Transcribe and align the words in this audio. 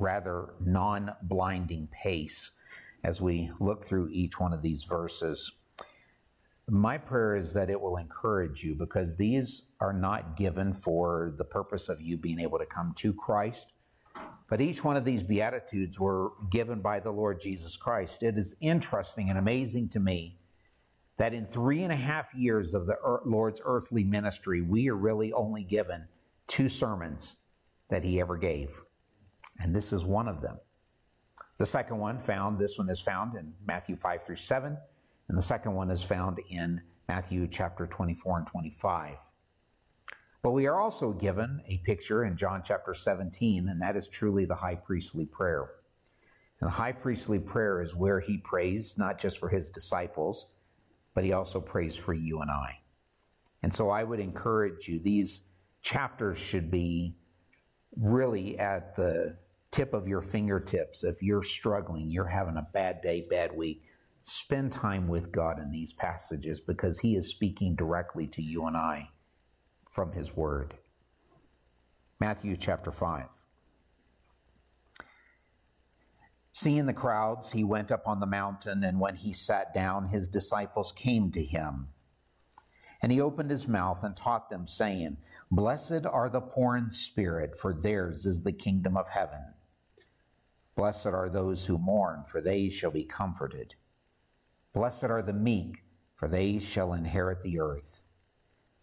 rather 0.00 0.54
non 0.60 1.12
blinding 1.22 1.88
pace 1.92 2.52
as 3.04 3.20
we 3.20 3.50
look 3.60 3.84
through 3.84 4.08
each 4.10 4.38
one 4.38 4.52
of 4.52 4.62
these 4.62 4.84
verses. 4.84 5.52
My 6.68 6.98
prayer 6.98 7.34
is 7.34 7.52
that 7.54 7.70
it 7.70 7.80
will 7.80 7.96
encourage 7.96 8.62
you 8.62 8.74
because 8.74 9.16
these 9.16 9.62
are 9.80 9.92
not 9.92 10.36
given 10.36 10.72
for 10.72 11.32
the 11.36 11.44
purpose 11.44 11.88
of 11.88 12.00
you 12.00 12.16
being 12.16 12.38
able 12.38 12.58
to 12.58 12.66
come 12.66 12.92
to 12.98 13.12
Christ, 13.12 13.72
but 14.48 14.60
each 14.60 14.84
one 14.84 14.96
of 14.96 15.04
these 15.04 15.22
Beatitudes 15.22 15.98
were 15.98 16.32
given 16.50 16.80
by 16.80 17.00
the 17.00 17.10
Lord 17.10 17.40
Jesus 17.40 17.76
Christ. 17.76 18.22
It 18.22 18.36
is 18.36 18.54
interesting 18.60 19.30
and 19.30 19.38
amazing 19.38 19.88
to 19.90 20.00
me 20.00 20.38
that 21.16 21.34
in 21.34 21.44
three 21.44 21.82
and 21.82 21.92
a 21.92 21.96
half 21.96 22.32
years 22.34 22.72
of 22.72 22.86
the 22.86 22.96
Lord's 23.24 23.60
earthly 23.64 24.04
ministry, 24.04 24.62
we 24.62 24.88
are 24.88 24.96
really 24.96 25.32
only 25.32 25.64
given 25.64 26.08
two 26.46 26.68
sermons 26.68 27.36
that 27.88 28.04
he 28.04 28.20
ever 28.20 28.36
gave. 28.36 28.80
And 29.60 29.74
this 29.74 29.92
is 29.92 30.04
one 30.04 30.26
of 30.26 30.40
them. 30.40 30.58
The 31.58 31.66
second 31.66 31.98
one 31.98 32.18
found, 32.18 32.58
this 32.58 32.78
one 32.78 32.88
is 32.88 33.00
found 33.00 33.36
in 33.36 33.52
Matthew 33.66 33.94
5 33.94 34.22
through 34.22 34.36
7, 34.36 34.78
and 35.28 35.38
the 35.38 35.42
second 35.42 35.74
one 35.74 35.90
is 35.90 36.02
found 36.02 36.38
in 36.48 36.80
Matthew 37.06 37.46
chapter 37.46 37.86
24 37.86 38.38
and 38.38 38.46
25. 38.46 39.16
But 40.42 40.52
we 40.52 40.66
are 40.66 40.80
also 40.80 41.12
given 41.12 41.60
a 41.66 41.78
picture 41.78 42.24
in 42.24 42.36
John 42.36 42.62
chapter 42.64 42.94
17, 42.94 43.68
and 43.68 43.82
that 43.82 43.94
is 43.94 44.08
truly 44.08 44.46
the 44.46 44.54
high 44.54 44.76
priestly 44.76 45.26
prayer. 45.26 45.70
And 46.60 46.68
the 46.68 46.74
high 46.74 46.92
priestly 46.92 47.38
prayer 47.38 47.82
is 47.82 47.94
where 47.94 48.20
he 48.20 48.38
prays 48.38 48.96
not 48.96 49.18
just 49.18 49.38
for 49.38 49.50
his 49.50 49.68
disciples, 49.68 50.46
but 51.14 51.24
he 51.24 51.32
also 51.32 51.60
prays 51.60 51.94
for 51.94 52.14
you 52.14 52.40
and 52.40 52.50
I. 52.50 52.78
And 53.62 53.74
so 53.74 53.90
I 53.90 54.04
would 54.04 54.20
encourage 54.20 54.88
you, 54.88 54.98
these 54.98 55.42
chapters 55.82 56.38
should 56.38 56.70
be 56.70 57.16
really 57.96 58.58
at 58.58 58.96
the 58.96 59.36
tip 59.70 59.94
of 59.94 60.08
your 60.08 60.22
fingertips. 60.22 61.04
If 61.04 61.22
you're 61.22 61.42
struggling, 61.42 62.10
you're 62.10 62.26
having 62.26 62.56
a 62.56 62.68
bad 62.72 63.00
day, 63.00 63.26
bad 63.28 63.56
week, 63.56 63.82
spend 64.22 64.72
time 64.72 65.08
with 65.08 65.32
God 65.32 65.58
in 65.58 65.70
these 65.70 65.92
passages 65.92 66.60
because 66.60 67.00
He 67.00 67.16
is 67.16 67.30
speaking 67.30 67.74
directly 67.76 68.26
to 68.28 68.42
you 68.42 68.66
and 68.66 68.76
I 68.76 69.10
from 69.88 70.12
His 70.12 70.36
Word. 70.36 70.74
Matthew 72.18 72.56
chapter 72.56 72.90
5. 72.92 73.26
Seeing 76.52 76.86
the 76.86 76.92
crowds, 76.92 77.52
he 77.52 77.62
went 77.62 77.92
up 77.92 78.02
on 78.06 78.20
the 78.20 78.26
mountain, 78.26 78.82
and 78.82 78.98
when 78.98 79.14
he 79.14 79.32
sat 79.32 79.72
down, 79.72 80.08
his 80.08 80.28
disciples 80.28 80.92
came 80.92 81.30
to 81.30 81.42
him. 81.42 81.88
And 83.00 83.12
he 83.12 83.20
opened 83.20 83.50
his 83.50 83.68
mouth 83.68 84.02
and 84.04 84.16
taught 84.16 84.50
them, 84.50 84.66
saying, 84.66 85.16
Blessed 85.50 86.04
are 86.04 86.28
the 86.28 86.40
poor 86.40 86.76
in 86.76 86.90
spirit, 86.90 87.56
for 87.56 87.72
theirs 87.72 88.26
is 88.26 88.42
the 88.42 88.52
kingdom 88.52 88.96
of 88.96 89.08
heaven. 89.08 89.54
Blessed 90.80 91.08
are 91.08 91.28
those 91.28 91.66
who 91.66 91.76
mourn, 91.76 92.24
for 92.26 92.40
they 92.40 92.70
shall 92.70 92.90
be 92.90 93.04
comforted. 93.04 93.74
Blessed 94.72 95.04
are 95.04 95.20
the 95.20 95.34
meek, 95.34 95.84
for 96.14 96.26
they 96.26 96.58
shall 96.58 96.94
inherit 96.94 97.42
the 97.42 97.60
earth. 97.60 98.06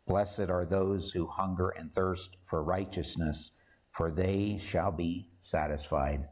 Blessed 0.05 0.47
are 0.47 0.63
those 0.63 1.13
who 1.13 1.25
hunger 1.25 1.69
and 1.69 1.91
thirst 1.91 2.37
for 2.43 2.61
righteousness, 2.61 3.51
for 3.89 4.11
they 4.11 4.59
shall 4.59 4.91
be 4.91 5.29
satisfied. 5.39 6.27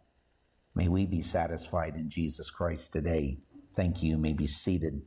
May 0.76 0.88
we 0.88 1.08
be 1.08 1.24
satisfied 1.24 1.96
in 1.96 2.12
Jesus 2.12 2.52
Christ 2.52 2.94
today. 2.94 3.40
Thank 3.74 4.04
you. 4.04 4.12
you 4.12 4.18
may 4.20 4.34
be 4.34 4.46
seated. 4.46 5.02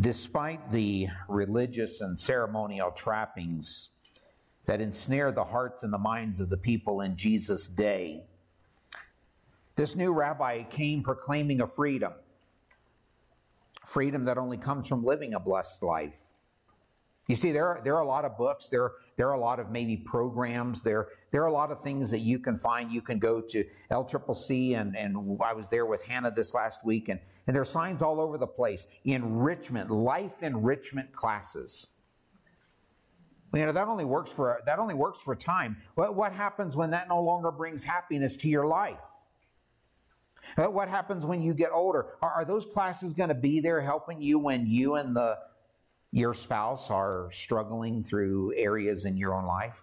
Despite 0.00 0.70
the 0.70 1.08
religious 1.28 2.00
and 2.00 2.18
ceremonial 2.18 2.90
trappings 2.90 3.90
that 4.66 4.80
ensnare 4.80 5.32
the 5.32 5.44
hearts 5.44 5.82
and 5.82 5.92
the 5.92 5.98
minds 5.98 6.40
of 6.40 6.48
the 6.48 6.56
people 6.56 7.00
in 7.00 7.16
Jesus' 7.16 7.68
day, 7.68 8.24
this 9.76 9.96
new 9.96 10.12
rabbi 10.12 10.62
came 10.62 11.02
proclaiming 11.02 11.60
a 11.60 11.66
freedom, 11.66 12.12
freedom 13.84 14.24
that 14.26 14.38
only 14.38 14.56
comes 14.56 14.88
from 14.88 15.04
living 15.04 15.34
a 15.34 15.40
blessed 15.40 15.82
life. 15.82 16.20
You 17.26 17.36
see, 17.36 17.52
there 17.52 17.66
are, 17.66 17.80
there 17.82 17.96
are 17.96 18.02
a 18.02 18.06
lot 18.06 18.26
of 18.26 18.36
books, 18.36 18.68
there, 18.68 18.92
there 19.16 19.28
are 19.28 19.34
a 19.34 19.40
lot 19.40 19.58
of 19.58 19.70
maybe 19.70 19.96
programs, 19.96 20.82
there, 20.82 21.08
there 21.30 21.42
are 21.42 21.46
a 21.46 21.52
lot 21.52 21.72
of 21.72 21.80
things 21.80 22.10
that 22.10 22.20
you 22.20 22.38
can 22.38 22.58
find. 22.58 22.92
You 22.92 23.00
can 23.00 23.18
go 23.18 23.40
to 23.40 23.64
LCCC, 23.90 24.78
and, 24.78 24.94
and 24.94 25.38
I 25.42 25.54
was 25.54 25.68
there 25.68 25.86
with 25.86 26.04
Hannah 26.04 26.30
this 26.30 26.52
last 26.52 26.84
week, 26.84 27.08
and, 27.08 27.18
and 27.46 27.56
there 27.56 27.62
are 27.62 27.66
signs 27.66 28.02
all 28.02 28.20
over 28.20 28.36
the 28.36 28.46
place. 28.46 28.86
Enrichment, 29.04 29.90
life 29.90 30.42
enrichment 30.42 31.12
classes. 31.12 31.88
You 33.54 33.66
know, 33.66 33.72
that 33.72 33.86
only 33.86 34.04
works 34.04 34.32
for, 34.32 34.60
that 34.66 34.78
only 34.78 34.94
works 34.94 35.20
for 35.20 35.36
time. 35.36 35.76
What, 35.94 36.16
what 36.16 36.32
happens 36.32 36.76
when 36.76 36.90
that 36.90 37.08
no 37.08 37.22
longer 37.22 37.52
brings 37.52 37.84
happiness 37.84 38.36
to 38.38 38.48
your 38.48 38.66
life? 38.66 38.98
Uh, 40.56 40.66
what 40.66 40.88
happens 40.88 41.24
when 41.24 41.40
you 41.40 41.54
get 41.54 41.70
older? 41.72 42.06
Are, 42.20 42.30
are 42.30 42.44
those 42.44 42.66
classes 42.66 43.12
going 43.12 43.28
to 43.28 43.34
be 43.34 43.60
there 43.60 43.80
helping 43.80 44.20
you 44.20 44.38
when 44.38 44.66
you 44.66 44.96
and 44.96 45.14
the 45.14 45.38
your 46.10 46.32
spouse 46.32 46.90
are 46.90 47.28
struggling 47.32 48.02
through 48.02 48.54
areas 48.56 49.04
in 49.04 49.16
your 49.16 49.34
own 49.34 49.46
life? 49.46 49.82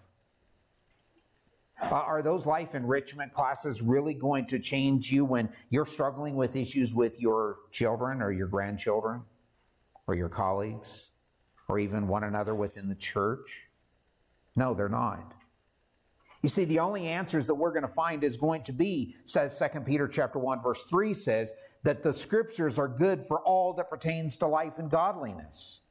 Uh, 1.81 1.90
are 1.90 2.22
those 2.22 2.46
life 2.46 2.76
enrichment 2.76 3.34
classes 3.34 3.81
really 3.81 4.14
going 4.14 4.46
to 4.46 4.60
change 4.60 5.12
you 5.12 5.26
when 5.26 5.50
you're 5.70 5.86
struggling 5.86 6.36
with 6.36 6.56
issues 6.56 6.94
with 6.94 7.20
your 7.20 7.58
children 7.72 8.22
or 8.22 8.31
your 8.31 8.48
grandchildren 8.48 9.24
or 10.08 10.14
your 10.14 10.30
colleagues 10.30 11.11
or 11.72 11.80
even 11.80 12.08
one 12.08 12.26
another 12.26 12.54
within 12.54 12.90
the 12.90 12.96
church? 12.96 13.68
No, 14.58 14.74
they're 14.74 14.90
not. 14.90 15.34
You 16.44 16.50
see, 16.50 16.66
the 16.66 16.80
only 16.80 17.08
answers 17.08 17.48
that 17.48 17.56
we're 17.56 17.72
going 17.72 17.84
to 17.84 17.88
find 17.88 18.24
is 18.24 18.36
going 18.36 18.64
to 18.64 18.74
be, 18.74 19.16
says 19.26 19.62
2 19.74 19.81
Peter 19.81 20.08
chapter 20.08 20.40
1, 20.40 20.62
verse 20.62 20.84
3 20.84 21.14
says, 21.14 21.54
that 21.84 22.04
the 22.04 22.12
scriptures 22.12 22.78
are 22.78 22.88
good 22.88 23.24
for 23.24 23.40
all 23.42 23.74
that 23.74 23.90
pertains 23.90 24.36
to 24.38 24.48
life 24.48 24.78
and 24.78 24.90
godliness. 24.90 25.81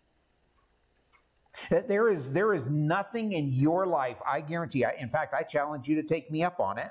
That 1.71 1.89
There 1.89 2.09
is, 2.09 2.33
there 2.33 2.53
is 2.53 2.69
nothing 2.69 3.33
in 3.33 3.53
your 3.53 3.87
life, 3.87 4.19
I 4.29 4.41
guarantee, 4.41 4.85
in 4.99 5.09
fact, 5.09 5.35
I 5.35 5.43
challenge 5.43 5.89
you 5.89 5.97
to 5.97 6.03
take 6.03 6.31
me 6.31 6.43
up 6.43 6.61
on 6.61 6.79
it. 6.79 6.91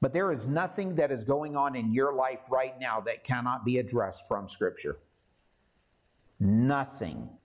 But 0.00 0.12
there 0.12 0.30
is 0.30 0.46
nothing 0.46 0.94
that 0.96 1.10
is 1.10 1.24
going 1.24 1.56
on 1.56 1.74
in 1.74 1.92
your 1.92 2.12
life 2.12 2.42
right 2.50 2.78
now 2.80 3.00
that 3.00 3.24
cannot 3.24 3.64
be 3.64 3.78
addressed 3.78 4.28
from 4.28 4.48
Scripture. 4.48 4.98
Nothing 6.38 7.36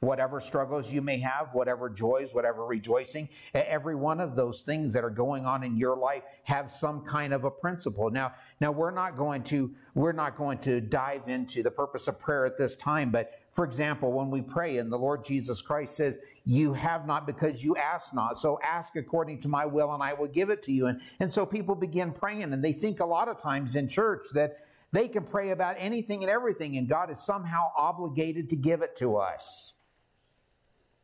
whatever 0.00 0.40
struggles 0.40 0.92
you 0.92 1.02
may 1.02 1.18
have, 1.18 1.48
whatever 1.52 1.90
joys, 1.90 2.32
whatever 2.32 2.64
rejoicing, 2.64 3.28
every 3.52 3.94
one 3.94 4.20
of 4.20 4.36
those 4.36 4.62
things 4.62 4.92
that 4.92 5.02
are 5.02 5.10
going 5.10 5.44
on 5.44 5.64
in 5.64 5.76
your 5.76 5.96
life 5.96 6.22
have 6.44 6.70
some 6.70 7.04
kind 7.04 7.32
of 7.32 7.44
a 7.44 7.50
principle. 7.50 8.10
Now, 8.10 8.32
now 8.60 8.70
we're 8.70 8.92
not 8.92 9.16
going 9.16 9.42
to, 9.44 9.74
we're 9.94 10.12
not 10.12 10.36
going 10.36 10.58
to 10.58 10.80
dive 10.80 11.28
into 11.28 11.62
the 11.62 11.70
purpose 11.70 12.06
of 12.06 12.18
prayer 12.18 12.46
at 12.46 12.56
this 12.56 12.76
time, 12.76 13.10
but 13.10 13.32
for 13.50 13.64
example, 13.64 14.12
when 14.12 14.30
we 14.30 14.40
pray 14.40 14.78
and 14.78 14.92
the 14.92 14.98
Lord 14.98 15.24
Jesus 15.24 15.60
Christ 15.60 15.96
says, 15.96 16.20
you 16.44 16.74
have 16.74 17.06
not 17.06 17.26
because 17.26 17.64
you 17.64 17.76
ask 17.76 18.14
not. 18.14 18.36
So 18.36 18.58
ask 18.62 18.94
according 18.96 19.40
to 19.40 19.48
my 19.48 19.66
will 19.66 19.92
and 19.92 20.02
I 20.02 20.12
will 20.12 20.28
give 20.28 20.50
it 20.50 20.62
to 20.62 20.72
you. 20.72 20.86
And, 20.86 21.00
and 21.18 21.32
so 21.32 21.44
people 21.44 21.74
begin 21.74 22.12
praying 22.12 22.52
and 22.52 22.64
they 22.64 22.72
think 22.72 23.00
a 23.00 23.06
lot 23.06 23.28
of 23.28 23.36
times 23.36 23.74
in 23.74 23.88
church 23.88 24.26
that 24.34 24.58
they 24.92 25.08
can 25.08 25.24
pray 25.24 25.50
about 25.50 25.76
anything 25.78 26.22
and 26.22 26.30
everything 26.30 26.76
and 26.76 26.88
God 26.88 27.10
is 27.10 27.24
somehow 27.24 27.70
obligated 27.76 28.50
to 28.50 28.56
give 28.56 28.82
it 28.82 28.96
to 28.96 29.16
us. 29.16 29.74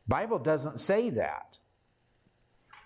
Bible 0.07 0.39
doesn't 0.39 0.79
say 0.79 1.09
that. 1.11 1.57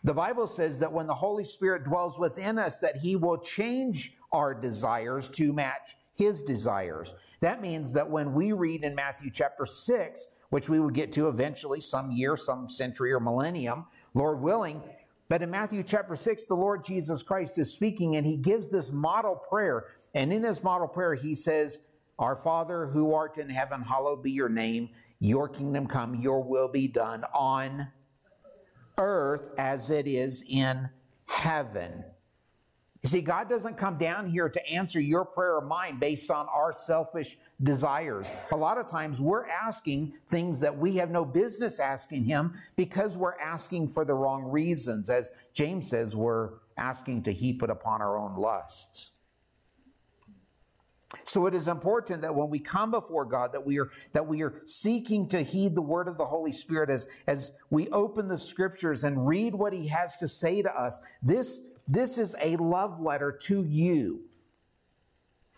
The 0.03 0.13
Bible 0.13 0.47
says 0.47 0.79
that 0.79 0.93
when 0.93 1.07
the 1.07 1.15
Holy 1.15 1.43
Spirit 1.43 1.83
dwells 1.83 2.17
within 2.17 2.57
us 2.57 2.79
that 2.79 2.97
he 2.97 3.15
will 3.15 3.37
change 3.37 4.13
our 4.31 4.53
desires 4.53 5.27
to 5.29 5.51
match 5.51 5.95
his 6.15 6.43
desires. 6.43 7.16
That 7.39 7.61
means 7.61 7.93
that 7.93 8.09
when 8.09 8.33
we 8.33 8.51
read 8.51 8.83
in 8.83 8.93
Matthew 8.95 9.29
chapter 9.29 9.66
6, 9.66 10.29
which 10.49 10.69
we 10.69 10.79
will 10.79 10.89
get 10.89 11.11
to 11.13 11.29
eventually 11.29 11.81
some 11.81 12.11
year, 12.11 12.35
some 12.35 12.69
century 12.69 13.11
or 13.11 13.19
millennium, 13.19 13.85
Lord 14.13 14.41
willing, 14.41 14.84
but 15.29 15.43
in 15.43 15.52
Matthew 15.52 15.84
chapter 15.84 16.16
6, 16.16 16.46
the 16.46 16.55
Lord 16.55 16.84
Jesus 16.84 17.22
Christ 17.22 17.59
is 17.59 17.72
speaking 17.72 18.16
and 18.16 18.26
he 18.26 18.35
gives 18.35 18.67
this 18.67 18.91
model 18.91 19.35
prayer. 19.35 19.85
And 20.16 20.34
in 20.34 20.41
this 20.41 20.64
model 20.64 20.87
prayer, 20.87 21.14
he 21.14 21.35
says, 21.35 21.81
Our 22.17 22.35
Father 22.35 22.87
who 22.87 23.14
art 23.14 23.37
in 23.37 23.47
heaven, 23.47 23.84
hallowed 23.84 24.23
be 24.23 24.31
your 24.31 24.49
name. 24.49 24.90
Your 25.20 25.47
kingdom 25.47 25.85
come, 25.85 26.16
your 26.16 26.43
will 26.43 26.67
be 26.67 26.87
done 26.87 27.23
on 27.34 27.90
earth 28.97 29.52
as 29.58 29.91
it 29.91 30.08
is 30.08 30.43
in 30.49 30.90
heaven. 31.28 32.03
You 33.01 33.07
see, 33.07 33.22
God 33.22 33.47
doesn't 33.47 33.78
come 33.78 33.97
down 33.97 34.28
here 34.28 34.49
to 34.49 34.69
answer 34.69 34.99
your 34.99 35.23
prayer 35.23 35.55
or 35.55 35.66
mine 35.66 35.99
based 35.99 36.29
on 36.29 36.47
our 36.53 36.73
selfish 36.73 37.37
desires. 37.63 38.29
A 38.51 38.57
lot 38.57 38.78
of 38.78 38.87
times 38.87 39.22
we're 39.22 39.47
asking 39.47 40.13
things 40.28 40.59
that 40.59 40.78
we 40.78 40.97
have 40.97 41.09
no 41.09 41.23
business 41.23 41.79
asking 41.79 42.25
Him 42.25 42.53
because 42.75 43.17
we're 43.17 43.40
asking 43.40 43.87
for 43.87 44.03
the 44.03 44.13
wrong 44.13 44.43
reasons. 44.43 45.09
As 45.09 45.31
James 45.53 45.90
says, 45.90 46.13
we're 46.13 46.55
asking 46.78 47.23
to 47.23 47.31
heap 47.31 47.63
it 47.63 47.69
upon 47.69 48.01
our 48.01 48.17
own 48.17 48.35
lusts. 48.35 49.11
So 51.23 51.47
it 51.47 51.55
is 51.55 51.67
important 51.67 52.22
that 52.22 52.35
when 52.35 52.49
we 52.49 52.59
come 52.59 52.91
before 52.91 53.25
God, 53.25 53.53
that 53.53 53.66
we 53.66 53.79
are 53.79 53.90
that 54.11 54.28
we 54.28 54.43
are 54.43 54.61
seeking 54.66 55.28
to 55.29 55.41
heed 55.41 55.73
the 55.73 55.81
word 55.81 56.07
of 56.07 56.17
the 56.17 56.25
Holy 56.25 56.52
Spirit 56.52 56.90
as, 56.90 57.07
as 57.25 57.52
we 57.72 57.87
open 57.90 58.28
the 58.28 58.37
scriptures 58.37 59.03
and 59.03 59.25
read 59.25 59.55
what 59.55 59.73
he 59.73 59.87
has 59.87 60.17
to 60.17 60.28
say 60.28 60.61
to 60.61 60.72
us. 60.72 60.99
This, 61.23 61.61
this 61.90 62.20
is 62.20 62.36
a 62.41 62.56
love 62.58 63.02
letter 63.02 63.32
to 63.32 63.66
you 63.66 64.22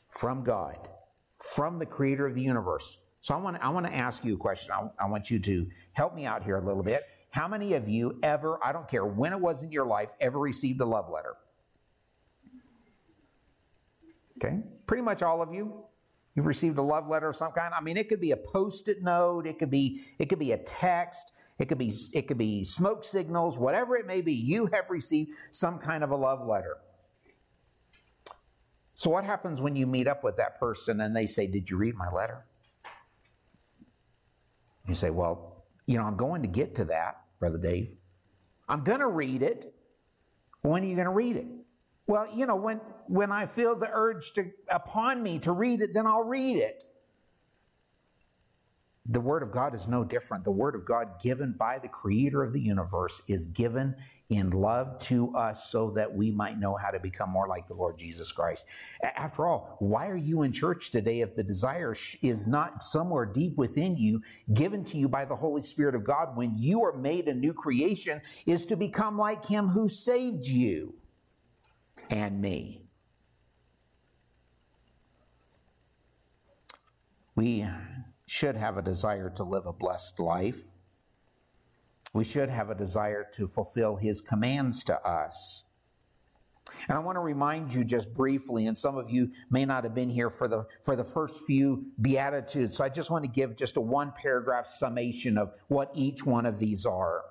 from 0.10 0.44
God, 0.44 0.90
from 1.38 1.78
the 1.78 1.86
creator 1.86 2.26
of 2.26 2.34
the 2.34 2.42
universe. 2.42 2.98
So 3.20 3.36
I 3.36 3.38
want, 3.38 3.58
I 3.62 3.70
want 3.70 3.86
to 3.86 3.94
ask 3.94 4.24
you 4.24 4.34
a 4.34 4.38
question. 4.38 4.72
I, 4.72 4.90
I 5.04 5.08
want 5.08 5.30
you 5.30 5.40
to 5.40 5.68
help 5.92 6.16
me 6.16 6.26
out 6.26 6.44
here 6.44 6.56
a 6.56 6.62
little 6.62 6.84
bit. 6.84 7.04
How 7.32 7.48
many 7.48 7.74
of 7.74 7.88
you 7.88 8.18
ever, 8.24 8.58
I 8.64 8.72
don't 8.72 8.88
care 8.88 9.06
when 9.06 9.34
it 9.34 9.40
was 9.40 9.62
in 9.62 9.72
your 9.72 9.86
life, 9.86 10.10
ever 10.20 10.40
received 10.40 10.82
a 10.82 10.86
love 10.86 11.10
letter? 11.10 11.36
Okay, 14.38 14.64
pretty 14.88 15.04
much 15.04 15.22
all 15.22 15.42
of 15.42 15.54
you. 15.54 15.84
You've 16.34 16.48
received 16.48 16.78
a 16.78 16.82
love 16.82 17.08
letter 17.08 17.30
of 17.30 17.36
some 17.36 17.52
kind. 17.52 17.74
I 17.74 17.82
mean, 17.82 17.98
it 17.98 18.08
could 18.10 18.22
be 18.22 18.32
a 18.32 18.38
post-it 18.38 19.04
note, 19.04 19.46
it 19.46 19.60
could 19.60 19.70
be 19.70 20.02
it 20.18 20.30
could 20.30 20.40
be 20.40 20.54
a 20.54 20.58
text, 20.58 21.34
it 21.62 21.68
could 21.68 21.78
be 21.78 21.92
it 22.14 22.28
could 22.28 22.40
be 22.40 22.64
smoke 22.64 23.04
signals, 23.04 23.56
whatever 23.56 23.96
it 23.96 24.08
may 24.08 24.22
be. 24.22 24.34
You 24.34 24.66
have 24.74 24.90
received 24.90 25.30
some 25.52 25.78
kind 25.78 26.04
of 26.04 26.10
a 26.10 26.16
love 26.16 26.44
letter. 26.48 26.78
So 28.96 29.12
what 29.12 29.24
happens 29.24 29.62
when 29.62 29.76
you 29.76 29.86
meet 29.86 30.08
up 30.08 30.24
with 30.24 30.38
that 30.38 30.60
person 30.60 31.02
and 31.02 31.16
they 31.16 31.28
say, 31.28 31.46
"Did 31.46 31.70
you 31.70 31.78
read 31.78 31.94
my 31.96 32.10
letter?" 32.10 32.46
You 34.88 34.96
say, 34.96 35.12
"Well, 35.12 35.64
you 35.86 36.00
know, 36.00 36.06
I'm 36.06 36.18
going 36.18 36.42
to 36.42 36.48
get 36.48 36.74
to 36.78 36.86
that, 36.86 37.22
brother 37.40 37.60
Dave. 37.60 37.94
I'm 38.68 38.84
going 38.84 39.00
to 39.02 39.08
read 39.08 39.44
it. 39.44 39.72
When 40.64 40.82
are 40.82 40.88
you 40.88 40.96
going 40.96 41.06
to 41.06 41.14
read 41.14 41.36
it?" 41.36 41.46
Well, 42.08 42.28
you 42.34 42.48
know, 42.48 42.56
when, 42.56 42.82
when 43.08 43.32
I 43.32 43.46
feel 43.46 43.76
the 43.78 43.90
urge 43.90 44.34
to, 44.34 44.52
upon 44.70 45.22
me 45.22 45.38
to 45.40 45.52
read 45.52 45.82
it, 45.82 45.92
then 45.94 46.08
I'll 46.08 46.24
read 46.24 46.58
it. 46.58 46.84
The 49.12 49.22
Word 49.22 49.44
of 49.44 49.52
God 49.52 49.76
is 49.76 49.88
no 49.88 50.04
different. 50.04 50.44
The 50.44 50.52
Word 50.52 50.76
of 50.76 50.86
God, 50.86 51.22
given 51.22 51.56
by 51.58 51.80
the 51.80 51.88
Creator 51.88 52.44
of 52.44 52.54
the 52.54 52.62
universe, 52.62 53.22
is 53.28 53.48
given 53.48 53.96
in 54.30 54.52
love 54.52 54.98
to 55.00 55.36
us 55.36 55.70
so 55.70 55.92
that 55.92 56.14
we 56.14 56.32
might 56.32 56.58
know 56.58 56.76
how 56.76 56.92
to 56.92 57.00
become 57.00 57.30
more 57.30 57.48
like 57.48 57.68
the 57.68 57.74
Lord 57.74 57.98
Jesus 57.98 58.32
Christ. 58.32 58.66
After 59.04 59.46
all, 59.46 59.76
why 59.80 60.08
are 60.08 60.16
you 60.16 60.44
in 60.44 60.54
church 60.54 60.92
today 60.92 61.20
if 61.22 61.36
the 61.36 61.44
desire 61.44 61.94
is 62.22 62.48
not 62.48 62.82
somewhere 62.82 63.26
deep 63.26 63.58
within 63.58 63.98
you, 63.98 64.22
given 64.54 64.86
to 64.86 64.98
you 64.98 65.10
by 65.10 65.26
the 65.26 65.36
Holy 65.36 65.64
Spirit 65.64 65.96
of 65.96 66.06
God 66.06 66.38
when 66.38 66.54
you 66.58 66.82
are 66.84 66.96
made 66.96 67.28
a 67.28 67.34
new 67.34 67.54
creation, 67.54 68.22
is 68.46 68.66
to 68.68 68.78
become 68.78 69.18
like 69.18 69.46
Him 69.46 69.70
who 69.70 69.90
saved 69.90 70.48
you? 70.48 70.96
and 72.12 72.42
me. 72.42 72.84
We 77.36 77.66
should 78.32 78.56
have 78.56 78.78
a 78.78 78.82
desire 78.82 79.30
to 79.30 79.44
live 79.44 79.66
a 79.66 79.74
blessed 79.74 80.18
life. 80.18 80.62
We 82.14 82.24
should 82.24 82.48
have 82.48 82.70
a 82.70 82.76
desire 82.76 83.28
to 83.34 83.46
fulfill 83.46 83.98
his 83.98 84.22
commands 84.22 84.86
to 84.86 85.06
us. 85.06 85.66
And 86.88 86.98
I 86.98 87.02
want 87.02 87.18
to 87.18 87.20
remind 87.20 87.74
you 87.74 87.84
just 87.84 88.14
briefly, 88.14 88.68
and 88.68 88.78
some 88.78 88.98
of 88.98 89.10
you 89.10 89.32
may 89.50 89.66
not 89.66 89.84
have 89.84 89.94
been 89.94 90.10
here 90.10 90.30
for 90.30 90.48
the, 90.48 90.66
for 90.82 90.96
the 90.96 91.04
first 91.04 91.44
few 91.46 91.88
Beatitudes, 92.00 92.78
so 92.78 92.86
I 92.86 92.90
just 92.90 93.12
want 93.12 93.26
to 93.26 93.30
give 93.30 93.58
just 93.58 93.76
a 93.76 93.82
one 93.82 94.14
paragraph 94.14 94.66
summation 94.66 95.38
of 95.38 95.52
what 95.68 95.92
each 95.94 96.26
one 96.26 96.46
of 96.46 96.58
these 96.58 96.86
are. 96.86 97.24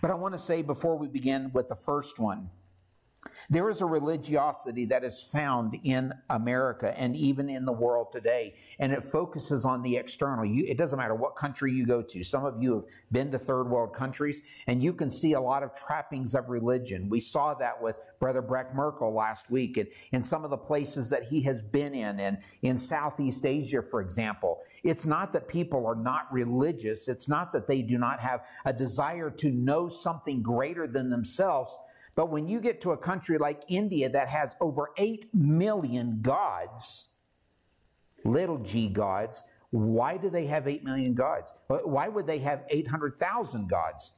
But 0.00 0.10
I 0.10 0.14
want 0.14 0.34
to 0.34 0.38
say 0.38 0.62
before 0.62 0.98
we 0.98 1.06
begin 1.06 1.52
with 1.54 1.68
the 1.68 1.76
first 1.76 2.18
one, 2.18 2.50
there 3.50 3.68
is 3.68 3.80
a 3.80 3.86
religiosity 3.86 4.86
that 4.86 5.04
is 5.04 5.22
found 5.22 5.78
in 5.82 6.12
America 6.30 6.98
and 6.98 7.16
even 7.16 7.48
in 7.48 7.64
the 7.64 7.72
world 7.72 8.12
today, 8.12 8.54
and 8.78 8.92
it 8.92 9.04
focuses 9.04 9.64
on 9.64 9.82
the 9.82 9.96
external. 9.96 10.44
You, 10.44 10.64
it 10.66 10.78
doesn't 10.78 10.98
matter 10.98 11.14
what 11.14 11.36
country 11.36 11.72
you 11.72 11.86
go 11.86 12.02
to. 12.02 12.22
Some 12.22 12.44
of 12.44 12.62
you 12.62 12.74
have 12.76 12.84
been 13.10 13.30
to 13.32 13.38
third 13.38 13.64
world 13.68 13.94
countries, 13.94 14.42
and 14.66 14.82
you 14.82 14.92
can 14.92 15.10
see 15.10 15.32
a 15.32 15.40
lot 15.40 15.62
of 15.62 15.74
trappings 15.74 16.34
of 16.34 16.48
religion. 16.48 17.08
We 17.08 17.20
saw 17.20 17.54
that 17.54 17.80
with 17.82 17.96
Brother 18.18 18.42
Breck 18.42 18.74
Merkel 18.74 19.12
last 19.12 19.50
week, 19.50 19.76
and 19.76 19.88
in 20.12 20.22
some 20.22 20.44
of 20.44 20.50
the 20.50 20.56
places 20.56 21.10
that 21.10 21.24
he 21.24 21.42
has 21.42 21.62
been 21.62 21.94
in, 21.94 22.20
and 22.20 22.38
in 22.62 22.78
Southeast 22.78 23.44
Asia, 23.44 23.82
for 23.82 24.00
example. 24.00 24.60
It's 24.82 25.06
not 25.06 25.32
that 25.32 25.48
people 25.48 25.86
are 25.86 25.94
not 25.94 26.32
religious, 26.32 27.08
it's 27.08 27.28
not 27.28 27.52
that 27.52 27.66
they 27.66 27.82
do 27.82 27.98
not 27.98 28.20
have 28.20 28.46
a 28.64 28.72
desire 28.72 29.30
to 29.30 29.50
know 29.50 29.88
something 29.88 30.42
greater 30.42 30.86
than 30.86 31.10
themselves 31.10 31.76
but 32.14 32.30
when 32.30 32.46
you 32.48 32.60
get 32.60 32.80
to 32.82 32.90
a 32.90 32.96
country 32.96 33.38
like 33.38 33.62
India 33.68 34.08
that 34.08 34.28
has 34.28 34.56
over 34.60 34.90
8 34.96 35.26
million 35.32 36.20
gods, 36.20 37.08
little 38.24 38.58
g 38.58 38.88
gods, 38.88 39.44
why 39.70 40.18
do 40.18 40.28
they 40.28 40.46
have 40.46 40.68
8 40.68 40.84
million 40.84 41.14
gods? 41.14 41.52
Why 41.68 42.08
would 42.08 42.26
they 42.26 42.38
have 42.40 42.64
800,000 42.68 43.68
gods? 43.68 44.12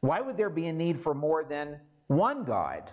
Why 0.00 0.20
would 0.20 0.36
there 0.36 0.50
be 0.50 0.66
a 0.66 0.72
need 0.72 0.98
for 0.98 1.14
more 1.14 1.42
than 1.42 1.80
one 2.06 2.44
God? 2.44 2.90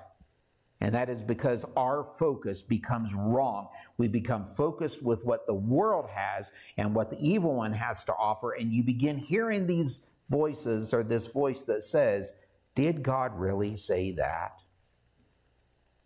And 0.82 0.94
that 0.96 1.08
is 1.08 1.24
because 1.24 1.66
our 1.78 2.04
focus 2.04 2.64
becomes 2.64 3.14
wrong. 3.14 3.70
We 3.98 4.08
become 4.08 4.44
focused 4.44 5.04
with 5.04 5.24
what 5.24 5.46
the 5.46 5.54
world 5.54 6.10
has 6.10 6.52
and 6.76 6.94
what 6.94 7.10
the 7.10 7.18
evil 7.22 7.56
one 7.56 7.72
has 7.72 8.04
to 8.06 8.14
offer. 8.14 8.52
And 8.52 8.74
you 8.74 8.84
begin 8.84 9.18
hearing 9.18 9.66
these 9.68 10.10
voices 10.30 10.94
or 10.94 11.04
this 11.04 11.28
voice 11.28 11.64
that 11.66 11.84
says, 11.84 12.34
did 12.76 13.04
God 13.04 13.32
really 13.36 13.76
say 13.76 14.12
that? 14.14 14.62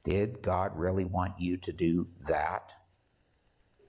Did 0.04 0.42
God 0.42 0.72
really 0.76 1.06
want 1.06 1.34
you 1.40 1.58
to 1.58 1.72
do 1.72 2.08
that? 2.28 2.74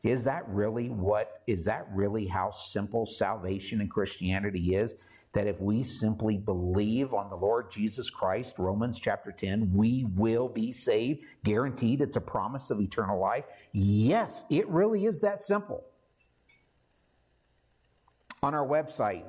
Is 0.03 0.25
that 0.25 0.49
really 0.49 0.89
what, 0.89 1.43
is 1.47 1.65
that 1.65 1.87
really 1.93 2.27
how 2.27 2.51
simple 2.51 3.05
salvation 3.05 3.81
in 3.81 3.89
Christianity 3.89 4.75
is? 4.75 4.95
That 5.33 5.47
if 5.47 5.61
we 5.61 5.83
simply 5.83 6.37
believe 6.37 7.13
on 7.13 7.29
the 7.31 7.37
Lord 7.37 7.71
Jesus 7.71 8.09
Christ, 8.09 8.59
Romans 8.59 8.99
chapter 9.01 9.33
10, 9.33 9.73
we 9.75 10.07
will 10.15 10.49
be 10.49 10.73
saved, 10.73 11.25
guaranteed. 11.45 12.01
It's 12.01 12.17
a 12.17 12.21
promise 12.21 12.71
of 12.71 12.81
eternal 12.81 13.21
life. 13.21 13.45
Yes, 13.73 14.45
it 14.51 14.69
really 14.69 15.05
is 15.05 15.21
that 15.21 15.41
simple. 15.41 15.85
On 18.43 18.55
our 18.55 18.67
website, 18.67 19.25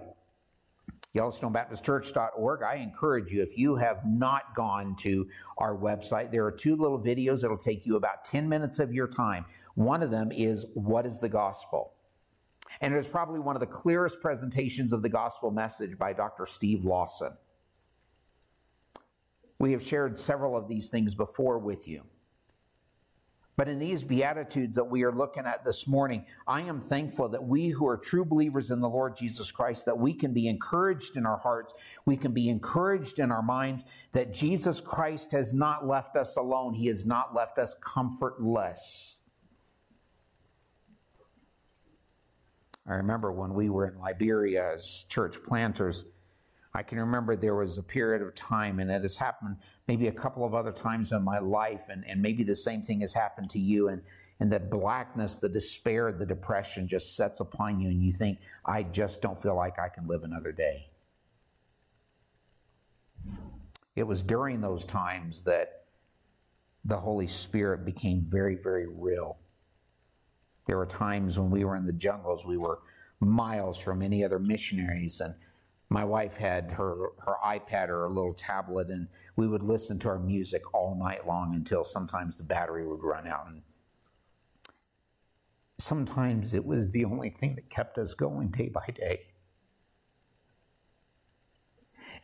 YellowstoneBaptistChurch.org. 1.16 2.64
I 2.64 2.76
encourage 2.76 3.32
you, 3.32 3.42
if 3.42 3.58
you 3.58 3.76
have 3.76 4.06
not 4.06 4.56
gone 4.56 4.96
to 4.98 5.28
our 5.58 5.76
website, 5.76 6.32
there 6.32 6.46
are 6.46 6.52
two 6.52 6.76
little 6.76 7.00
videos 7.00 7.42
that'll 7.42 7.58
take 7.58 7.86
you 7.86 7.96
about 7.96 8.24
10 8.26 8.48
minutes 8.48 8.80
of 8.80 8.94
your 8.94 9.08
time. 9.08 9.46
One 9.76 10.04
of 10.04 10.12
them 10.12 10.32
is 10.32 10.66
What 10.74 11.06
is 11.06 11.20
the 11.20 11.30
Gospel? 11.30 11.94
And 12.82 12.94
it 12.94 12.98
is 12.98 13.08
probably 13.08 13.40
one 13.40 13.56
of 13.56 13.60
the 13.60 13.68
clearest 13.68 14.22
presentations 14.22 14.94
of 14.94 15.02
the 15.02 15.10
gospel 15.10 15.52
message 15.52 15.98
by 15.98 16.14
Dr. 16.14 16.46
Steve 16.46 16.86
Lawson. 16.86 17.34
We 19.58 19.72
have 19.74 19.84
shared 19.84 20.18
several 20.18 20.56
of 20.56 20.70
these 20.70 20.89
things 20.89 21.16
before 21.16 21.60
with 21.60 21.88
you. 21.88 22.04
But 23.60 23.68
in 23.68 23.78
these 23.78 24.06
Beatitudes 24.06 24.78
that 24.78 24.86
we 24.86 25.04
are 25.04 25.12
looking 25.12 25.46
at 25.46 25.66
this 25.66 25.86
morning, 25.86 26.25
I 26.48 26.62
am 26.62 26.80
thankful 26.80 27.28
that 27.28 27.44
we 27.44 27.68
who 27.68 27.89
are 27.89 27.98
true 27.98 28.24
believers 28.24 28.72
in 28.72 28.80
the 28.80 28.88
Lord 28.88 29.18
Jesus 29.18 29.51
Christ, 29.51 29.86
that 29.86 30.00
we 30.00 30.13
can 30.13 30.32
be 30.34 30.48
encouraged 30.48 31.18
in 31.18 31.25
our 31.25 31.39
hearts, 31.39 31.74
we 32.06 32.16
can 32.16 32.32
be 32.32 32.48
encouraged 32.48 33.20
in 33.20 33.34
our 33.34 33.42
minds 33.42 33.84
that 34.13 34.34
Jesus 34.34 34.80
Christ 34.80 35.34
has 35.34 35.54
not 35.54 35.86
left 35.86 36.16
us 36.16 36.38
alone. 36.38 36.74
He 36.74 36.88
has 36.88 37.06
not 37.06 37.36
left 37.36 37.60
us 37.60 37.75
comfortless. 37.82 39.20
I 42.88 42.94
remember 42.94 43.34
when 43.34 43.54
we 43.54 43.70
were 43.70 43.88
in 43.88 44.00
Liberia 44.00 44.72
as 44.72 45.06
church 45.10 45.44
planters, 45.44 46.06
I 46.74 46.84
can 46.84 47.00
remember 47.00 47.36
there 47.36 47.56
was 47.56 47.78
a 47.78 47.84
period 47.84 48.22
of 48.22 48.36
time, 48.36 48.80
and 48.80 48.92
it 48.92 49.02
has 49.02 49.18
happened 49.18 49.58
maybe 49.88 50.08
a 50.08 50.12
couple 50.12 50.46
of 50.46 50.54
other 50.54 50.72
times 50.72 51.12
in 51.12 51.24
my 51.24 51.40
life, 51.40 51.86
and, 51.90 52.06
and 52.08 52.22
maybe 52.22 52.44
the 52.44 52.56
same 52.56 52.82
thing 52.82 53.02
has 53.02 53.14
happened 53.14 53.50
to 53.52 53.60
you, 53.60 53.88
and, 53.88 54.04
and 54.40 54.52
that 54.52 54.70
blackness, 54.70 55.38
the 55.38 55.50
despair, 55.50 56.12
the 56.12 56.26
depression 56.28 56.88
just 56.88 57.16
sets 57.16 57.40
upon 57.40 57.80
you, 57.80 57.90
and 57.90 58.04
you 58.04 58.12
think, 58.12 58.40
I 58.66 58.84
just 58.84 59.22
don't 59.22 59.42
feel 59.42 59.56
like 59.56 59.80
I 59.80 59.90
can 59.90 60.08
live 60.08 60.24
another 60.24 60.52
day. 60.52 60.90
It 63.96 64.04
was 64.04 64.22
during 64.22 64.62
those 64.62 64.86
times 64.86 65.44
that 65.44 65.86
the 66.86 66.98
Holy 66.98 67.28
Spirit 67.28 67.84
became 67.84 68.22
very, 68.22 68.56
very 68.56 68.88
real. 68.88 69.38
There 70.66 70.78
were 70.78 70.86
times 70.86 71.40
when 71.40 71.50
we 71.50 71.66
were 71.66 71.76
in 71.76 71.86
the 71.86 71.94
jungles, 71.94 72.46
we 72.46 72.58
were 72.58 72.80
miles 73.20 73.82
from 73.82 74.02
any 74.02 74.24
other 74.24 74.40
missionaries, 74.40 75.20
and 75.20 75.34
my 75.89 76.05
wife 76.05 76.38
had 76.38 76.72
her, 76.72 77.10
her 77.19 77.36
iPad 77.43 77.89
or 77.89 78.05
a 78.05 78.10
little 78.10 78.34
tablet, 78.34 78.89
and 78.89 79.08
we 79.36 79.48
would 79.48 79.63
listen 79.63 79.98
to 80.00 80.10
our 80.10 80.19
music 80.19 80.74
all 80.74 80.96
night 80.96 81.25
long 81.27 81.55
until 81.55 81.84
sometimes 81.84 82.38
the 82.38 82.43
battery 82.43 82.86
would 82.86 83.03
run 83.03 83.27
out. 83.27 83.48
And 83.48 83.63
sometimes 85.79 86.53
it 86.53 86.65
was 86.65 86.91
the 86.91 87.05
only 87.05 87.31
thing 87.31 87.55
that 87.55 87.72
kept 87.72 87.98
us 87.98 88.13
going 88.13 88.50
day 88.50 88.69
by 88.69 88.86
day. 88.93 89.22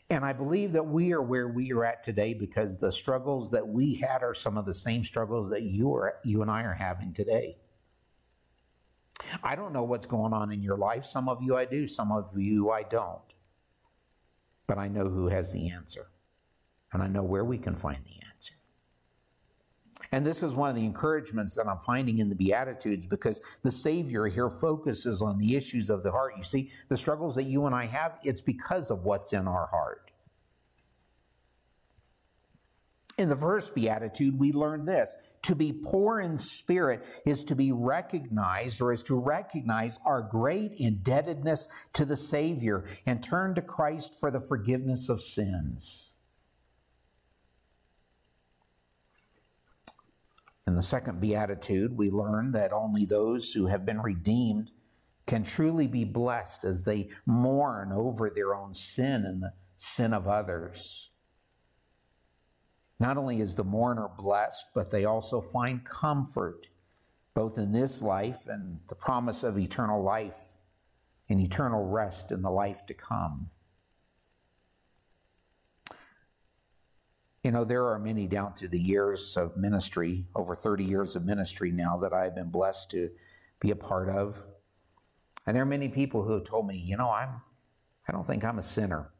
And 0.10 0.24
I 0.24 0.34
believe 0.34 0.74
that 0.74 0.86
we 0.86 1.14
are 1.14 1.22
where 1.22 1.48
we 1.48 1.72
are 1.74 1.84
at 1.84 2.04
today 2.04 2.36
because 2.36 2.78
the 2.78 2.92
struggles 2.92 3.50
that 3.52 3.68
we 3.68 3.96
had 3.96 4.22
are 4.22 4.36
some 4.36 4.58
of 4.58 4.66
the 4.66 4.74
same 4.74 5.04
struggles 5.04 5.50
that 5.50 5.64
you 5.64 5.94
are 5.94 6.16
you 6.24 6.44
and 6.44 6.52
I 6.52 6.64
are 6.64 6.74
having 6.74 7.14
today. 7.14 7.58
I 9.44 9.56
don't 9.56 9.74
know 9.74 9.84
what's 9.84 10.06
going 10.06 10.34
on 10.34 10.52
in 10.52 10.62
your 10.62 10.78
life. 10.78 11.06
Some 11.06 11.28
of 11.28 11.42
you 11.42 11.58
I 11.58 11.66
do, 11.66 11.88
some 11.88 12.12
of 12.12 12.38
you 12.38 12.70
I 12.70 12.84
don't. 12.84 13.35
But 14.68 14.78
I 14.78 14.88
know 14.88 15.06
who 15.06 15.28
has 15.28 15.52
the 15.52 15.70
answer. 15.70 16.08
And 16.94 17.04
I 17.04 17.08
know 17.08 17.24
where 17.24 17.46
we 17.46 17.58
can 17.58 17.76
find 17.76 18.04
the 18.06 18.26
answer. 18.26 18.56
And 20.12 20.26
this 20.26 20.44
is 20.44 20.56
one 20.56 20.70
of 20.70 20.76
the 20.76 20.86
encouragements 20.86 21.56
that 21.56 21.68
I'm 21.68 21.80
finding 21.80 22.20
in 22.20 22.30
the 22.30 22.36
Beatitudes 22.36 23.06
because 23.06 23.42
the 23.64 23.72
Savior 23.72 24.28
here 24.28 24.50
focuses 24.50 25.22
on 25.22 25.38
the 25.38 25.56
issues 25.56 25.90
of 25.90 26.04
the 26.04 26.12
heart. 26.12 26.34
You 26.38 26.44
see, 26.44 26.72
the 26.90 26.98
struggles 26.98 27.36
that 27.36 27.46
you 27.46 27.66
and 27.66 27.76
I 27.76 27.86
have, 27.86 28.20
it's 28.24 28.42
because 28.42 28.92
of 28.92 29.04
what's 29.04 29.34
in 29.34 29.48
our 29.48 29.68
heart. 29.68 30.12
In 33.18 33.30
the 33.30 33.36
first 33.36 33.74
Beatitude, 33.74 34.38
we 34.38 34.52
learn 34.52 34.86
this 34.86 35.16
to 35.46 35.56
be 35.56 35.72
poor 35.72 36.20
in 36.20 36.38
spirit 36.38 37.06
is 37.26 37.44
to 37.46 37.56
be 37.56 37.72
recognized 37.72 38.82
or 38.82 38.92
is 38.92 39.04
to 39.04 39.16
recognize 39.16 40.00
our 40.06 40.22
great 40.22 40.74
indebtedness 40.74 41.68
to 41.94 42.06
the 42.06 42.16
Savior 42.16 42.84
and 43.06 43.22
turn 43.22 43.56
to 43.56 43.62
Christ 43.62 44.20
for 44.20 44.32
the 44.32 44.42
forgiveness 44.42 45.08
of 45.10 45.22
sins. 45.22 46.14
In 50.68 50.76
the 50.76 50.82
second 50.82 51.22
beatitude, 51.22 51.96
we 51.96 52.10
learn 52.10 52.52
that 52.52 52.74
only 52.74 53.06
those 53.06 53.54
who 53.54 53.68
have 53.68 53.86
been 53.86 54.02
redeemed 54.02 54.72
can 55.28 55.44
truly 55.44 55.86
be 55.86 56.04
blessed 56.04 56.66
as 56.66 56.84
they 56.84 57.10
mourn 57.26 57.92
over 57.92 58.30
their 58.30 58.56
own 58.56 58.74
sin 58.74 59.26
and 59.26 59.44
the 59.44 59.54
sin 59.76 60.14
of 60.14 60.28
others. 60.28 61.12
Not 63.00 63.18
only 63.18 63.42
is 63.42 63.56
the 63.56 63.64
mourner 63.64 64.10
blessed, 64.18 64.68
but 64.74 64.90
they 64.90 65.06
also 65.06 65.42
find 65.42 65.84
comfort 65.84 66.70
both 67.34 67.58
in 67.58 67.74
this 67.74 68.02
life 68.02 68.48
and 68.48 68.80
the 68.88 68.96
promise 68.96 69.44
of 69.44 69.58
eternal 69.58 70.02
life 70.02 70.58
and 71.28 71.42
eternal 71.42 71.86
rest 71.86 72.32
in 72.32 72.42
the 72.42 72.50
life 72.50 72.86
to 72.86 72.94
come. 72.94 73.50
You 77.44 77.52
know, 77.52 77.64
there 77.64 77.86
are 77.88 78.00
many 78.00 78.26
down 78.26 78.54
through 78.54 78.70
the 78.70 78.80
years 78.80 79.38
of 79.38 79.58
ministry, 79.58 80.26
over 80.34 80.56
30 80.56 80.84
years 80.84 81.16
of 81.16 81.26
ministry 81.26 81.72
now, 81.72 81.98
that 81.98 82.14
I've 82.14 82.34
been 82.34 82.50
blessed 82.50 82.90
to 82.92 83.12
be 83.60 83.70
a 83.70 83.76
part 83.76 84.10
of. 84.10 84.42
And 85.46 85.56
there 85.56 85.62
are 85.62 85.68
many 85.68 85.90
people 85.90 86.24
who 86.24 86.34
have 86.34 86.46
told 86.46 86.66
me, 86.66 86.78
you 86.78 86.98
know, 86.98 87.12
I'm, 87.12 87.42
I 88.08 88.14
don't 88.14 88.26
think 88.26 88.44
I'm 88.44 88.58
a 88.58 88.64
sinner. 88.64 89.12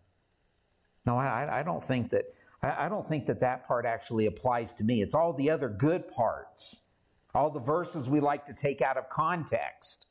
No, 1.06 1.18
I, 1.18 1.60
I 1.60 1.64
don't 1.64 1.84
think 1.84 2.10
that, 2.12 2.26
I 2.66 2.90
don't 2.90 3.06
think 3.06 3.26
that 3.28 3.42
that 3.42 3.68
part 3.68 3.86
actually 3.86 4.26
applies 4.26 4.74
to 4.74 4.84
me. 4.84 5.02
It's 5.02 5.14
all 5.14 5.34
the 5.34 5.52
other 5.52 5.70
good 5.70 6.08
parts, 6.08 6.82
all 7.34 7.52
the 7.52 7.60
verses 7.60 8.10
we 8.10 8.20
like 8.20 8.46
to 8.46 8.54
take 8.54 8.82
out 8.82 8.98
of 8.98 9.08
context. 9.10 10.08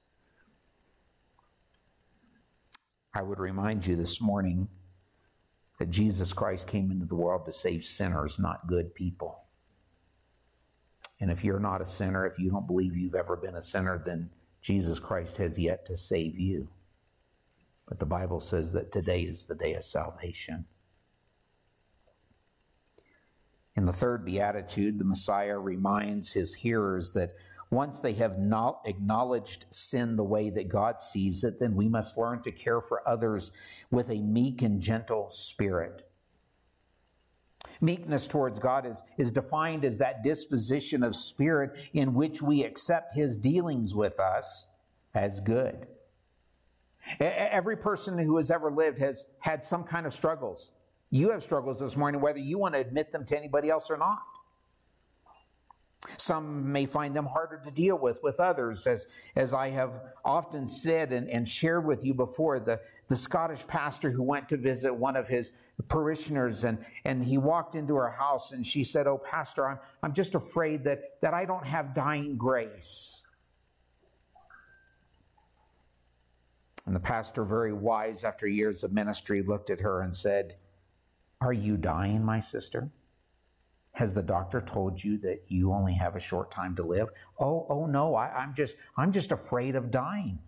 I 3.14 3.22
would 3.22 3.38
remind 3.38 3.86
you 3.86 3.96
this 3.96 4.20
morning 4.20 4.68
that 5.78 5.90
Jesus 5.90 6.32
Christ 6.32 6.68
came 6.68 6.90
into 6.90 7.06
the 7.06 7.16
world 7.16 7.46
to 7.46 7.52
save 7.52 7.84
sinners, 7.84 8.38
not 8.38 8.66
good 8.66 8.94
people. 8.94 9.40
And 11.20 11.30
if 11.30 11.44
you're 11.44 11.60
not 11.60 11.80
a 11.80 11.86
sinner, 11.86 12.26
if 12.26 12.38
you 12.38 12.50
don't 12.50 12.66
believe 12.66 12.96
you've 12.96 13.14
ever 13.14 13.36
been 13.36 13.54
a 13.54 13.62
sinner, 13.62 14.02
then 14.04 14.30
Jesus 14.60 15.00
Christ 15.00 15.38
has 15.38 15.58
yet 15.58 15.84
to 15.86 15.96
save 15.96 16.38
you. 16.38 16.68
But 17.86 17.98
the 17.98 18.06
Bible 18.06 18.40
says 18.40 18.72
that 18.72 18.92
today 18.92 19.22
is 19.22 19.46
the 19.46 19.54
day 19.54 19.74
of 19.74 19.84
salvation. 19.84 20.66
In 23.76 23.86
the 23.86 23.92
third 23.92 24.24
beatitude, 24.24 24.98
the 24.98 25.04
Messiah 25.04 25.58
reminds 25.58 26.32
his 26.32 26.54
hearers 26.54 27.12
that 27.14 27.32
once 27.70 28.00
they 28.00 28.12
have 28.12 28.38
not 28.38 28.82
acknowledged 28.84 29.66
sin 29.70 30.14
the 30.14 30.24
way 30.24 30.48
that 30.50 30.68
God 30.68 31.00
sees 31.00 31.42
it, 31.42 31.58
then 31.58 31.74
we 31.74 31.88
must 31.88 32.16
learn 32.16 32.40
to 32.42 32.52
care 32.52 32.80
for 32.80 33.06
others 33.08 33.50
with 33.90 34.10
a 34.10 34.20
meek 34.20 34.62
and 34.62 34.80
gentle 34.80 35.28
spirit. 35.30 36.08
Meekness 37.80 38.28
towards 38.28 38.60
God 38.60 38.86
is, 38.86 39.02
is 39.18 39.32
defined 39.32 39.84
as 39.84 39.98
that 39.98 40.22
disposition 40.22 41.02
of 41.02 41.16
spirit 41.16 41.76
in 41.92 42.14
which 42.14 42.40
we 42.40 42.62
accept 42.62 43.14
his 43.14 43.36
dealings 43.36 43.94
with 43.94 44.20
us 44.20 44.66
as 45.12 45.40
good. 45.40 45.88
Every 47.18 47.76
person 47.76 48.18
who 48.18 48.36
has 48.36 48.50
ever 48.50 48.70
lived 48.70 48.98
has 48.98 49.26
had 49.40 49.64
some 49.64 49.82
kind 49.82 50.06
of 50.06 50.12
struggles. 50.12 50.70
You 51.14 51.30
have 51.30 51.44
struggles 51.44 51.78
this 51.78 51.96
morning, 51.96 52.20
whether 52.20 52.40
you 52.40 52.58
want 52.58 52.74
to 52.74 52.80
admit 52.80 53.12
them 53.12 53.24
to 53.26 53.38
anybody 53.38 53.70
else 53.70 53.88
or 53.88 53.96
not. 53.96 54.18
Some 56.16 56.72
may 56.72 56.86
find 56.86 57.14
them 57.14 57.26
harder 57.26 57.60
to 57.64 57.70
deal 57.70 57.96
with 57.96 58.18
with 58.24 58.40
others, 58.40 58.84
as, 58.88 59.06
as 59.36 59.54
I 59.54 59.68
have 59.70 60.00
often 60.24 60.66
said 60.66 61.12
and, 61.12 61.28
and 61.28 61.48
shared 61.48 61.86
with 61.86 62.04
you 62.04 62.14
before. 62.14 62.58
The, 62.58 62.80
the 63.06 63.16
Scottish 63.16 63.64
pastor 63.68 64.10
who 64.10 64.24
went 64.24 64.48
to 64.48 64.56
visit 64.56 64.92
one 64.92 65.14
of 65.14 65.28
his 65.28 65.52
parishioners, 65.86 66.64
and, 66.64 66.84
and 67.04 67.24
he 67.24 67.38
walked 67.38 67.76
into 67.76 67.94
her 67.94 68.10
house 68.10 68.50
and 68.50 68.66
she 68.66 68.82
said, 68.82 69.06
Oh, 69.06 69.16
Pastor, 69.16 69.68
I'm, 69.68 69.78
I'm 70.02 70.14
just 70.14 70.34
afraid 70.34 70.82
that, 70.82 71.20
that 71.20 71.32
I 71.32 71.44
don't 71.44 71.64
have 71.64 71.94
dying 71.94 72.36
grace. 72.36 73.22
And 76.86 76.94
the 76.94 77.00
pastor, 77.00 77.44
very 77.44 77.72
wise 77.72 78.24
after 78.24 78.48
years 78.48 78.82
of 78.82 78.92
ministry, 78.92 79.44
looked 79.44 79.70
at 79.70 79.78
her 79.78 80.00
and 80.00 80.16
said, 80.16 80.56
Are 81.44 81.52
you 81.52 81.76
dying, 81.76 82.24
my 82.24 82.40
sister? 82.40 82.90
Has 83.92 84.14
the 84.14 84.22
doctor 84.22 84.62
told 84.62 85.04
you 85.04 85.18
that 85.18 85.44
you 85.46 85.74
only 85.74 85.92
have 85.92 86.16
a 86.16 86.20
short 86.20 86.50
time 86.50 86.74
to 86.76 86.82
live? 86.82 87.08
Oh, 87.38 87.66
oh 87.68 87.84
no, 87.84 88.14
I, 88.14 88.30
I'm 88.30 88.54
just 88.54 88.76
I'm 88.96 89.12
just 89.12 89.30
afraid 89.30 89.76
of 89.76 89.90
dying. 89.90 90.38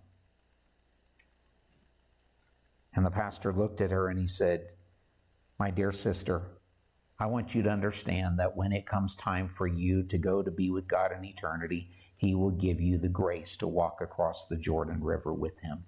And 2.94 3.04
the 3.04 3.10
pastor 3.10 3.52
looked 3.52 3.82
at 3.82 3.90
her 3.90 4.08
and 4.08 4.18
he 4.18 4.26
said, 4.26 4.68
My 5.58 5.70
dear 5.70 5.92
sister, 5.92 6.48
I 7.18 7.26
want 7.26 7.54
you 7.54 7.62
to 7.64 7.70
understand 7.70 8.38
that 8.38 8.56
when 8.56 8.72
it 8.72 8.86
comes 8.86 9.14
time 9.14 9.48
for 9.48 9.66
you 9.66 10.02
to 10.04 10.16
go 10.16 10.42
to 10.42 10.50
be 10.50 10.70
with 10.70 10.88
God 10.88 11.12
in 11.12 11.26
eternity, 11.26 11.90
He 12.16 12.34
will 12.34 12.52
give 12.52 12.80
you 12.80 12.96
the 12.96 13.10
grace 13.10 13.58
to 13.58 13.66
walk 13.66 14.00
across 14.00 14.46
the 14.46 14.56
Jordan 14.56 15.04
River 15.04 15.34
with 15.34 15.60
Him. 15.60 15.84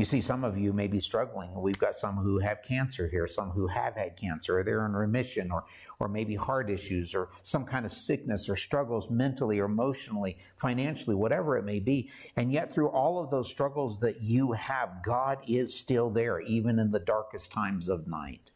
You 0.00 0.06
see, 0.06 0.22
some 0.22 0.44
of 0.44 0.56
you 0.56 0.72
may 0.72 0.86
be 0.86 0.98
struggling. 0.98 1.52
We've 1.54 1.78
got 1.78 1.94
some 1.94 2.16
who 2.16 2.38
have 2.38 2.62
cancer 2.62 3.06
here, 3.06 3.26
some 3.26 3.50
who 3.50 3.66
have 3.66 3.96
had 3.96 4.16
cancer, 4.16 4.58
or 4.58 4.64
they're 4.64 4.86
in 4.86 4.94
remission, 4.94 5.50
or, 5.50 5.66
or 5.98 6.08
maybe 6.08 6.36
heart 6.36 6.70
issues, 6.70 7.14
or 7.14 7.28
some 7.42 7.66
kind 7.66 7.84
of 7.84 7.92
sickness, 7.92 8.48
or 8.48 8.56
struggles 8.56 9.10
mentally, 9.10 9.58
or 9.58 9.66
emotionally, 9.66 10.38
financially, 10.56 11.14
whatever 11.14 11.58
it 11.58 11.66
may 11.66 11.80
be. 11.80 12.08
And 12.34 12.50
yet, 12.50 12.72
through 12.72 12.88
all 12.88 13.22
of 13.22 13.28
those 13.28 13.50
struggles 13.50 14.00
that 14.00 14.22
you 14.22 14.52
have, 14.52 15.02
God 15.02 15.40
is 15.46 15.78
still 15.78 16.08
there, 16.08 16.40
even 16.40 16.78
in 16.78 16.92
the 16.92 16.98
darkest 16.98 17.52
times 17.52 17.90
of 17.90 18.08
night. 18.08 18.52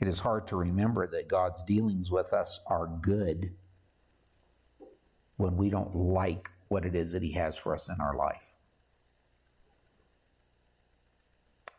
It 0.00 0.08
is 0.08 0.20
hard 0.20 0.46
to 0.46 0.56
remember 0.56 1.06
that 1.06 1.28
God's 1.28 1.62
dealings 1.62 2.10
with 2.10 2.32
us 2.32 2.60
are 2.66 2.86
good 2.86 3.52
when 5.40 5.56
we 5.56 5.70
don't 5.70 5.94
like 5.94 6.50
what 6.68 6.84
it 6.84 6.94
is 6.94 7.12
that 7.12 7.22
He 7.22 7.32
has 7.32 7.56
for 7.56 7.74
us 7.74 7.88
in 7.88 8.00
our 8.00 8.14
life. 8.14 8.52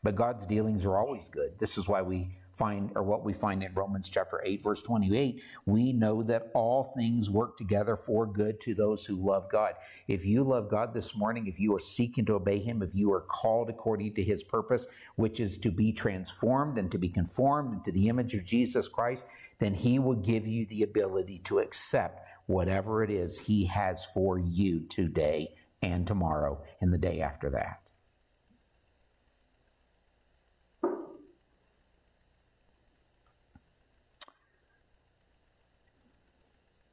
But 0.03 0.15
God's 0.15 0.47
dealings 0.47 0.83
are 0.85 0.97
always 0.97 1.29
good. 1.29 1.59
This 1.59 1.77
is 1.77 1.87
why 1.87 2.01
we 2.01 2.35
find, 2.53 2.91
or 2.95 3.03
what 3.03 3.23
we 3.23 3.33
find 3.33 3.63
in 3.63 3.73
Romans 3.75 4.09
chapter 4.09 4.41
8, 4.43 4.63
verse 4.63 4.81
28. 4.81 5.43
We 5.67 5.93
know 5.93 6.23
that 6.23 6.49
all 6.55 6.83
things 6.83 7.29
work 7.29 7.55
together 7.55 7.95
for 7.95 8.25
good 8.25 8.59
to 8.61 8.73
those 8.73 9.05
who 9.05 9.15
love 9.15 9.47
God. 9.49 9.75
If 10.07 10.25
you 10.25 10.43
love 10.43 10.67
God 10.67 10.95
this 10.95 11.15
morning, 11.15 11.45
if 11.45 11.59
you 11.59 11.73
are 11.75 11.79
seeking 11.79 12.25
to 12.25 12.33
obey 12.33 12.57
Him, 12.57 12.81
if 12.81 12.95
you 12.95 13.13
are 13.13 13.21
called 13.21 13.69
according 13.69 14.15
to 14.15 14.23
His 14.23 14.43
purpose, 14.43 14.87
which 15.15 15.39
is 15.39 15.59
to 15.59 15.71
be 15.71 15.93
transformed 15.93 16.79
and 16.79 16.91
to 16.91 16.97
be 16.97 17.09
conformed 17.09 17.73
into 17.73 17.91
the 17.91 18.09
image 18.09 18.33
of 18.33 18.43
Jesus 18.43 18.87
Christ, 18.87 19.27
then 19.59 19.75
He 19.75 19.99
will 19.99 20.15
give 20.15 20.47
you 20.47 20.65
the 20.65 20.81
ability 20.81 21.39
to 21.45 21.59
accept 21.59 22.27
whatever 22.51 23.03
it 23.03 23.09
is 23.09 23.39
He 23.39 23.65
has 23.65 24.05
for 24.05 24.37
you 24.37 24.81
today 24.81 25.53
and 25.81 26.05
tomorrow 26.05 26.61
and 26.79 26.93
the 26.93 26.97
day 26.97 27.21
after 27.21 27.49
that. 27.51 27.81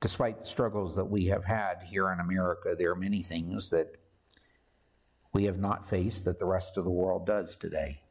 Despite 0.00 0.40
the 0.40 0.46
struggles 0.46 0.96
that 0.96 1.06
we 1.06 1.26
have 1.26 1.44
had 1.44 1.82
here 1.90 2.10
in 2.12 2.20
America, 2.20 2.74
there 2.78 2.92
are 2.92 2.96
many 2.96 3.20
things 3.20 3.70
that 3.70 3.96
we 5.32 5.44
have 5.44 5.58
not 5.58 5.88
faced 5.88 6.24
that 6.24 6.38
the 6.38 6.46
rest 6.46 6.78
of 6.78 6.84
the 6.84 6.90
world 6.90 7.26
does 7.26 7.56
today. 7.56 8.02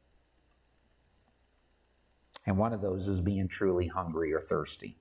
And 2.46 2.56
one 2.56 2.72
of 2.72 2.82
those 2.82 3.08
is 3.08 3.20
being 3.20 3.48
truly 3.48 3.88
hungry 3.88 4.32
or 4.32 4.40
thirsty. 4.40 4.98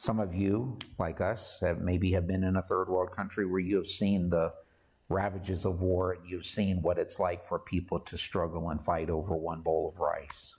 Some 0.00 0.20
of 0.20 0.32
you, 0.32 0.78
like 0.96 1.20
us, 1.20 1.58
have 1.60 1.80
maybe 1.80 2.12
have 2.12 2.28
been 2.28 2.44
in 2.44 2.54
a 2.54 2.62
third 2.62 2.88
world 2.88 3.10
country 3.10 3.44
where 3.44 3.58
you 3.58 3.76
have 3.76 3.88
seen 3.88 4.30
the 4.30 4.54
ravages 5.08 5.66
of 5.66 5.80
war 5.80 6.12
and 6.12 6.24
you've 6.24 6.46
seen 6.46 6.82
what 6.82 6.98
it's 6.98 7.18
like 7.18 7.44
for 7.44 7.58
people 7.58 7.98
to 7.98 8.16
struggle 8.16 8.70
and 8.70 8.80
fight 8.80 9.10
over 9.10 9.34
one 9.34 9.60
bowl 9.60 9.88
of 9.92 9.98
rice. 9.98 10.54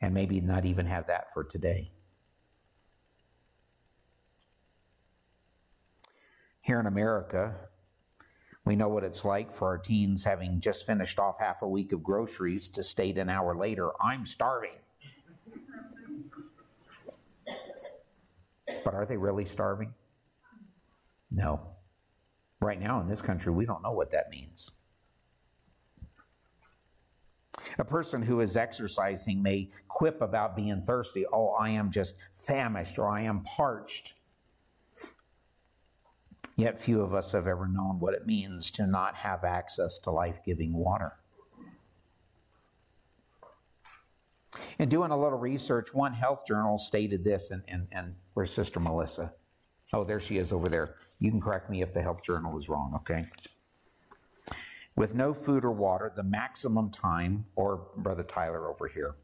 And 0.00 0.12
maybe 0.12 0.40
not 0.40 0.64
even 0.64 0.86
have 0.86 1.06
that 1.06 1.32
for 1.32 1.44
today. 1.44 1.92
Here 6.60 6.80
in 6.80 6.86
America, 6.86 7.54
we 8.64 8.74
know 8.74 8.88
what 8.88 9.04
it's 9.04 9.24
like 9.24 9.52
for 9.52 9.68
our 9.68 9.78
teens 9.78 10.24
having 10.24 10.58
just 10.58 10.84
finished 10.84 11.20
off 11.20 11.38
half 11.38 11.62
a 11.62 11.68
week 11.68 11.92
of 11.92 12.02
groceries 12.02 12.68
to 12.70 12.82
state 12.82 13.16
an 13.16 13.28
hour 13.28 13.56
later, 13.56 13.92
I'm 14.02 14.26
starving. 14.26 14.78
But 18.86 18.94
are 18.94 19.04
they 19.04 19.16
really 19.16 19.44
starving? 19.44 19.92
No. 21.28 21.72
Right 22.60 22.80
now 22.80 23.00
in 23.00 23.08
this 23.08 23.20
country, 23.20 23.52
we 23.52 23.66
don't 23.66 23.82
know 23.82 23.90
what 23.90 24.12
that 24.12 24.30
means. 24.30 24.70
A 27.80 27.84
person 27.84 28.22
who 28.22 28.38
is 28.38 28.56
exercising 28.56 29.42
may 29.42 29.72
quip 29.88 30.22
about 30.22 30.54
being 30.54 30.80
thirsty. 30.82 31.26
Oh, 31.32 31.48
I 31.48 31.70
am 31.70 31.90
just 31.90 32.14
famished 32.32 32.96
or 32.96 33.08
I 33.08 33.22
am 33.22 33.42
parched. 33.42 34.14
Yet 36.54 36.78
few 36.78 37.02
of 37.02 37.12
us 37.12 37.32
have 37.32 37.48
ever 37.48 37.66
known 37.66 37.98
what 37.98 38.14
it 38.14 38.24
means 38.24 38.70
to 38.70 38.86
not 38.86 39.16
have 39.16 39.42
access 39.42 39.98
to 39.98 40.12
life 40.12 40.38
giving 40.46 40.72
water. 40.72 41.14
In 44.78 44.88
doing 44.88 45.10
a 45.10 45.18
little 45.18 45.40
research, 45.40 45.92
one 45.92 46.12
health 46.12 46.46
journal 46.46 46.78
stated 46.78 47.24
this, 47.24 47.50
and, 47.50 47.64
and, 47.66 47.88
and 47.90 48.14
where's 48.36 48.52
Sister 48.52 48.78
Melissa? 48.78 49.32
Oh, 49.94 50.04
there 50.04 50.20
she 50.20 50.36
is 50.36 50.52
over 50.52 50.68
there. 50.68 50.96
You 51.18 51.30
can 51.30 51.40
correct 51.40 51.70
me 51.70 51.80
if 51.80 51.94
the 51.94 52.02
health 52.02 52.22
journal 52.22 52.58
is 52.58 52.68
wrong, 52.68 52.92
okay? 52.96 53.24
With 54.94 55.14
no 55.14 55.32
food 55.32 55.64
or 55.64 55.72
water, 55.72 56.12
the 56.14 56.22
maximum 56.22 56.90
time, 56.90 57.46
or 57.54 57.86
Brother 57.96 58.22
Tyler 58.22 58.68
over 58.68 58.88
here, 58.88 59.14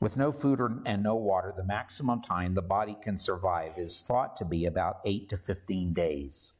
with 0.00 0.18
no 0.18 0.32
food 0.32 0.60
or, 0.60 0.82
and 0.84 1.02
no 1.02 1.14
water, 1.14 1.54
the 1.56 1.64
maximum 1.64 2.20
time 2.20 2.52
the 2.52 2.60
body 2.60 2.94
can 3.02 3.16
survive 3.16 3.78
is 3.78 4.02
thought 4.02 4.36
to 4.36 4.44
be 4.44 4.66
about 4.66 4.96
8 5.06 5.26
to 5.30 5.38
15 5.38 5.94
days. 5.94 6.52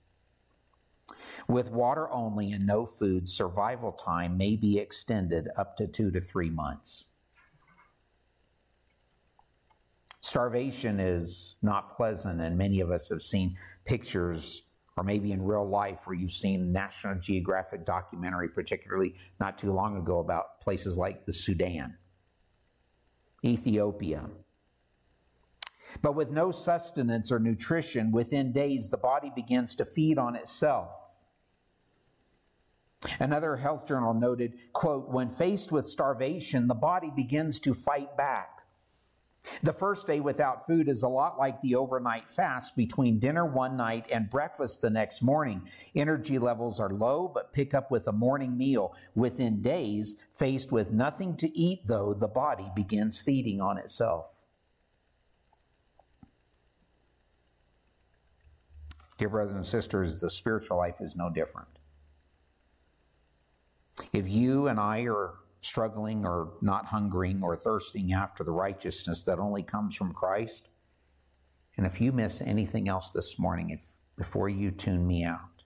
With 1.46 1.70
water 1.70 2.10
only 2.10 2.52
and 2.52 2.66
no 2.66 2.86
food, 2.86 3.28
survival 3.28 3.92
time 3.92 4.38
may 4.38 4.56
be 4.56 4.78
extended 4.78 5.48
up 5.58 5.76
to 5.76 5.86
2 5.86 6.10
to 6.12 6.20
3 6.20 6.48
months. 6.48 7.04
Starvation 10.24 11.00
is 11.00 11.56
not 11.60 11.90
pleasant, 11.90 12.40
and 12.40 12.56
many 12.56 12.80
of 12.80 12.90
us 12.90 13.10
have 13.10 13.20
seen 13.20 13.54
pictures 13.84 14.62
or 14.96 15.04
maybe 15.04 15.32
in 15.32 15.42
real 15.42 15.68
life 15.68 16.06
where 16.06 16.16
you've 16.16 16.32
seen 16.32 16.72
National 16.72 17.14
Geographic 17.16 17.84
documentary, 17.84 18.48
particularly 18.48 19.14
not 19.38 19.58
too 19.58 19.70
long 19.70 19.98
ago, 19.98 20.20
about 20.20 20.62
places 20.62 20.96
like 20.96 21.26
the 21.26 21.32
Sudan. 21.32 21.98
Ethiopia. 23.44 24.30
But 26.00 26.14
with 26.14 26.30
no 26.30 26.52
sustenance 26.52 27.30
or 27.30 27.38
nutrition, 27.38 28.10
within 28.10 28.50
days 28.50 28.88
the 28.88 28.96
body 28.96 29.30
begins 29.36 29.74
to 29.74 29.84
feed 29.84 30.16
on 30.16 30.36
itself. 30.36 30.94
Another 33.20 33.56
health 33.56 33.86
journal 33.86 34.14
noted, 34.14 34.54
quote, 34.72 35.10
when 35.10 35.28
faced 35.28 35.70
with 35.70 35.86
starvation, 35.86 36.66
the 36.66 36.74
body 36.74 37.12
begins 37.14 37.60
to 37.60 37.74
fight 37.74 38.16
back. 38.16 38.53
The 39.62 39.72
first 39.72 40.06
day 40.06 40.20
without 40.20 40.66
food 40.66 40.88
is 40.88 41.02
a 41.02 41.08
lot 41.08 41.38
like 41.38 41.60
the 41.60 41.74
overnight 41.74 42.30
fast 42.30 42.76
between 42.76 43.18
dinner 43.18 43.44
one 43.44 43.76
night 43.76 44.06
and 44.10 44.30
breakfast 44.30 44.80
the 44.80 44.90
next 44.90 45.22
morning. 45.22 45.68
Energy 45.94 46.38
levels 46.38 46.80
are 46.80 46.90
low, 46.90 47.28
but 47.28 47.52
pick 47.52 47.74
up 47.74 47.90
with 47.90 48.08
a 48.08 48.12
morning 48.12 48.56
meal. 48.56 48.94
Within 49.14 49.60
days, 49.60 50.16
faced 50.32 50.72
with 50.72 50.92
nothing 50.92 51.36
to 51.36 51.58
eat, 51.58 51.86
though, 51.86 52.14
the 52.14 52.28
body 52.28 52.70
begins 52.74 53.20
feeding 53.20 53.60
on 53.60 53.76
itself. 53.78 54.34
Dear 59.18 59.28
brothers 59.28 59.54
and 59.54 59.66
sisters, 59.66 60.20
the 60.20 60.30
spiritual 60.30 60.78
life 60.78 61.00
is 61.00 61.14
no 61.16 61.30
different. 61.30 61.68
If 64.12 64.28
you 64.28 64.66
and 64.66 64.80
I 64.80 65.02
are 65.02 65.34
struggling 65.64 66.24
or 66.26 66.54
not 66.60 66.86
hungering 66.86 67.42
or 67.42 67.56
thirsting 67.56 68.12
after 68.12 68.44
the 68.44 68.52
righteousness 68.52 69.24
that 69.24 69.38
only 69.38 69.62
comes 69.62 69.96
from 69.96 70.12
Christ. 70.12 70.68
And 71.76 71.86
if 71.86 72.00
you 72.00 72.12
miss 72.12 72.40
anything 72.40 72.88
else 72.88 73.10
this 73.10 73.38
morning, 73.38 73.70
if 73.70 73.96
before 74.16 74.48
you 74.48 74.70
tune 74.70 75.06
me 75.06 75.24
out, 75.24 75.64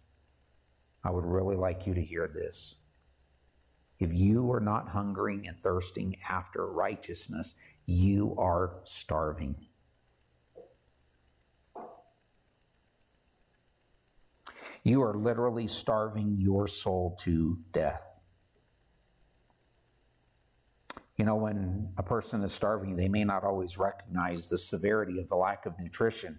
I 1.04 1.10
would 1.10 1.24
really 1.24 1.56
like 1.56 1.86
you 1.86 1.94
to 1.94 2.02
hear 2.02 2.26
this. 2.26 2.76
If 3.98 4.12
you 4.12 4.50
are 4.52 4.60
not 4.60 4.90
hungering 4.90 5.46
and 5.46 5.56
thirsting 5.56 6.16
after 6.28 6.66
righteousness, 6.66 7.54
you 7.84 8.34
are 8.38 8.80
starving. 8.84 9.66
You 14.84 15.02
are 15.02 15.14
literally 15.14 15.66
starving 15.66 16.36
your 16.38 16.68
soul 16.68 17.16
to 17.20 17.58
death. 17.72 18.17
You 21.18 21.24
know, 21.24 21.34
when 21.34 21.88
a 21.98 22.02
person 22.02 22.42
is 22.42 22.52
starving, 22.52 22.96
they 22.96 23.08
may 23.08 23.24
not 23.24 23.42
always 23.42 23.76
recognize 23.76 24.46
the 24.46 24.56
severity 24.56 25.18
of 25.18 25.28
the 25.28 25.34
lack 25.34 25.66
of 25.66 25.78
nutrition. 25.78 26.38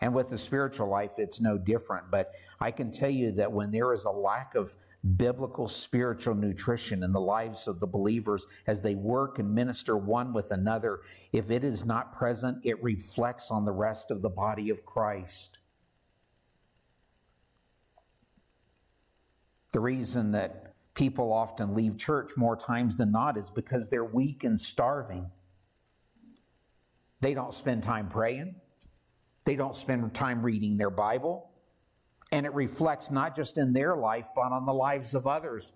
And 0.00 0.14
with 0.14 0.30
the 0.30 0.38
spiritual 0.38 0.88
life, 0.88 1.12
it's 1.18 1.42
no 1.42 1.58
different. 1.58 2.10
But 2.10 2.32
I 2.58 2.70
can 2.70 2.90
tell 2.90 3.10
you 3.10 3.32
that 3.32 3.52
when 3.52 3.70
there 3.70 3.92
is 3.92 4.06
a 4.06 4.10
lack 4.10 4.54
of 4.54 4.74
biblical 5.18 5.68
spiritual 5.68 6.34
nutrition 6.34 7.02
in 7.02 7.12
the 7.12 7.20
lives 7.20 7.68
of 7.68 7.80
the 7.80 7.86
believers 7.86 8.46
as 8.66 8.80
they 8.80 8.94
work 8.94 9.38
and 9.38 9.54
minister 9.54 9.98
one 9.98 10.32
with 10.32 10.50
another, 10.50 11.00
if 11.32 11.50
it 11.50 11.64
is 11.64 11.84
not 11.84 12.14
present, 12.14 12.64
it 12.64 12.82
reflects 12.82 13.50
on 13.50 13.66
the 13.66 13.72
rest 13.72 14.10
of 14.10 14.22
the 14.22 14.30
body 14.30 14.70
of 14.70 14.86
Christ. 14.86 15.58
The 19.72 19.80
reason 19.80 20.32
that 20.32 20.69
people 20.94 21.32
often 21.32 21.74
leave 21.74 21.96
church 21.96 22.32
more 22.36 22.56
times 22.56 22.96
than 22.96 23.12
not 23.12 23.36
is 23.36 23.50
because 23.50 23.88
they're 23.88 24.04
weak 24.04 24.44
and 24.44 24.60
starving. 24.60 25.30
They 27.20 27.34
don't 27.34 27.52
spend 27.52 27.82
time 27.82 28.08
praying, 28.08 28.56
they 29.44 29.56
don't 29.56 29.76
spend 29.76 30.12
time 30.14 30.42
reading 30.42 30.76
their 30.76 30.90
Bible. 30.90 31.46
And 32.32 32.46
it 32.46 32.54
reflects 32.54 33.10
not 33.10 33.34
just 33.34 33.58
in 33.58 33.72
their 33.72 33.96
life, 33.96 34.26
but 34.36 34.52
on 34.52 34.64
the 34.64 34.72
lives 34.72 35.14
of 35.14 35.26
others. 35.26 35.72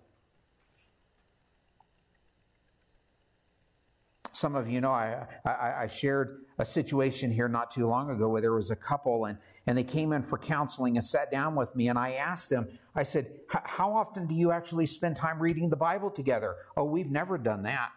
Some 4.35 4.57
of 4.57 4.69
you 4.69 4.81
know 4.81 4.91
I, 4.91 5.25
I, 5.45 5.73
I, 5.83 5.87
shared 5.87 6.43
a 6.57 6.65
situation 6.65 7.31
here 7.31 7.47
not 7.47 7.71
too 7.71 7.87
long 7.87 8.09
ago 8.09 8.27
where 8.27 8.41
there 8.41 8.51
was 8.51 8.69
a 8.69 8.75
couple 8.75 9.25
and, 9.25 9.37
and 9.65 9.77
they 9.77 9.83
came 9.85 10.11
in 10.11 10.23
for 10.23 10.37
counseling 10.37 10.97
and 10.97 11.05
sat 11.05 11.31
down 11.31 11.55
with 11.55 11.73
me 11.73 11.87
and 11.87 11.97
I 11.97 12.15
asked 12.15 12.49
them, 12.49 12.67
I 12.95 13.03
said, 13.03 13.27
how 13.47 13.93
often 13.93 14.27
do 14.27 14.35
you 14.35 14.51
actually 14.51 14.87
spend 14.87 15.15
time 15.15 15.41
reading 15.41 15.69
the 15.69 15.77
Bible 15.77 16.11
together? 16.11 16.57
Oh, 16.75 16.83
we've 16.83 17.09
never 17.09 17.37
done 17.37 17.63
that. 17.63 17.91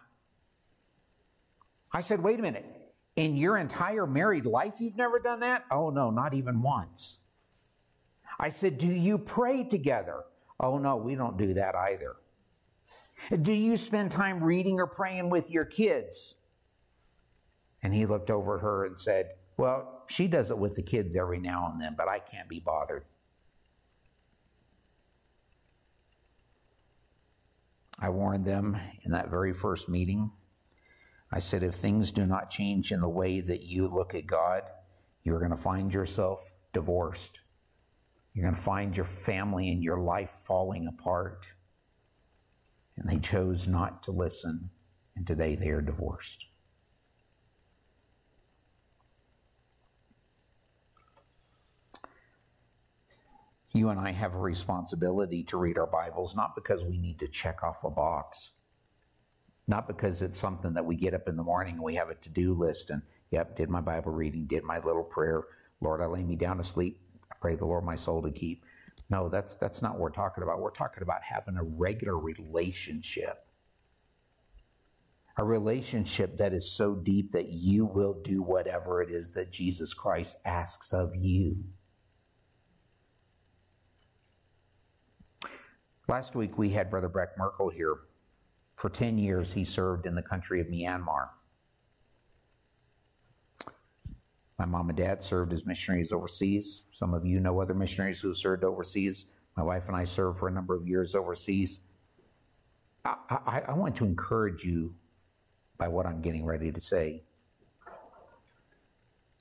I 1.91 1.99
said, 1.99 2.23
wait 2.23 2.39
a 2.39 2.41
minute. 2.41 2.65
In 3.17 3.35
your 3.35 3.57
entire 3.57 4.07
married 4.07 4.45
life, 4.45 4.75
you've 4.79 4.95
never 4.95 5.19
done 5.19 5.41
that? 5.41 5.65
Oh, 5.69 5.89
no, 5.89 6.09
not 6.09 6.33
even 6.33 6.61
once. 6.61 7.19
I 8.39 8.47
said, 8.47 8.77
do 8.77 8.87
you 8.87 9.17
pray 9.17 9.65
together? 9.65 10.23
Oh, 10.57 10.77
no, 10.77 10.95
we 10.95 11.15
don't 11.15 11.37
do 11.37 11.53
that 11.55 11.75
either. 11.75 12.15
Do 13.41 13.53
you 13.53 13.77
spend 13.77 14.11
time 14.11 14.43
reading 14.43 14.79
or 14.79 14.87
praying 14.87 15.29
with 15.29 15.51
your 15.51 15.65
kids? 15.65 16.35
And 17.81 17.93
he 17.93 18.05
looked 18.05 18.31
over 18.31 18.57
at 18.57 18.61
her 18.61 18.85
and 18.85 18.97
said, 18.97 19.31
Well, 19.57 20.03
she 20.07 20.27
does 20.27 20.51
it 20.51 20.57
with 20.57 20.75
the 20.75 20.83
kids 20.83 21.15
every 21.15 21.39
now 21.39 21.69
and 21.71 21.81
then, 21.81 21.95
but 21.97 22.07
I 22.07 22.19
can't 22.19 22.49
be 22.49 22.59
bothered. 22.59 23.05
I 28.01 28.09
warned 28.09 28.45
them 28.45 28.77
in 29.03 29.11
that 29.11 29.29
very 29.29 29.53
first 29.53 29.89
meeting. 29.89 30.31
I 31.31 31.39
said, 31.39 31.63
if 31.63 31.75
things 31.75 32.11
do 32.11 32.25
not 32.25 32.49
change 32.49 32.91
in 32.91 33.01
the 33.01 33.09
way 33.09 33.41
that 33.41 33.63
you 33.63 33.87
look 33.87 34.15
at 34.15 34.25
God, 34.25 34.63
you're 35.23 35.39
going 35.39 35.51
to 35.51 35.57
find 35.57 35.93
yourself 35.93 36.51
divorced. 36.73 37.41
You're 38.33 38.43
going 38.43 38.55
to 38.55 38.61
find 38.61 38.95
your 38.95 39.05
family 39.05 39.69
and 39.69 39.83
your 39.83 39.99
life 39.99 40.31
falling 40.31 40.87
apart 40.87 41.51
and 42.99 43.09
they 43.09 43.17
chose 43.17 43.67
not 43.67 44.03
to 44.03 44.11
listen, 44.11 44.69
and 45.15 45.25
today 45.25 45.55
they 45.55 45.69
are 45.69 45.81
divorced. 45.81 46.45
You 53.71 53.89
and 53.89 53.99
I 53.99 54.11
have 54.11 54.33
a 54.33 54.39
responsibility 54.39 55.43
to 55.43 55.57
read 55.57 55.77
our 55.77 55.87
Bibles, 55.87 56.35
not 56.35 56.55
because 56.55 56.83
we 56.83 56.97
need 56.97 57.19
to 57.19 57.27
check 57.27 57.63
off 57.63 57.83
a 57.83 57.89
box, 57.89 58.51
not 59.67 59.87
because 59.87 60.21
it's 60.21 60.37
something 60.37 60.73
that 60.73 60.85
we 60.85 60.95
get 60.95 61.13
up 61.13 61.29
in 61.29 61.37
the 61.37 61.43
morning 61.43 61.75
and 61.75 61.83
we 61.83 61.95
have 61.95 62.09
a 62.09 62.15
to 62.15 62.29
do 62.29 62.53
list 62.53 62.89
and, 62.89 63.03
yep, 63.29 63.55
did 63.55 63.69
my 63.69 63.79
Bible 63.79 64.11
reading, 64.11 64.45
did 64.45 64.63
my 64.63 64.79
little 64.79 65.03
prayer. 65.03 65.43
Lord, 65.79 66.01
I 66.01 66.07
lay 66.07 66.23
me 66.23 66.35
down 66.35 66.57
to 66.57 66.63
sleep. 66.63 66.99
I 67.31 67.35
pray 67.39 67.55
the 67.55 67.65
Lord 67.67 67.85
my 67.85 67.95
soul 67.95 68.23
to 68.23 68.31
keep. 68.31 68.65
No, 69.09 69.29
that's, 69.29 69.55
that's 69.55 69.81
not 69.81 69.93
what 69.93 70.01
we're 70.01 70.09
talking 70.11 70.43
about. 70.43 70.59
We're 70.59 70.71
talking 70.71 71.03
about 71.03 71.23
having 71.23 71.57
a 71.57 71.63
regular 71.63 72.17
relationship. 72.17 73.45
A 75.37 75.43
relationship 75.43 76.37
that 76.37 76.53
is 76.53 76.71
so 76.71 76.95
deep 76.95 77.31
that 77.31 77.49
you 77.49 77.85
will 77.85 78.13
do 78.13 78.41
whatever 78.41 79.01
it 79.01 79.09
is 79.09 79.31
that 79.31 79.51
Jesus 79.51 79.93
Christ 79.93 80.37
asks 80.45 80.91
of 80.91 81.15
you. 81.15 81.63
Last 86.07 86.35
week 86.35 86.57
we 86.57 86.69
had 86.69 86.89
Brother 86.89 87.07
Breck 87.07 87.37
Merkel 87.37 87.69
here. 87.69 87.99
For 88.75 88.89
10 88.89 89.17
years, 89.17 89.53
he 89.53 89.63
served 89.63 90.05
in 90.05 90.15
the 90.15 90.23
country 90.23 90.59
of 90.59 90.67
Myanmar. 90.67 91.29
My 94.59 94.65
mom 94.65 94.89
and 94.89 94.97
dad 94.97 95.23
served 95.23 95.53
as 95.53 95.65
missionaries 95.65 96.11
overseas. 96.11 96.83
Some 96.91 97.13
of 97.13 97.25
you 97.25 97.39
know 97.39 97.61
other 97.61 97.73
missionaries 97.73 98.19
who 98.19 98.33
served 98.33 98.65
overseas. 98.65 99.25
My 99.55 99.63
wife 99.63 99.87
and 99.87 99.95
I 99.95 100.03
served 100.03 100.37
for 100.37 100.49
a 100.49 100.51
number 100.51 100.75
of 100.75 100.85
years 100.85 101.15
overseas. 101.15 101.79
I, 103.05 103.15
I, 103.29 103.61
I 103.69 103.73
want 103.73 103.95
to 103.97 104.05
encourage 104.05 104.65
you 104.65 104.95
by 105.77 105.87
what 105.87 106.05
I'm 106.05 106.21
getting 106.21 106.45
ready 106.45 106.73
to 106.73 106.81
say. 106.81 107.23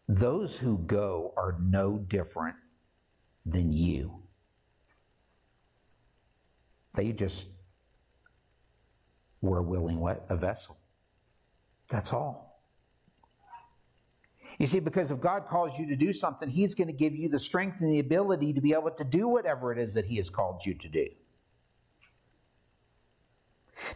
Those 0.07 0.57
who 0.57 0.79
go 0.79 1.35
are 1.37 1.57
no 1.61 1.99
different 1.99 2.57
than 3.45 3.73
you. 3.73 4.23
They 6.95 7.13
just 7.13 7.49
were 9.41 9.63
willing 9.63 9.99
what? 9.99 10.25
A 10.29 10.37
vessel. 10.37 10.79
That's 11.89 12.13
all. 12.13 12.48
You 14.59 14.67
see, 14.67 14.81
because 14.81 15.13
if 15.13 15.21
God 15.21 15.47
calls 15.47 15.79
you 15.79 15.87
to 15.87 15.97
do 15.97 16.13
something, 16.13 16.49
He's 16.49 16.75
going 16.75 16.89
to 16.89 16.93
give 16.93 17.15
you 17.15 17.29
the 17.29 17.39
strength 17.39 17.81
and 17.81 17.93
the 17.93 18.01
ability 18.01 18.53
to 18.53 18.61
be 18.61 18.73
able 18.73 18.91
to 18.91 19.05
do 19.05 19.29
whatever 19.29 19.73
it 19.73 19.79
is 19.79 19.95
that 19.95 20.07
He 20.07 20.17
has 20.17 20.31
called 20.31 20.67
you 20.67 20.75
to 20.75 20.89
do. 20.89 21.07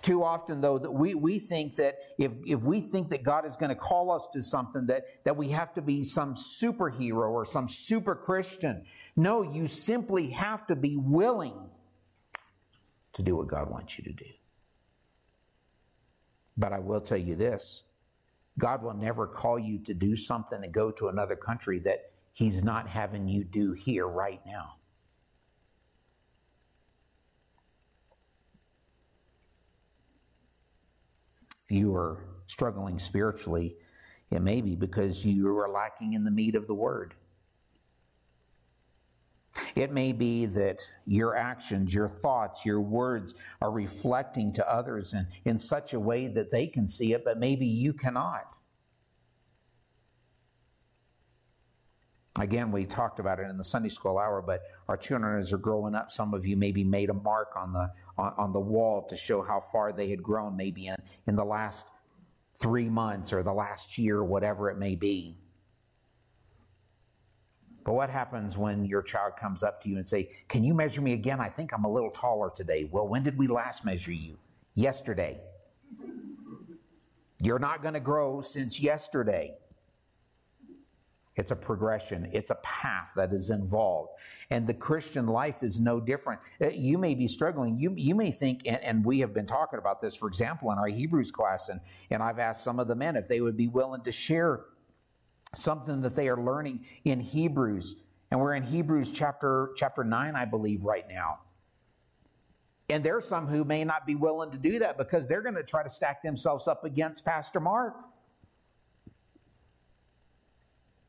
Too 0.01 0.23
often, 0.23 0.61
though, 0.61 0.79
that 0.79 0.93
we, 0.93 1.15
we 1.15 1.41
think 1.41 1.75
that 1.77 1.97
if, 2.17 2.33
if 2.47 2.63
we 2.63 2.81
think 2.81 3.09
that 3.09 3.25
God 3.25 3.45
is 3.45 3.57
going 3.57 3.71
to 3.71 3.75
call 3.75 4.13
us 4.13 4.29
to 4.33 4.41
something, 4.41 4.87
that, 4.87 5.25
that 5.25 5.37
we 5.37 5.49
have 5.49 5.75
to 5.75 5.83
be 5.83 6.05
some 6.05 6.35
superhero 6.35 7.31
or 7.31 7.45
some 7.45 7.69
super 7.69 8.15
Christian. 8.15 8.85
No, 9.17 9.43
you 9.43 9.67
simply 9.67 10.31
have 10.31 10.67
to 10.69 10.77
be 10.77 10.97
willing 10.97 11.71
to 13.15 13.23
do 13.23 13.37
what 13.37 13.49
God 13.49 13.69
wants 13.69 13.99
you 13.99 14.05
to 14.05 14.13
do. 14.13 14.31
But 16.57 16.73
I 16.73 16.79
will 16.79 17.01
tell 17.01 17.19
you 17.19 17.35
this 17.35 17.83
God 18.59 18.83
will 18.83 18.95
never 18.95 19.27
call 19.27 19.59
you 19.59 19.79
to 19.85 19.95
do 19.95 20.15
something 20.17 20.63
and 20.63 20.73
go 20.73 20.91
to 20.93 21.09
another 21.09 21.37
country 21.37 21.79
that 21.81 22.11
He's 22.33 22.63
not 22.63 22.89
having 22.89 23.29
you 23.29 23.45
do 23.45 23.73
here 23.73 24.07
right 24.07 24.41
now. 24.47 24.77
If 31.65 31.71
you 31.71 31.95
are 31.95 32.25
struggling 32.47 32.99
spiritually, 32.99 33.77
it 34.31 34.41
may 34.41 34.63
be 34.63 34.75
because 34.75 35.25
you 35.25 35.57
are 35.59 35.69
lacking 35.69 36.15
in 36.15 36.25
the 36.25 36.31
meat 36.31 36.55
of 36.55 36.67
the 36.67 36.75
word. 36.75 37.15
It 39.75 39.91
may 39.91 40.13
be 40.13 40.47
that 40.47 40.81
your 41.07 41.37
actions, 41.37 41.95
your 41.95 42.09
thoughts, 42.09 42.67
your 42.67 42.81
words 42.81 43.35
are 43.61 43.71
reflecting 43.71 44.53
to 44.55 44.71
others 44.71 45.15
in, 45.15 45.27
in 45.45 45.59
such 45.59 45.95
a 45.95 46.01
way 46.01 46.27
that 46.29 46.51
they 46.51 46.67
can 46.67 46.89
see 46.89 47.13
it, 47.13 47.25
but 47.25 47.39
maybe 47.39 47.67
you 47.67 47.93
cannot. 47.93 48.57
Again, 52.39 52.73
we 52.73 52.87
talked 52.87 53.21
about 53.21 53.41
it 53.41 53.49
in 53.51 53.59
the 53.59 53.65
Sunday 53.65 53.91
school 53.91 54.19
hour, 54.19 54.41
but 54.41 54.63
our 54.89 54.97
children, 54.97 55.39
as 55.39 55.51
they're 55.51 55.59
growing 55.59 55.95
up, 55.95 56.11
some 56.11 56.33
of 56.33 56.47
you 56.47 56.57
maybe 56.57 56.83
made 56.83 57.11
a 57.11 57.15
mark 57.15 57.53
on 57.57 57.73
the 57.73 57.91
on, 58.17 58.33
on 58.39 58.53
the 58.53 58.61
wall 58.61 59.07
to 59.09 59.17
show 59.17 59.43
how 59.43 59.61
far 59.61 59.93
they 59.93 60.09
had 60.09 60.23
grown, 60.23 60.57
maybe 60.57 60.87
in, 60.87 60.97
in 61.27 61.37
the 61.37 61.45
last 61.45 61.87
three 62.55 62.89
months 62.89 63.35
or 63.35 63.43
the 63.43 63.53
last 63.53 63.99
year, 63.99 64.25
whatever 64.25 64.71
it 64.71 64.79
may 64.79 64.95
be. 64.95 65.42
But 67.85 67.95
what 67.95 68.11
happens 68.11 68.57
when 68.57 68.85
your 68.85 69.03
child 69.03 69.37
comes 69.37 69.63
up 69.63 69.81
to 69.83 69.89
you 69.89 69.97
and 69.97 70.07
say, 70.07 70.31
"Can 70.49 70.63
you 70.65 70.75
measure 70.75 71.01
me 71.01 71.13
again? 71.13 71.41
I 71.41 71.49
think 71.49 71.73
I'm 71.73 71.85
a 71.85 71.91
little 71.91 72.11
taller 72.11 72.51
today." 72.55 72.89
Well, 72.91 73.09
when 73.09 73.23
did 73.23 73.37
we 73.37 73.47
last 73.47 73.85
measure 73.85 74.13
you? 74.13 74.39
Yesterday. 74.75 75.41
You're 77.43 77.59
not 77.59 77.83
going 77.83 77.95
to 77.95 78.01
grow 78.01 78.41
since 78.41 78.81
yesterday. 78.81 79.57
It's 81.35 81.51
a 81.51 81.57
progression. 81.57 82.29
It's 82.33 82.51
a 82.51 82.57
path 82.57 83.13
that 83.17 83.33
is 83.33 83.51
involved. 83.51 84.11
And 84.51 84.67
the 84.67 84.75
Christian 84.75 85.27
life 85.27 85.63
is 85.63 85.81
no 85.81 85.99
different. 85.99 86.41
Uh, 86.61 86.69
you 86.69 86.99
may 86.99 87.15
be 87.15 87.27
struggling. 87.27 87.79
You, 87.79 87.95
you 87.97 88.15
may 88.15 88.31
think, 88.31 88.63
and, 88.67 88.83
and, 88.83 89.05
we 89.05 89.21
have 89.21 89.33
been 89.33 89.47
talking 89.47 89.79
about 89.79 90.01
this, 90.01 90.15
for 90.15 90.29
example, 90.29 90.71
in 90.73 90.79
our 90.79 90.89
Hebrews 90.89 91.33
class, 91.33 91.71
and, 91.71 91.81
and 92.11 92.23
I've 92.23 92.39
asked 92.39 92.63
some 92.63 92.79
of 92.79 92.87
the 92.87 92.95
men 92.95 93.17
if 93.17 93.29
they 93.29 93.41
would 93.41 93.57
be 93.57 93.67
willing 93.67 94.03
to 94.03 94.13
share 94.13 94.67
something 95.55 96.03
that 96.03 96.17
they 96.17 96.29
are 96.29 96.37
learning 96.37 96.85
in 97.05 97.21
Hebrews. 97.21 97.97
And 98.31 98.41
we're 98.41 98.55
in 98.55 98.63
Hebrews 98.63 99.13
chapter, 99.13 99.73
chapter 99.77 100.05
9, 100.05 100.35
I 100.35 100.45
believe, 100.45 100.85
right 100.85 101.05
now. 101.09 101.41
And 102.89 103.05
there's 103.05 103.27
some 103.27 103.47
who 103.47 103.65
may 103.65 103.85
not 103.85 104.07
be 104.07 104.15
willing 104.15 104.51
to 104.51 104.59
do 104.59 104.79
that 104.81 104.99
because 104.99 105.27
they're 105.27 105.43
going 105.43 105.55
to 105.55 105.63
try 105.63 105.83
to 105.83 105.89
stack 105.89 106.23
themselves 106.23 106.69
up 106.69 106.85
against 106.85 107.25
Pastor 107.25 107.61
Mark. 107.61 107.95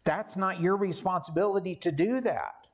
That's 0.04 0.36
not 0.36 0.60
your 0.60 0.76
responsibility 0.76 1.76
to 1.76 1.92
do 1.92 2.20
that. 2.22 2.68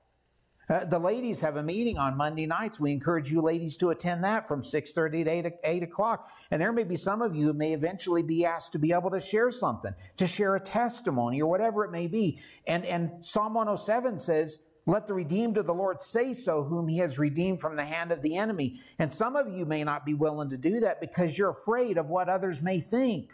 Uh, 0.70 0.86
the 0.86 1.00
ladies 1.00 1.42
have 1.42 1.56
a 1.56 1.64
meeting 1.64 1.98
on 1.98 2.16
Monday 2.16 2.46
nights. 2.46 2.80
We 2.80 2.92
encourage 2.92 3.32
you 3.32 3.42
ladies 3.42 3.76
to 3.78 3.90
attend 3.90 4.24
that 4.24 4.48
from 4.48 4.62
6.30 4.62 5.24
to 5.26 5.32
8, 5.32 5.54
8 5.64 5.84
o'clock. 5.84 6.30
And 6.52 6.62
there 6.62 6.72
may 6.72 6.84
be 6.84 6.96
some 6.96 7.24
of 7.24 7.36
you 7.36 7.48
who 7.48 7.54
may 7.54 7.74
eventually 7.74 8.22
be 8.22 8.46
asked 8.46 8.74
to 8.74 8.80
be 8.80 8.94
able 8.94 9.10
to 9.10 9.20
share 9.20 9.50
something, 9.50 9.96
to 10.18 10.28
share 10.28 10.56
a 10.56 10.60
testimony 10.60 11.42
or 11.42 11.50
whatever 11.50 11.84
it 11.86 11.92
may 11.92 12.06
be. 12.06 12.40
And, 12.68 12.86
and 12.86 13.26
Psalm 13.26 13.56
107 13.56 14.20
says, 14.20 14.60
let 14.86 15.08
the 15.08 15.14
redeemed 15.14 15.58
of 15.58 15.66
the 15.66 15.74
Lord 15.74 16.02
say 16.02 16.34
so, 16.34 16.64
whom 16.64 16.88
he 16.88 17.00
has 17.00 17.20
redeemed 17.20 17.62
from 17.62 17.76
the 17.76 17.86
hand 17.86 18.12
of 18.12 18.22
the 18.22 18.38
enemy. 18.38 18.80
And 18.98 19.12
some 19.12 19.36
of 19.36 19.52
you 19.52 19.66
may 19.66 19.84
not 19.84 20.06
be 20.06 20.14
willing 20.14 20.50
to 20.52 20.58
do 20.58 20.80
that 20.82 21.02
because 21.02 21.38
you're 21.38 21.50
afraid 21.50 21.98
of 21.98 22.10
what 22.10 22.30
others 22.30 22.62
may 22.62 22.80
think. 22.80 23.34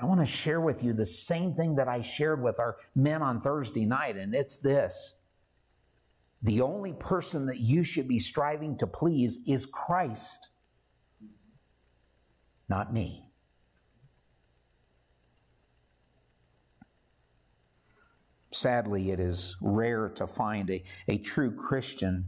I 0.00 0.04
want 0.06 0.20
to 0.20 0.26
share 0.26 0.60
with 0.60 0.82
you 0.82 0.92
the 0.92 1.06
same 1.06 1.54
thing 1.54 1.76
that 1.76 1.86
I 1.88 2.00
shared 2.00 2.42
with 2.42 2.58
our 2.58 2.76
men 2.96 3.22
on 3.22 3.40
Thursday 3.40 3.84
night, 3.84 4.16
and 4.16 4.34
it's 4.34 4.58
this 4.58 5.14
the 6.44 6.60
only 6.60 6.92
person 6.92 7.46
that 7.46 7.58
you 7.58 7.82
should 7.82 8.06
be 8.06 8.18
striving 8.18 8.76
to 8.76 8.86
please 8.86 9.40
is 9.48 9.64
Christ, 9.64 10.50
not 12.68 12.92
me. 12.92 13.30
Sadly, 18.52 19.10
it 19.10 19.20
is 19.20 19.56
rare 19.62 20.10
to 20.10 20.26
find 20.26 20.68
a, 20.68 20.84
a 21.08 21.16
true 21.16 21.50
Christian 21.50 22.26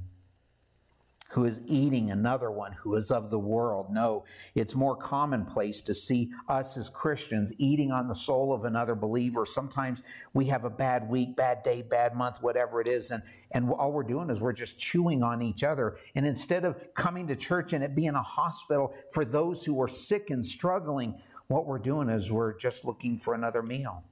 who 1.36 1.44
is 1.44 1.60
eating 1.66 2.10
another 2.10 2.50
one 2.50 2.72
who 2.72 2.94
is 2.94 3.10
of 3.10 3.28
the 3.28 3.38
world. 3.38 3.88
No, 3.90 4.24
it's 4.54 4.74
more 4.74 4.96
commonplace 4.96 5.82
to 5.82 5.92
see 5.92 6.30
us 6.48 6.78
as 6.78 6.88
Christians 6.88 7.52
eating 7.58 7.92
on 7.92 8.08
the 8.08 8.14
soul 8.14 8.54
of 8.54 8.64
another 8.64 8.94
believer. 8.94 9.44
Sometimes 9.44 10.02
we 10.32 10.46
have 10.46 10.64
a 10.64 10.70
bad 10.70 11.10
week, 11.10 11.36
bad 11.36 11.62
day, 11.62 11.82
bad 11.82 12.14
month, 12.14 12.38
whatever 12.40 12.80
it 12.80 12.88
is, 12.88 13.10
and, 13.10 13.22
and 13.52 13.70
all 13.70 13.92
we're 13.92 14.02
doing 14.02 14.30
is 14.30 14.40
we're 14.40 14.54
just 14.54 14.78
chewing 14.78 15.22
on 15.22 15.42
each 15.42 15.62
other. 15.62 15.98
And 16.14 16.26
instead 16.26 16.64
of 16.64 16.94
coming 16.94 17.26
to 17.26 17.36
church 17.36 17.74
and 17.74 17.84
it 17.84 17.94
being 17.94 18.14
a 18.14 18.22
hospital 18.22 18.94
for 19.12 19.22
those 19.22 19.66
who 19.66 19.78
are 19.82 19.88
sick 19.88 20.30
and 20.30 20.44
struggling, 20.44 21.20
what 21.48 21.66
we're 21.66 21.78
doing 21.78 22.08
is 22.08 22.32
we're 22.32 22.56
just 22.56 22.86
looking 22.86 23.18
for 23.18 23.34
another 23.34 23.62
meal. 23.62 24.04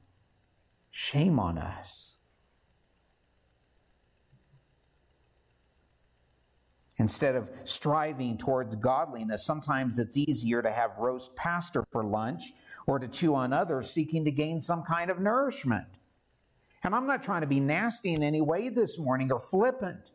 Shame 0.91 1.41
on 1.41 1.57
us. 1.57 2.14
Instead 6.99 7.35
of 7.35 7.51
striving 7.65 8.39
towards 8.39 8.77
godliness, 8.77 9.45
sometimes 9.45 9.99
it's 9.99 10.17
easier 10.17 10.63
to 10.63 10.71
have 10.71 10.97
roast 10.99 11.35
pastor 11.35 11.85
for 11.91 12.05
lunch 12.05 12.53
or 12.87 12.99
to 12.99 13.09
chew 13.09 13.35
on 13.35 13.53
others 13.53 13.91
seeking 13.91 14.25
to 14.25 14.31
gain 14.31 14.61
some 14.61 14.83
kind 14.83 15.11
of 15.11 15.19
nourishment. 15.19 15.87
And 16.85 16.95
I'm 16.95 17.07
not 17.07 17.23
trying 17.23 17.41
to 17.41 17.47
be 17.47 17.61
nasty 17.61 18.13
in 18.13 18.23
any 18.23 18.41
way 18.41 18.69
this 18.69 18.99
morning 18.99 19.33
or 19.33 19.41
flippant. 19.41 20.13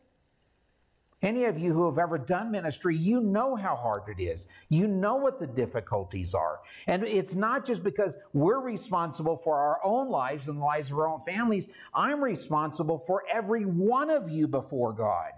Any 1.21 1.45
of 1.45 1.57
you 1.57 1.73
who 1.73 1.85
have 1.89 1.97
ever 1.97 2.17
done 2.17 2.49
ministry, 2.49 2.95
you 2.95 3.19
know 3.19 3.57
how 3.57 3.75
hard 3.75 4.03
it 4.07 4.21
is. 4.21 4.47
You 4.69 4.87
know 4.87 5.15
what 5.15 5.37
the 5.37 5.47
difficulties 5.47 6.33
are. 6.33 6.59
And 6.87 7.03
it's 7.03 7.35
not 7.35 7.65
just 7.65 7.83
because 7.83 8.17
we're 8.31 8.61
responsible 8.61 9.35
for 9.35 9.57
our 9.57 9.81
own 9.83 10.09
lives 10.09 10.47
and 10.47 10.59
the 10.59 10.63
lives 10.63 10.91
of 10.91 10.97
our 10.97 11.09
own 11.09 11.19
families. 11.19 11.67
I'm 11.93 12.23
responsible 12.23 12.99
for 12.99 13.23
every 13.29 13.63
one 13.63 14.09
of 14.09 14.29
you 14.29 14.47
before 14.47 14.93
God. 14.93 15.31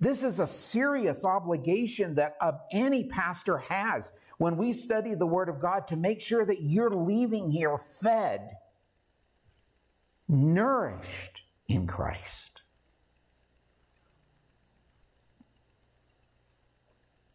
This 0.00 0.24
is 0.24 0.40
a 0.40 0.46
serious 0.46 1.26
obligation 1.26 2.14
that 2.14 2.36
uh, 2.40 2.52
any 2.72 3.04
pastor 3.04 3.58
has 3.58 4.12
when 4.38 4.56
we 4.56 4.72
study 4.72 5.14
the 5.14 5.26
Word 5.26 5.50
of 5.50 5.60
God 5.60 5.86
to 5.88 5.96
make 5.96 6.22
sure 6.22 6.46
that 6.46 6.62
you're 6.62 6.94
leaving 6.94 7.50
here 7.50 7.76
fed, 7.76 8.56
nourished 10.26 11.42
in 11.68 11.86
Christ. 11.86 12.62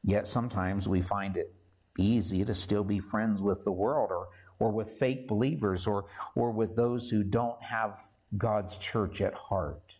Yet 0.03 0.27
sometimes 0.27 0.89
we 0.89 1.01
find 1.01 1.37
it 1.37 1.53
easy 1.99 2.43
to 2.45 2.53
still 2.55 2.83
be 2.83 2.99
friends 2.99 3.43
with 3.43 3.63
the 3.63 3.71
world 3.71 4.09
or, 4.11 4.29
or 4.57 4.71
with 4.71 4.89
fake 4.89 5.27
believers 5.27 5.85
or, 5.85 6.05
or 6.35 6.51
with 6.51 6.75
those 6.75 7.11
who 7.11 7.23
don't 7.23 7.61
have 7.61 7.99
God's 8.37 8.77
church 8.77 9.21
at 9.21 9.35
heart. 9.35 9.97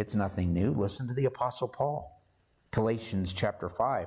It's 0.00 0.14
nothing 0.14 0.54
new. 0.54 0.70
Listen 0.72 1.06
to 1.08 1.12
the 1.12 1.26
Apostle 1.26 1.68
Paul. 1.68 2.24
Galatians 2.70 3.34
chapter 3.34 3.68
5, 3.68 4.06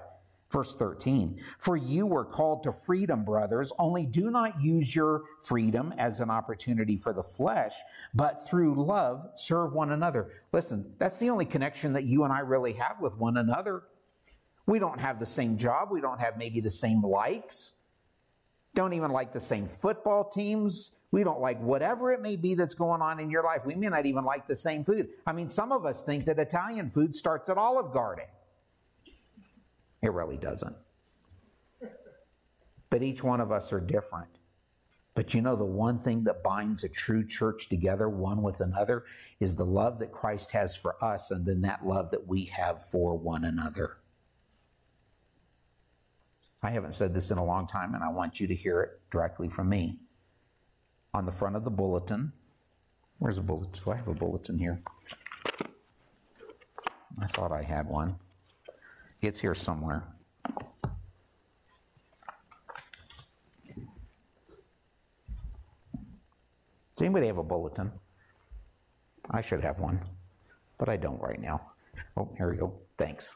verse 0.50 0.76
13. 0.76 1.40
For 1.60 1.78
you 1.78 2.08
were 2.08 2.26
called 2.26 2.64
to 2.64 2.74
freedom, 2.74 3.24
brothers, 3.24 3.72
only 3.78 4.08
do 4.08 4.32
not 4.32 4.60
use 4.60 4.96
your 4.96 5.22
freedom 5.40 5.94
as 6.00 6.20
an 6.20 6.32
opportunity 6.32 6.98
for 6.98 7.14
the 7.14 7.22
flesh, 7.22 7.76
but 8.12 8.44
through 8.50 8.74
love 8.84 9.30
serve 9.36 9.74
one 9.74 9.92
another. 9.92 10.32
Listen, 10.52 10.96
that's 10.98 11.20
the 11.20 11.30
only 11.30 11.46
connection 11.46 11.94
that 11.94 12.06
you 12.06 12.24
and 12.24 12.34
I 12.34 12.40
really 12.40 12.74
have 12.74 13.00
with 13.00 13.16
one 13.20 13.38
another. 13.38 13.84
We 14.66 14.80
don't 14.80 15.00
have 15.00 15.20
the 15.20 15.28
same 15.28 15.58
job. 15.58 15.90
We 15.92 16.02
don't 16.02 16.20
have 16.20 16.40
maybe 16.40 16.60
the 16.60 16.72
same 16.72 17.04
likes. 17.04 17.74
Don't 18.76 18.94
even 18.94 19.12
like 19.12 19.32
the 19.32 19.40
same 19.40 19.68
football 19.68 20.28
teams. 20.28 20.92
We 21.12 21.24
don't 21.24 21.40
like 21.40 21.60
whatever 21.62 22.12
it 22.12 22.22
may 22.22 22.36
be 22.36 22.56
that's 22.56 22.74
going 22.74 23.02
on 23.02 23.20
in 23.20 23.30
your 23.30 23.44
life. 23.44 23.66
We 23.66 23.76
may 23.76 23.90
not 23.90 24.06
even 24.08 24.26
like 24.26 24.48
the 24.48 24.56
same 24.56 24.84
food. 24.84 25.10
I 25.28 25.32
mean, 25.32 25.48
some 25.48 25.72
of 25.72 25.86
us 25.86 26.04
think 26.04 26.26
that 26.26 26.40
Italian 26.40 26.90
food 26.90 27.16
starts 27.16 27.50
at 27.50 27.58
Olive 27.58 27.94
Garden. 27.94 28.26
It 30.02 30.12
really 30.12 30.38
doesn't. 30.38 30.76
But 32.90 33.04
each 33.04 33.24
one 33.24 33.42
of 33.42 33.52
us 33.52 33.72
are 33.72 33.80
different. 33.80 34.30
But 35.16 35.34
you 35.36 35.42
know, 35.42 35.56
the 35.56 35.66
one 35.66 36.00
thing 36.00 36.24
that 36.24 36.44
binds 36.44 36.84
a 36.84 36.90
true 36.90 37.26
church 37.26 37.70
together, 37.70 38.10
one 38.10 38.42
with 38.42 38.60
another, 38.60 39.04
is 39.40 39.56
the 39.56 39.66
love 39.66 40.00
that 40.00 40.12
Christ 40.12 40.52
has 40.52 40.76
for 40.76 41.04
us 41.04 41.30
and 41.30 41.46
then 41.46 41.62
that 41.62 41.86
love 41.86 42.10
that 42.12 42.28
we 42.28 42.46
have 42.46 42.84
for 42.84 43.16
one 43.16 43.46
another. 43.46 43.98
I 46.64 46.72
haven't 46.72 46.94
said 46.94 47.14
this 47.14 47.30
in 47.30 47.38
a 47.38 47.44
long 47.44 47.68
time, 47.68 47.94
and 47.94 48.04
I 48.04 48.08
want 48.08 48.40
you 48.40 48.48
to 48.48 48.56
hear 48.56 48.82
it 48.82 49.02
directly 49.12 49.50
from 49.50 49.68
me. 49.68 50.00
On 51.14 51.26
the 51.26 51.32
front 51.32 51.58
of 51.58 51.66
the 51.66 51.70
bulletin, 51.70 52.32
where's 53.20 53.36
the 53.36 53.42
bulletin? 53.42 53.84
Do 53.84 53.92
I 53.92 53.98
have 53.98 54.08
a 54.08 54.14
bulletin 54.14 54.58
here? 54.58 54.82
I 57.22 57.28
thought 57.28 57.52
I 57.52 57.62
had 57.62 57.88
one. 57.88 58.16
It's 59.22 59.42
here 59.42 59.54
somewhere. 59.54 60.04
Does 66.96 67.02
anybody 67.02 67.28
have 67.28 67.38
a 67.38 67.44
bulletin? 67.44 67.92
I 69.30 69.42
should 69.42 69.62
have 69.62 69.80
one, 69.80 70.00
but 70.78 70.88
I 70.90 70.96
don't 70.96 71.22
right 71.22 71.40
now. 71.40 71.72
Oh, 72.16 72.30
here 72.38 72.50
we 72.50 72.58
go. 72.58 72.80
Thanks. 72.98 73.36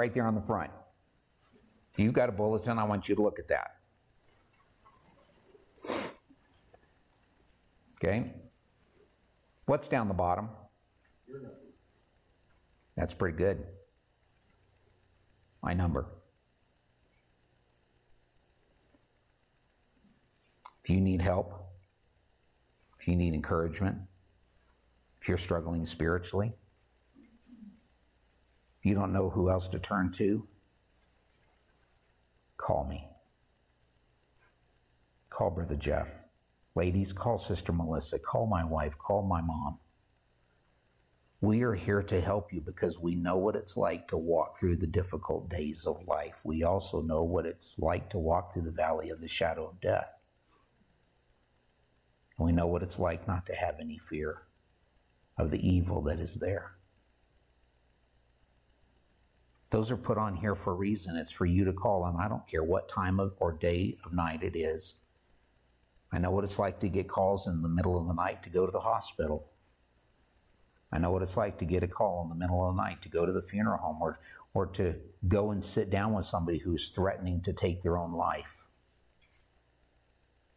Right 0.00 0.14
there 0.14 0.26
on 0.26 0.34
the 0.34 0.40
front. 0.40 0.70
If 1.92 1.98
you've 1.98 2.14
got 2.14 2.30
a 2.30 2.32
bulletin, 2.32 2.78
I 2.78 2.84
want 2.84 3.06
you 3.06 3.14
to 3.16 3.20
look 3.20 3.38
at 3.38 3.48
that. 3.48 3.76
Okay? 7.96 8.32
What's 9.66 9.88
down 9.88 10.08
the 10.08 10.14
bottom? 10.14 10.48
That's 12.96 13.12
pretty 13.12 13.36
good. 13.36 13.66
My 15.62 15.74
number. 15.74 16.06
If 20.82 20.88
you 20.88 21.00
need 21.00 21.20
help, 21.20 21.52
if 22.98 23.06
you 23.06 23.16
need 23.16 23.34
encouragement, 23.34 23.98
if 25.20 25.28
you're 25.28 25.36
struggling 25.36 25.84
spiritually, 25.84 26.54
you 28.82 28.94
don't 28.94 29.12
know 29.12 29.30
who 29.30 29.50
else 29.50 29.68
to 29.68 29.78
turn 29.78 30.12
to, 30.12 30.46
call 32.56 32.86
me. 32.88 33.08
Call 35.28 35.50
Brother 35.50 35.76
Jeff. 35.76 36.22
Ladies, 36.74 37.12
call 37.12 37.38
Sister 37.38 37.72
Melissa. 37.72 38.18
Call 38.18 38.46
my 38.46 38.64
wife. 38.64 38.96
Call 38.98 39.22
my 39.22 39.40
mom. 39.40 39.78
We 41.40 41.62
are 41.62 41.74
here 41.74 42.02
to 42.02 42.20
help 42.20 42.52
you 42.52 42.60
because 42.60 42.98
we 43.00 43.14
know 43.14 43.36
what 43.36 43.56
it's 43.56 43.76
like 43.76 44.08
to 44.08 44.16
walk 44.18 44.58
through 44.58 44.76
the 44.76 44.86
difficult 44.86 45.48
days 45.48 45.86
of 45.86 46.06
life. 46.06 46.42
We 46.44 46.62
also 46.64 47.00
know 47.00 47.22
what 47.22 47.46
it's 47.46 47.76
like 47.78 48.10
to 48.10 48.18
walk 48.18 48.52
through 48.52 48.62
the 48.62 48.72
valley 48.72 49.08
of 49.08 49.22
the 49.22 49.28
shadow 49.28 49.66
of 49.68 49.80
death. 49.80 50.18
We 52.38 52.52
know 52.52 52.66
what 52.66 52.82
it's 52.82 52.98
like 52.98 53.26
not 53.26 53.46
to 53.46 53.54
have 53.54 53.76
any 53.80 53.98
fear 53.98 54.42
of 55.38 55.50
the 55.50 55.66
evil 55.66 56.02
that 56.02 56.20
is 56.20 56.40
there. 56.40 56.72
Those 59.70 59.90
are 59.92 59.96
put 59.96 60.18
on 60.18 60.36
here 60.36 60.54
for 60.54 60.72
a 60.72 60.76
reason. 60.76 61.16
It's 61.16 61.30
for 61.30 61.46
you 61.46 61.64
to 61.64 61.72
call 61.72 62.02
on. 62.02 62.16
I 62.16 62.28
don't 62.28 62.46
care 62.46 62.64
what 62.64 62.88
time 62.88 63.20
of, 63.20 63.34
or 63.38 63.52
day 63.52 63.96
of 64.04 64.12
night 64.12 64.42
it 64.42 64.56
is. 64.56 64.96
I 66.12 66.18
know 66.18 66.32
what 66.32 66.42
it's 66.42 66.58
like 66.58 66.80
to 66.80 66.88
get 66.88 67.08
calls 67.08 67.46
in 67.46 67.62
the 67.62 67.68
middle 67.68 67.96
of 67.96 68.08
the 68.08 68.14
night 68.14 68.42
to 68.42 68.50
go 68.50 68.66
to 68.66 68.72
the 68.72 68.80
hospital. 68.80 69.46
I 70.92 70.98
know 70.98 71.12
what 71.12 71.22
it's 71.22 71.36
like 71.36 71.58
to 71.58 71.64
get 71.64 71.84
a 71.84 71.88
call 71.88 72.22
in 72.24 72.28
the 72.28 72.34
middle 72.34 72.68
of 72.68 72.74
the 72.74 72.82
night 72.82 73.00
to 73.02 73.08
go 73.08 73.24
to 73.24 73.32
the 73.32 73.42
funeral 73.42 73.78
home 73.78 73.98
or, 74.00 74.18
or 74.52 74.66
to 74.66 74.96
go 75.28 75.52
and 75.52 75.62
sit 75.62 75.88
down 75.88 76.14
with 76.14 76.24
somebody 76.24 76.58
who's 76.58 76.88
threatening 76.88 77.40
to 77.42 77.52
take 77.52 77.82
their 77.82 77.96
own 77.96 78.12
life. 78.12 78.64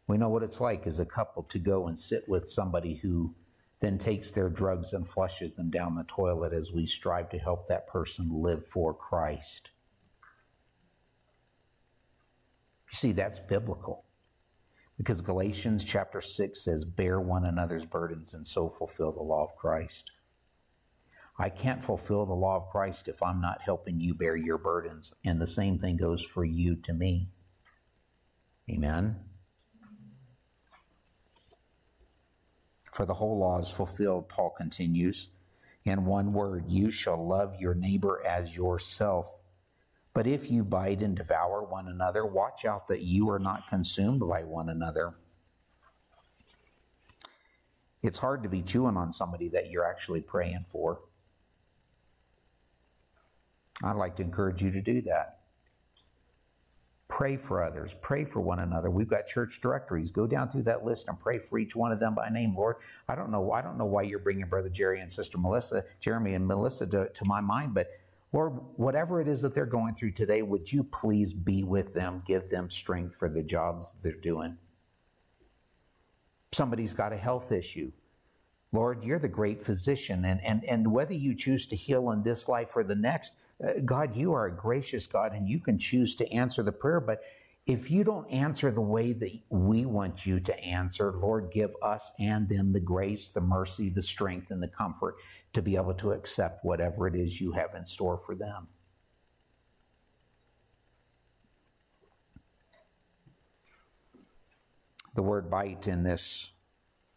We 0.08 0.18
know 0.18 0.28
what 0.28 0.42
it's 0.42 0.60
like 0.60 0.88
as 0.88 0.98
a 0.98 1.06
couple 1.06 1.44
to 1.44 1.58
go 1.60 1.86
and 1.86 1.96
sit 1.96 2.28
with 2.28 2.46
somebody 2.46 2.96
who 2.96 3.36
then 3.84 3.98
takes 3.98 4.30
their 4.30 4.48
drugs 4.48 4.94
and 4.94 5.06
flushes 5.06 5.54
them 5.54 5.70
down 5.70 5.94
the 5.94 6.04
toilet 6.04 6.54
as 6.54 6.72
we 6.72 6.86
strive 6.86 7.28
to 7.28 7.38
help 7.38 7.68
that 7.68 7.86
person 7.86 8.30
live 8.30 8.66
for 8.66 8.94
Christ. 8.94 9.72
You 12.90 12.96
see, 12.96 13.12
that's 13.12 13.40
biblical. 13.40 14.06
Because 14.96 15.20
Galatians 15.20 15.84
chapter 15.84 16.22
6 16.22 16.64
says, 16.64 16.86
Bear 16.86 17.20
one 17.20 17.44
another's 17.44 17.84
burdens 17.84 18.32
and 18.32 18.46
so 18.46 18.70
fulfill 18.70 19.12
the 19.12 19.22
law 19.22 19.44
of 19.44 19.54
Christ. 19.54 20.12
I 21.38 21.50
can't 21.50 21.82
fulfill 21.82 22.24
the 22.24 22.32
law 22.32 22.56
of 22.56 22.70
Christ 22.70 23.06
if 23.06 23.22
I'm 23.22 23.40
not 23.40 23.62
helping 23.62 24.00
you 24.00 24.14
bear 24.14 24.34
your 24.34 24.56
burdens. 24.56 25.12
And 25.26 25.42
the 25.42 25.46
same 25.46 25.78
thing 25.78 25.98
goes 25.98 26.24
for 26.24 26.44
you 26.44 26.74
to 26.76 26.94
me. 26.94 27.28
Amen. 28.70 29.16
For 32.94 33.04
the 33.04 33.14
whole 33.14 33.38
law 33.38 33.58
is 33.58 33.68
fulfilled, 33.68 34.28
Paul 34.28 34.50
continues. 34.50 35.28
In 35.84 36.04
one 36.04 36.32
word, 36.32 36.66
you 36.68 36.92
shall 36.92 37.26
love 37.26 37.60
your 37.60 37.74
neighbor 37.74 38.22
as 38.24 38.56
yourself. 38.56 39.40
But 40.14 40.28
if 40.28 40.48
you 40.48 40.62
bite 40.62 41.02
and 41.02 41.16
devour 41.16 41.64
one 41.64 41.88
another, 41.88 42.24
watch 42.24 42.64
out 42.64 42.86
that 42.86 43.02
you 43.02 43.28
are 43.30 43.40
not 43.40 43.68
consumed 43.68 44.20
by 44.20 44.44
one 44.44 44.68
another. 44.68 45.16
It's 48.00 48.18
hard 48.18 48.44
to 48.44 48.48
be 48.48 48.62
chewing 48.62 48.96
on 48.96 49.12
somebody 49.12 49.48
that 49.48 49.70
you're 49.70 49.84
actually 49.84 50.20
praying 50.20 50.66
for. 50.68 51.00
I'd 53.82 53.96
like 53.96 54.14
to 54.16 54.22
encourage 54.22 54.62
you 54.62 54.70
to 54.70 54.80
do 54.80 55.00
that. 55.00 55.40
Pray 57.08 57.36
for 57.36 57.62
others. 57.62 57.94
Pray 58.00 58.24
for 58.24 58.40
one 58.40 58.58
another. 58.58 58.90
We've 58.90 59.08
got 59.08 59.26
church 59.26 59.60
directories. 59.60 60.10
Go 60.10 60.26
down 60.26 60.48
through 60.48 60.62
that 60.64 60.84
list 60.84 61.06
and 61.08 61.20
pray 61.20 61.38
for 61.38 61.58
each 61.58 61.76
one 61.76 61.92
of 61.92 62.00
them 62.00 62.14
by 62.14 62.28
name, 62.28 62.56
Lord. 62.56 62.76
I 63.08 63.14
don't 63.14 63.30
know. 63.30 63.52
I 63.52 63.62
don't 63.62 63.76
know 63.76 63.84
why 63.84 64.02
you're 64.02 64.18
bringing 64.18 64.46
Brother 64.46 64.70
Jerry 64.70 65.00
and 65.00 65.12
Sister 65.12 65.38
Melissa, 65.38 65.84
Jeremy 66.00 66.34
and 66.34 66.46
Melissa 66.46 66.86
to, 66.88 67.08
to 67.10 67.24
my 67.26 67.40
mind, 67.40 67.74
but 67.74 67.88
Lord, 68.34 68.58
whatever 68.74 69.20
it 69.20 69.28
is 69.28 69.42
that 69.42 69.54
they're 69.54 69.64
going 69.64 69.94
through 69.94 70.10
today, 70.10 70.42
would 70.42 70.72
you 70.72 70.82
please 70.82 71.32
be 71.32 71.62
with 71.62 71.94
them, 71.94 72.20
give 72.26 72.48
them 72.50 72.68
strength 72.68 73.14
for 73.14 73.28
the 73.28 73.44
jobs 73.44 73.94
they're 74.02 74.12
doing? 74.12 74.58
Somebody's 76.50 76.94
got 76.94 77.12
a 77.12 77.16
health 77.16 77.52
issue. 77.52 77.92
Lord, 78.72 79.04
you're 79.04 79.20
the 79.20 79.28
great 79.28 79.62
physician, 79.62 80.24
and, 80.24 80.40
and, 80.44 80.64
and 80.64 80.90
whether 80.90 81.14
you 81.14 81.36
choose 81.36 81.64
to 81.68 81.76
heal 81.76 82.10
in 82.10 82.24
this 82.24 82.48
life 82.48 82.72
or 82.74 82.82
the 82.82 82.96
next, 82.96 83.34
Uh, 83.62 83.80
God, 83.84 84.16
you 84.16 84.32
are 84.32 84.46
a 84.46 84.56
gracious 84.56 85.06
God 85.06 85.32
and 85.32 85.48
you 85.48 85.60
can 85.60 85.78
choose 85.78 86.14
to 86.16 86.32
answer 86.32 86.62
the 86.62 86.72
prayer. 86.72 87.00
But 87.00 87.20
if 87.66 87.90
you 87.90 88.04
don't 88.04 88.30
answer 88.30 88.70
the 88.70 88.80
way 88.80 89.12
that 89.12 89.30
we 89.48 89.86
want 89.86 90.26
you 90.26 90.38
to 90.40 90.58
answer, 90.60 91.12
Lord, 91.12 91.50
give 91.50 91.74
us 91.82 92.12
and 92.18 92.48
them 92.48 92.72
the 92.72 92.80
grace, 92.80 93.28
the 93.28 93.40
mercy, 93.40 93.88
the 93.88 94.02
strength, 94.02 94.50
and 94.50 94.62
the 94.62 94.68
comfort 94.68 95.16
to 95.54 95.62
be 95.62 95.76
able 95.76 95.94
to 95.94 96.12
accept 96.12 96.64
whatever 96.64 97.06
it 97.06 97.14
is 97.14 97.40
you 97.40 97.52
have 97.52 97.74
in 97.74 97.86
store 97.86 98.18
for 98.18 98.34
them. 98.34 98.68
The 105.14 105.22
word 105.22 105.48
bite 105.48 105.86
in 105.86 106.02
this 106.02 106.52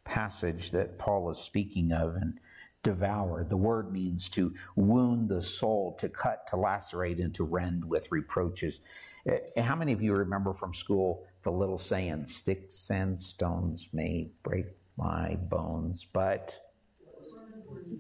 passage 0.06 0.72
that 0.72 0.98
Paul 0.98 1.30
is 1.32 1.40
speaking 1.40 1.92
of 1.92 2.16
and 2.16 2.40
devour, 2.88 3.44
the 3.44 3.58
word 3.58 3.92
means 3.92 4.30
to 4.30 4.54
wound 4.78 5.28
the 5.28 5.42
soul, 5.42 5.94
to 6.00 6.08
cut, 6.08 6.48
to 6.48 6.56
lacerate, 6.56 7.20
and 7.20 7.36
to 7.36 7.44
rend 7.44 7.84
with 7.84 8.10
reproaches. 8.14 8.80
Eh, 9.26 9.62
how 9.62 9.76
many 9.76 9.92
of 9.92 10.02
you 10.02 10.14
remember 10.14 10.54
from 10.54 10.74
school 10.74 11.26
the 11.44 11.52
little 11.52 11.78
saying, 11.78 12.24
sticks 12.24 12.90
and 12.90 13.20
stones 13.20 13.90
may 13.92 14.30
break 14.42 14.68
my 14.96 15.36
bones, 15.36 16.08
but 16.14 16.62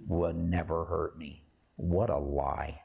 will 0.07 0.33
never 0.33 0.85
hurt 0.85 1.17
me? 1.17 1.43
What 1.75 2.09
a 2.09 2.17
lie. 2.17 2.79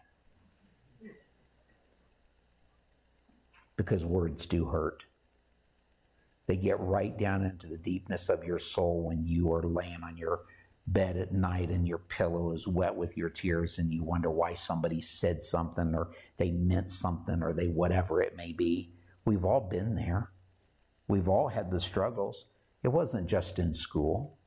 Because 3.77 4.05
words 4.05 4.45
do 4.45 4.65
hurt. 4.65 5.05
They 6.49 6.57
get 6.57 6.81
right 6.81 7.17
down 7.17 7.45
into 7.45 7.69
the 7.69 7.79
deepness 7.79 8.29
of 8.29 8.43
your 8.43 8.59
soul 8.59 9.05
when 9.05 9.25
you 9.25 9.53
are 9.53 9.63
laying 9.63 10.03
on 10.03 10.17
your 10.17 10.41
bed 10.87 11.17
at 11.17 11.33
night 11.33 11.71
and 11.71 11.87
your 11.87 11.99
pillow 11.99 12.53
is 12.53 12.67
wet 12.67 12.97
with 12.97 13.17
your 13.17 13.31
tears 13.31 13.79
and 13.79 13.93
you 13.93 14.03
wonder 14.03 14.31
why 14.31 14.55
somebody 14.55 15.01
said 15.01 15.43
something 15.43 15.95
or 15.95 16.11
they 16.39 16.51
meant 16.51 16.91
something 16.91 17.43
or 17.43 17.53
they 17.53 17.67
whatever 17.67 18.21
it 18.21 18.37
may 18.37 18.53
be. 18.53 18.93
We've 19.25 19.45
all 19.45 19.61
been 19.61 19.95
there. 19.95 20.31
We've 21.07 21.29
all 21.29 21.49
had 21.49 21.71
the 21.71 21.81
struggles. 21.81 22.47
It 22.83 22.89
wasn't 22.89 23.29
just 23.29 23.59
in 23.59 23.73
school. 23.73 24.39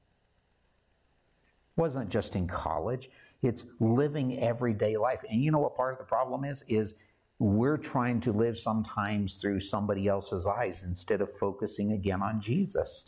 It 1.78 1.82
wasn't 1.82 2.12
just 2.12 2.36
in 2.36 2.48
college. 2.48 3.10
It's 3.42 3.68
living 3.80 4.40
everyday 4.40 4.98
life. 4.98 5.22
And 5.30 5.42
you 5.42 5.52
know 5.52 5.60
what 5.60 5.76
part 5.76 5.94
of 5.94 6.00
the 6.00 6.06
problem 6.06 6.44
is? 6.44 6.64
Is 6.68 6.96
we're 7.40 7.78
trying 7.78 8.22
to 8.22 8.32
live 8.32 8.58
sometimes 8.58 9.36
through 9.36 9.60
somebody 9.60 10.08
else's 10.08 10.48
eyes 10.48 10.84
instead 10.84 11.22
of 11.22 11.38
focusing 11.38 11.92
again 11.92 12.22
on 12.22 12.40
Jesus. 12.40 13.06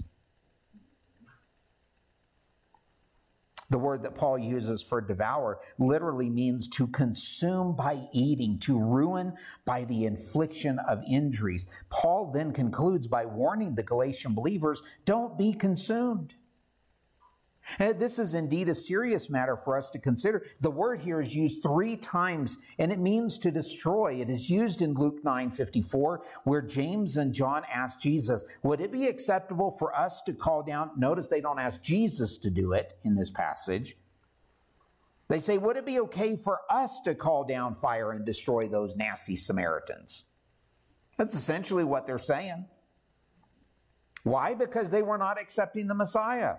The 3.69 3.77
word 3.77 4.03
that 4.03 4.15
Paul 4.15 4.38
uses 4.38 4.82
for 4.82 5.01
devour 5.01 5.60
literally 5.77 6.30
means 6.30 6.69
to 6.69 6.88
consume 6.88 7.75
by 7.75 8.08
eating, 8.13 8.60
to 8.60 8.80
ruin 8.80 9.34
by 9.65 9.84
the 9.84 10.06
infliction 10.06 10.80
of 10.88 11.03
injuries. 11.06 11.67
Paul 11.89 12.32
then 12.32 12.53
concludes 12.53 13.08
by 13.08 13.25
warning 13.25 13.75
the 13.75 13.84
Galatian 13.84 14.34
believers 14.34 14.82
don't 15.03 15.38
be 15.38 15.51
consumed. 15.51 16.36
And 17.80 17.99
this 17.99 18.17
is 18.17 18.34
indeed 18.34 18.69
a 18.69 18.75
serious 18.75 19.30
matter 19.30 19.58
for 19.58 19.77
us 19.77 19.89
to 19.91 19.99
consider. 19.99 20.45
The 20.62 20.71
word 20.71 21.01
here 21.01 21.19
is 21.19 21.36
used 21.36 21.62
three 21.62 21.97
times 21.97 22.58
and 22.80 22.91
it 22.91 22.99
means 22.99 23.38
to 23.39 23.51
destroy. 23.51 24.15
It 24.21 24.30
is 24.30 24.49
used 24.49 24.82
in 24.82 24.93
Luke 24.93 25.19
9 25.23 25.51
54, 25.51 26.23
where 26.43 26.62
James 26.62 27.17
and 27.17 27.34
John 27.34 27.63
ask 27.71 27.99
Jesus, 27.99 28.43
Would 28.63 28.82
it 28.82 28.91
be 28.91 29.08
acceptable 29.08 29.71
for 29.71 29.97
us 29.97 30.21
to 30.25 30.34
call 30.34 30.63
down? 30.63 30.91
Notice 30.97 31.27
they 31.27 31.41
don't 31.41 31.60
ask 31.60 31.82
Jesus 31.82 32.38
to 32.39 32.49
do 32.49 32.73
it 32.73 32.93
in 33.03 33.15
this 33.15 33.32
passage. 33.32 33.97
They 35.27 35.39
say, 35.39 35.58
Would 35.58 35.77
it 35.77 35.86
be 35.86 35.99
okay 35.99 36.36
for 36.36 36.62
us 36.69 37.01
to 37.03 37.15
call 37.15 37.43
down 37.43 37.75
fire 37.75 38.12
and 38.12 38.25
destroy 38.25 38.67
those 38.67 38.95
nasty 38.95 39.36
Samaritans? 39.36 40.25
That's 41.17 41.36
essentially 41.36 41.84
what 41.84 42.06
they're 42.06 42.17
saying. 42.17 42.67
Why? 44.23 44.53
Because 44.53 44.89
they 44.89 45.01
were 45.01 45.17
not 45.17 45.39
accepting 45.39 45.88
the 45.88 45.95
Messiah. 45.95 46.56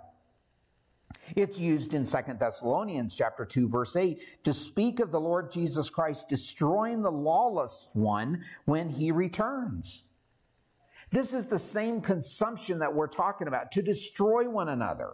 It's 1.36 1.58
used 1.58 1.94
in 1.94 2.06
Second 2.06 2.38
Thessalonians 2.38 3.14
chapter 3.14 3.44
2 3.44 3.68
verse 3.68 3.96
8 3.96 4.44
to 4.44 4.52
speak 4.52 5.00
of 5.00 5.10
the 5.10 5.20
Lord 5.20 5.50
Jesus 5.50 5.90
Christ 5.90 6.28
destroying 6.28 7.02
the 7.02 7.10
lawless 7.10 7.90
one 7.94 8.44
when 8.64 8.88
he 8.88 9.10
returns. 9.12 10.04
This 11.10 11.32
is 11.32 11.46
the 11.46 11.58
same 11.58 12.00
consumption 12.00 12.80
that 12.80 12.94
we're 12.94 13.06
talking 13.06 13.48
about 13.48 13.72
to 13.72 13.82
destroy 13.82 14.48
one 14.48 14.68
another. 14.68 15.12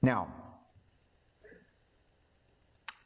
Now, 0.00 0.34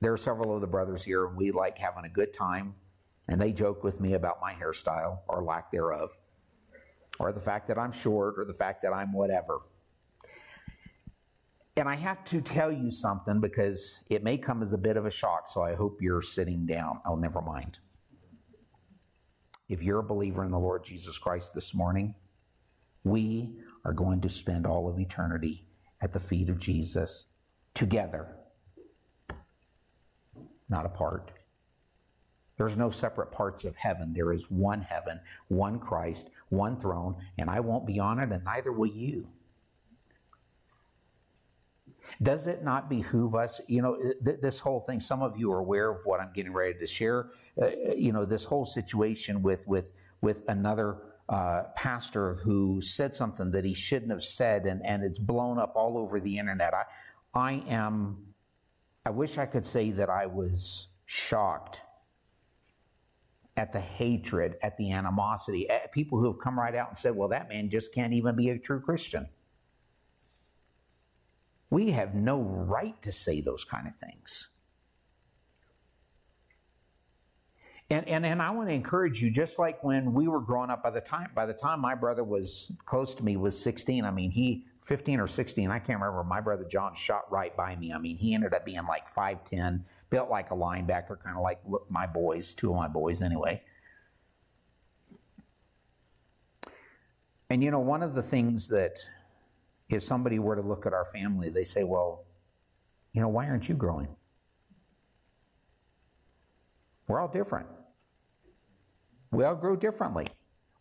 there 0.00 0.12
are 0.12 0.16
several 0.16 0.54
of 0.54 0.60
the 0.60 0.66
brothers 0.66 1.04
here, 1.04 1.26
and 1.26 1.36
we 1.36 1.50
like 1.50 1.76
having 1.78 2.04
a 2.04 2.08
good 2.08 2.32
time, 2.32 2.74
and 3.28 3.40
they 3.40 3.52
joke 3.52 3.82
with 3.82 4.00
me 4.00 4.14
about 4.14 4.40
my 4.40 4.52
hairstyle 4.52 5.18
or 5.28 5.42
lack 5.42 5.70
thereof 5.72 6.16
or 7.18 7.32
the 7.32 7.40
fact 7.40 7.68
that 7.68 7.78
I'm 7.78 7.92
short 7.92 8.34
or 8.38 8.44
the 8.44 8.54
fact 8.54 8.82
that 8.82 8.92
I'm 8.92 9.12
whatever. 9.12 9.60
And 11.76 11.88
I 11.88 11.94
have 11.94 12.24
to 12.26 12.40
tell 12.40 12.72
you 12.72 12.90
something 12.90 13.40
because 13.40 14.04
it 14.08 14.24
may 14.24 14.38
come 14.38 14.62
as 14.62 14.72
a 14.72 14.78
bit 14.78 14.96
of 14.96 15.04
a 15.04 15.10
shock, 15.10 15.48
so 15.48 15.60
I 15.62 15.74
hope 15.74 15.98
you're 16.00 16.22
sitting 16.22 16.64
down. 16.64 17.00
Oh, 17.04 17.16
never 17.16 17.42
mind. 17.42 17.78
If 19.68 19.82
you're 19.82 19.98
a 19.98 20.04
believer 20.04 20.44
in 20.44 20.52
the 20.52 20.58
Lord 20.58 20.84
Jesus 20.84 21.18
Christ 21.18 21.52
this 21.54 21.74
morning, 21.74 22.14
we 23.04 23.58
are 23.84 23.92
going 23.92 24.20
to 24.22 24.28
spend 24.28 24.66
all 24.66 24.88
of 24.88 24.98
eternity 24.98 25.66
at 26.00 26.12
the 26.12 26.20
feet 26.20 26.48
of 26.48 26.58
Jesus 26.58 27.26
together, 27.74 28.36
not 30.68 30.86
apart. 30.86 31.32
There's 32.56 32.76
no 32.76 32.88
separate 32.90 33.32
parts 33.32 33.64
of 33.64 33.76
heaven. 33.76 34.14
There 34.14 34.32
is 34.32 34.50
one 34.50 34.82
heaven, 34.82 35.20
one 35.48 35.78
Christ, 35.78 36.30
one 36.48 36.78
throne, 36.78 37.16
and 37.36 37.50
I 37.50 37.60
won't 37.60 37.86
be 37.86 37.98
on 37.98 38.18
it, 38.18 38.32
and 38.32 38.44
neither 38.44 38.72
will 38.72 38.86
you. 38.86 39.28
Does 42.22 42.46
it 42.46 42.62
not 42.62 42.88
behoove 42.88 43.34
us? 43.34 43.60
You 43.66 43.82
know, 43.82 43.96
th- 44.24 44.40
this 44.40 44.60
whole 44.60 44.80
thing. 44.80 45.00
Some 45.00 45.22
of 45.22 45.36
you 45.36 45.52
are 45.52 45.58
aware 45.58 45.90
of 45.90 46.00
what 46.04 46.20
I'm 46.20 46.32
getting 46.32 46.52
ready 46.52 46.78
to 46.78 46.86
share. 46.86 47.30
Uh, 47.60 47.68
you 47.96 48.12
know, 48.12 48.24
this 48.24 48.44
whole 48.44 48.64
situation 48.64 49.42
with 49.42 49.66
with 49.66 49.92
with 50.20 50.42
another 50.48 50.98
uh, 51.28 51.64
pastor 51.74 52.34
who 52.34 52.80
said 52.80 53.14
something 53.14 53.50
that 53.50 53.64
he 53.64 53.74
shouldn't 53.74 54.12
have 54.12 54.22
said, 54.22 54.66
and 54.66 54.86
and 54.86 55.02
it's 55.04 55.18
blown 55.18 55.58
up 55.58 55.72
all 55.74 55.98
over 55.98 56.20
the 56.20 56.38
internet. 56.38 56.72
I 56.72 56.84
I 57.34 57.52
am. 57.68 58.34
I 59.04 59.10
wish 59.10 59.36
I 59.36 59.46
could 59.46 59.66
say 59.66 59.90
that 59.92 60.08
I 60.08 60.26
was 60.26 60.88
shocked 61.06 61.82
at 63.56 63.72
the 63.72 63.80
hatred, 63.80 64.56
at 64.62 64.76
the 64.76 64.92
animosity, 64.92 65.68
at 65.70 65.92
people 65.92 66.18
who 66.18 66.26
have 66.26 66.38
come 66.38 66.58
right 66.58 66.74
out 66.74 66.88
and 66.88 66.98
said, 66.98 67.16
well, 67.16 67.28
that 67.28 67.48
man 67.48 67.70
just 67.70 67.94
can't 67.94 68.12
even 68.12 68.36
be 68.36 68.50
a 68.50 68.58
true 68.58 68.80
Christian. 68.80 69.28
We 71.70 71.90
have 71.92 72.14
no 72.14 72.40
right 72.40 73.00
to 73.02 73.10
say 73.12 73.40
those 73.40 73.64
kind 73.64 73.86
of 73.86 73.96
things. 73.96 74.50
And, 77.88 78.06
and, 78.08 78.26
and 78.26 78.42
I 78.42 78.50
want 78.50 78.68
to 78.68 78.74
encourage 78.74 79.22
you, 79.22 79.30
just 79.30 79.60
like 79.60 79.82
when 79.84 80.12
we 80.12 80.26
were 80.26 80.40
growing 80.40 80.70
up, 80.70 80.82
by 80.82 80.90
the 80.90 81.00
time 81.00 81.30
by 81.36 81.46
the 81.46 81.54
time 81.54 81.80
my 81.80 81.94
brother 81.94 82.24
was 82.24 82.72
close 82.84 83.14
to 83.14 83.24
me 83.24 83.36
was 83.36 83.58
16, 83.58 84.04
I 84.04 84.10
mean, 84.10 84.32
he 84.32 84.66
15 84.82 85.20
or 85.20 85.28
16, 85.28 85.70
I 85.70 85.78
can't 85.78 86.00
remember. 86.00 86.24
My 86.24 86.40
brother 86.40 86.64
John 86.64 86.94
shot 86.94 87.30
right 87.30 87.56
by 87.56 87.76
me. 87.76 87.92
I 87.92 87.98
mean, 87.98 88.16
he 88.16 88.34
ended 88.34 88.54
up 88.54 88.64
being 88.64 88.84
like 88.88 89.08
5'10, 89.08 89.84
built 90.10 90.30
like 90.30 90.50
a 90.50 90.54
linebacker, 90.54 91.18
kind 91.20 91.36
of 91.36 91.42
like 91.42 91.60
my 91.88 92.06
boys, 92.06 92.54
two 92.54 92.70
of 92.70 92.76
my 92.76 92.88
boys 92.88 93.22
anyway. 93.22 93.62
And 97.50 97.62
you 97.62 97.70
know, 97.70 97.80
one 97.80 98.02
of 98.02 98.14
the 98.14 98.22
things 98.22 98.68
that 98.68 98.98
if 99.88 100.02
somebody 100.02 100.38
were 100.38 100.56
to 100.56 100.62
look 100.62 100.86
at 100.86 100.92
our 100.92 101.04
family, 101.04 101.48
they 101.48 101.64
say, 101.64 101.84
well, 101.84 102.24
you 103.12 103.20
know, 103.20 103.28
why 103.28 103.48
aren't 103.48 103.68
you 103.68 103.74
growing? 103.74 104.08
We're 107.06 107.20
all 107.20 107.28
different. 107.28 107.68
We 109.30 109.44
all 109.44 109.54
grow 109.54 109.76
differently. 109.76 110.26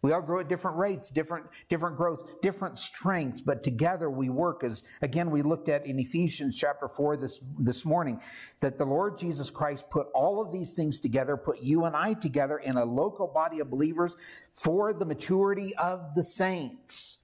We 0.06 0.12
all 0.12 0.22
grow 0.22 0.40
at 0.40 0.48
different 0.48 0.78
rates, 0.78 1.10
different, 1.10 1.48
different 1.68 1.98
growth, 1.98 2.40
different 2.40 2.78
strengths, 2.78 3.42
but 3.42 3.64
together 3.64 4.08
we 4.08 4.30
work 4.30 4.64
as, 4.64 4.84
again, 5.02 5.32
we 5.32 5.42
looked 5.42 5.68
at 5.68 5.88
in 5.88 5.98
Ephesians 5.98 6.56
chapter 6.56 6.88
4 6.88 7.18
this, 7.18 7.40
this 7.58 7.86
morning, 7.86 8.22
that 8.60 8.78
the 8.78 8.86
Lord 8.86 9.18
Jesus 9.18 9.50
Christ 9.50 9.90
put 9.90 10.06
all 10.14 10.40
of 10.40 10.54
these 10.54 10.76
things 10.76 11.00
together, 11.00 11.36
put 11.36 11.60
you 11.64 11.86
and 11.86 11.96
I 11.96 12.14
together 12.14 12.60
in 12.60 12.78
a 12.78 12.86
local 12.86 13.26
body 13.26 13.60
of 13.62 13.72
believers 13.72 14.16
for 14.54 14.94
the 14.94 15.06
maturity 15.06 15.76
of 15.76 16.14
the 16.14 16.22
saints. 16.22 17.18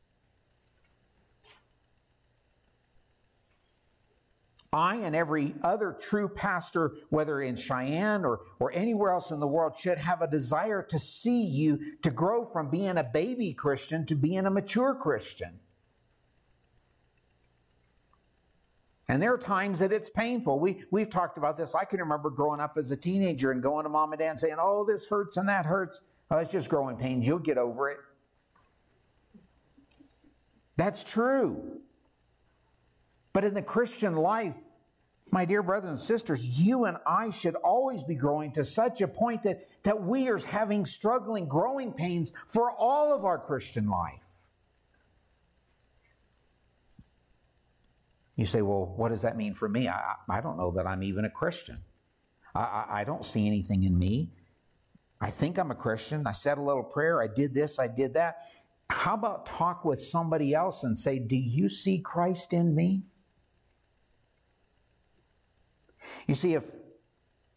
I 4.74 4.96
and 4.96 5.14
every 5.14 5.54
other 5.64 5.92
true 6.00 6.30
pastor, 6.30 6.94
whether 7.10 7.42
in 7.42 7.58
Cheyenne 7.58 8.24
or, 8.24 8.40
or 8.58 8.72
anywhere 8.72 9.12
else 9.12 9.30
in 9.30 9.42
the 9.42 9.48
world, 9.48 9.76
should 9.76 9.98
have 9.98 10.22
a 10.22 10.28
desire 10.28 10.82
to 10.84 10.98
see 10.98 11.44
you 11.44 11.98
to 12.04 12.10
grow 12.10 12.46
from 12.46 12.70
being 12.70 12.98
a 12.98 13.04
baby 13.04 13.52
Christian 13.54 14.06
to 14.06 14.16
being 14.16 14.46
a 14.46 14.50
mature 14.50 14.96
Christian. 14.96 15.60
And 19.10 19.22
there 19.22 19.34
are 19.34 19.38
times 19.38 19.80
that 19.80 19.92
it's 19.92 20.10
painful. 20.10 20.58
We, 20.58 20.86
we've 20.90 21.10
talked 21.10 21.38
about 21.38 21.58
this. 21.58 21.76
I 21.76 21.84
can 21.84 22.00
remember 22.00 22.30
growing 22.30 22.62
up 22.62 22.78
as 22.78 22.92
a 22.92 22.96
teenager 22.96 23.52
and 23.52 23.62
going 23.62 23.84
to 23.84 23.90
mom 23.90 24.14
and 24.14 24.20
dad 24.20 24.30
and 24.30 24.40
saying, 24.40 24.56
Oh, 24.58 24.86
this 24.86 25.08
hurts 25.08 25.36
and 25.36 25.50
that 25.50 25.66
hurts. 25.66 26.00
Oh, 26.30 26.38
it's 26.38 26.50
just 26.50 26.70
growing 26.70 26.96
pains. 26.96 27.28
You'll 27.28 27.40
get 27.40 27.58
over 27.58 27.90
it. 27.90 27.98
That's 30.78 31.04
true. 31.04 31.82
But 33.34 33.44
in 33.44 33.54
the 33.54 33.62
Christian 33.62 34.16
life, 34.16 34.58
My 35.32 35.46
dear 35.46 35.64
brothers 35.64 35.90
and 35.90 36.00
sisters, 36.00 36.60
you 36.60 36.84
and 36.84 36.98
I 37.08 37.30
should 37.30 37.56
always 37.56 38.04
be 38.04 38.16
growing 38.16 38.52
to 38.52 38.66
such 38.66 39.00
a 39.00 39.08
point 39.08 39.44
that, 39.44 39.66
that 39.84 40.04
we 40.04 40.28
are 40.28 40.38
having 40.38 40.86
struggling, 40.86 41.48
growing 41.48 41.94
pains 41.94 42.34
for 42.48 42.70
all 42.70 43.16
of 43.16 43.24
our 43.24 43.40
Christian 43.40 43.90
life. 43.90 44.20
You 48.36 48.46
say, 48.46 48.62
well, 48.62 48.94
what 48.98 49.10
does 49.10 49.22
that 49.22 49.38
mean 49.38 49.54
for 49.54 49.70
me? 49.70 49.88
I, 49.88 50.16
I 50.30 50.42
don't 50.42 50.58
know 50.58 50.72
that 50.72 50.86
I'm 50.86 51.02
even 51.02 51.24
a 51.24 51.30
Christian. 51.30 51.78
I, 52.54 52.60
I, 52.62 52.86
I 53.02 53.04
don't 53.06 53.24
see 53.24 53.48
anything 53.48 53.84
in 53.84 53.98
me. 53.98 54.32
I 55.22 55.30
think 55.30 55.58
I'm 55.58 55.72
a 55.72 55.76
Christian. 55.76 56.28
I 56.28 56.32
said 56.34 56.58
a 56.58 56.62
little 56.62 56.84
prayer. 56.84 57.22
I 57.22 57.28
did 57.28 57.54
this. 57.54 57.80
I 57.80 57.88
did 57.88 58.16
that. 58.16 58.38
How 58.90 59.14
about 59.14 59.46
talk 59.46 59.86
with 59.86 60.00
somebody 60.00 60.54
else 60.54 60.84
and 60.84 61.00
say, 61.00 61.20
Do 61.20 61.38
you 61.38 61.70
see 61.70 62.00
Christ 62.00 62.52
in 62.52 62.76
me? 62.76 63.04
You 66.28 66.36
see, 66.36 66.54
if 66.54 66.66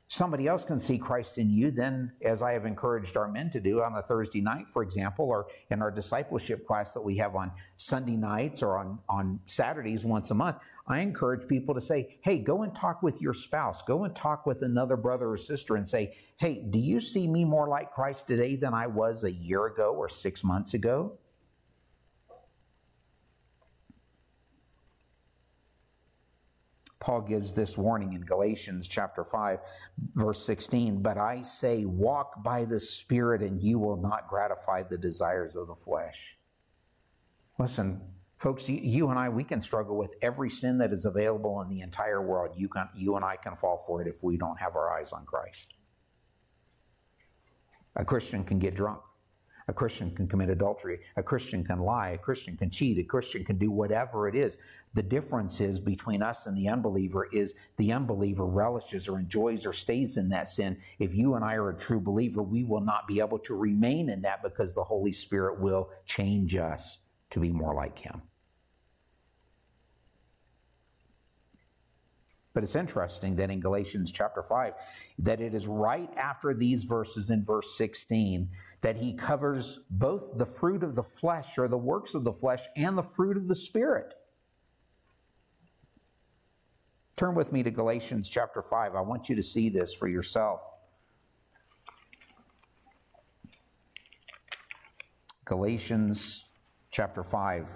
somebody 0.07 0.47
else 0.47 0.64
can 0.64 0.78
see 0.78 0.99
Christ 0.99 1.38
in 1.38 1.51
you, 1.51 1.70
then, 1.70 2.12
as 2.22 2.42
I 2.42 2.53
have 2.53 2.66
encouraged 2.66 3.16
our 3.16 3.26
men 3.28 3.51
to 3.51 3.61
do 3.61 3.82
on 3.82 3.97
a 3.97 4.03
Thursday 4.03 4.40
night, 4.40 4.68
for 4.68 4.82
example, 4.82 5.26
or 5.26 5.49
in 5.70 5.82
our 5.82 5.90
discipleship 5.90 6.66
class 6.66 6.95
that 6.95 7.01
we 7.01 7.16
have 7.16 7.34
on 7.34 7.51
Sunday 7.74 8.16
nights 8.16 8.62
or 8.62 8.78
on, 8.78 8.99
on 9.09 9.40
Saturdays 9.47 10.05
once 10.05 10.30
a 10.30 10.34
month, 10.34 10.57
I 10.86 11.01
encourage 11.01 11.49
people 11.49 11.74
to 11.74 11.80
say, 11.80 12.18
hey, 12.22 12.38
go 12.38 12.62
and 12.62 12.74
talk 12.74 13.03
with 13.03 13.20
your 13.20 13.34
spouse. 13.34 13.82
Go 13.82 14.05
and 14.05 14.14
talk 14.14 14.47
with 14.47 14.62
another 14.62 14.97
brother 14.97 15.30
or 15.30 15.36
sister 15.36 15.74
and 15.74 15.88
say, 15.88 16.14
hey, 16.36 16.64
do 16.68 16.78
you 16.78 17.01
see 17.01 17.26
me 17.26 17.45
more 17.45 17.68
like 17.68 17.92
Christ 17.92 18.28
today 18.28 18.57
than 18.57 18.74
I 18.74 18.86
was 18.86 19.24
a 19.24 19.32
year 19.32 19.66
ago 19.66 19.95
or 19.95 20.09
six 20.09 20.45
months 20.45 20.74
ago? 20.74 21.18
Paul 27.05 27.21
gives 27.21 27.53
this 27.53 27.77
warning 27.77 28.15
in 28.15 28.23
Galatians 28.23 28.89
chapter 28.89 29.25
5, 29.25 29.59
verse 30.15 30.43
16. 30.47 31.03
But 31.03 31.19
I 31.19 31.43
say, 31.43 31.85
walk 31.85 32.43
by 32.43 32.65
the 32.65 32.81
Spirit, 32.81 33.43
and 33.43 33.63
you 33.63 33.79
will 33.79 33.99
not 33.99 34.27
gratify 34.27 34.85
the 34.85 34.97
desires 34.97 35.55
of 35.55 35.67
the 35.67 35.75
flesh. 35.75 36.39
Listen, 37.59 38.01
folks, 38.39 38.71
you 38.71 39.11
and 39.11 39.19
I, 39.19 39.29
we 39.29 39.45
can 39.45 39.61
struggle 39.61 39.99
with 39.99 40.15
every 40.23 40.49
sin 40.49 40.79
that 40.79 40.93
is 40.93 41.05
available 41.05 41.61
in 41.61 41.69
the 41.69 41.83
entire 41.83 42.23
world. 42.23 42.55
You, 42.57 42.69
can, 42.69 42.89
you 42.97 43.17
and 43.17 43.25
I 43.25 43.37
can 43.37 43.55
fall 43.55 43.85
for 43.87 44.01
it 44.01 44.09
if 44.09 44.23
we 44.23 44.39
don't 44.39 44.59
have 44.59 44.75
our 44.75 44.99
eyes 44.99 45.13
on 45.13 45.27
Christ. 45.27 45.75
A 47.97 48.05
Christian 48.07 48.45
can 48.45 48.59
get 48.59 48.75
drunk. 48.75 49.01
A 49.69 49.73
Christian 49.73 50.11
can 50.15 50.29
commit 50.29 50.51
adultery. 50.51 51.01
A 51.17 51.23
Christian 51.23 51.65
can 51.65 51.79
lie. 51.79 52.11
A 52.11 52.19
Christian 52.19 52.57
can 52.57 52.71
cheat. 52.71 52.99
A 52.99 53.03
Christian 53.03 53.45
can 53.45 53.57
do 53.57 53.71
whatever 53.71 54.29
it 54.29 54.35
is. 54.35 54.59
The 54.93 55.03
difference 55.03 55.61
is 55.61 55.81
between 55.81 56.23
us 56.23 56.47
and 56.47 56.57
the 56.57 56.69
unbeliever 56.69 57.29
is 57.33 57.55
the 57.77 57.93
unbeliever 57.93 58.47
relishes 58.47 59.09
or 59.09 59.19
enjoys 59.19 59.65
or 59.67 59.73
stays 59.73 60.17
in 60.17 60.29
that 60.29 60.49
sin. 60.49 60.79
If 60.99 61.15
you 61.15 61.35
and 61.35 61.45
I 61.45 61.55
are 61.55 61.71
a 61.71 61.77
true 61.77 62.01
believer, 62.01 62.43
we 62.43 62.65
will 62.65 62.83
not 62.83 63.09
be 63.09 63.21
able 63.21 63.39
to 63.41 63.55
remain 63.55 64.09
in 64.09 64.23
that 64.23 64.43
because 64.43 64.75
the 64.75 64.85
Holy 64.85 65.12
Spirit 65.12 65.59
will 65.61 65.91
change 66.05 66.57
us 66.57 66.99
to 67.31 67.41
be 67.41 67.51
more 67.51 67.75
like 67.75 67.99
Him. 67.99 68.23
But 72.55 72.63
it's 72.63 72.77
interesting 72.77 73.35
that 73.37 73.51
in 73.51 73.59
Galatians 73.59 74.13
chapter 74.13 74.41
5, 74.41 74.75
that 75.19 75.41
it 75.41 75.55
is 75.55 75.67
right 75.67 76.09
after 76.17 76.55
these 76.55 76.85
verses 76.85 77.29
in 77.29 77.45
verse 77.45 77.77
16 77.77 78.49
that 78.81 78.97
he 78.97 79.13
covers 79.13 79.81
both 79.91 80.39
the 80.39 80.47
fruit 80.47 80.85
of 80.85 80.95
the 80.95 81.03
flesh 81.03 81.59
or 81.59 81.67
the 81.67 81.77
works 81.77 82.15
of 82.15 82.23
the 82.23 82.33
flesh 82.33 82.61
and 82.77 82.97
the 82.97 83.03
fruit 83.03 83.37
of 83.37 83.49
the 83.49 83.57
Spirit. 83.57 84.15
Turn 87.17 87.35
with 87.35 87.53
me 87.53 87.65
to 87.65 87.73
Galatians 87.73 88.29
chapter 88.29 88.63
5. 88.63 88.95
I 88.95 89.01
want 89.01 89.29
you 89.29 89.35
to 89.35 89.43
see 89.43 89.69
this 89.69 89.93
for 89.93 90.07
yourself. 90.07 90.61
Galatians 95.45 96.45
chapter 96.91 97.25
5. 97.25 97.69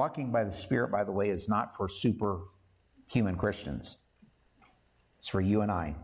Walking 0.00 0.32
by 0.32 0.44
the 0.44 0.50
Spirit, 0.50 0.90
by 0.90 1.04
the 1.04 1.12
way, 1.12 1.28
is 1.28 1.46
not 1.46 1.76
for 1.76 1.86
superhuman 1.86 3.36
Christians, 3.36 3.98
it's 5.18 5.28
for 5.28 5.42
you 5.42 5.60
and 5.60 5.70
I. 5.70 5.94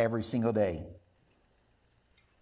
Every 0.00 0.24
single 0.24 0.52
day. 0.52 0.84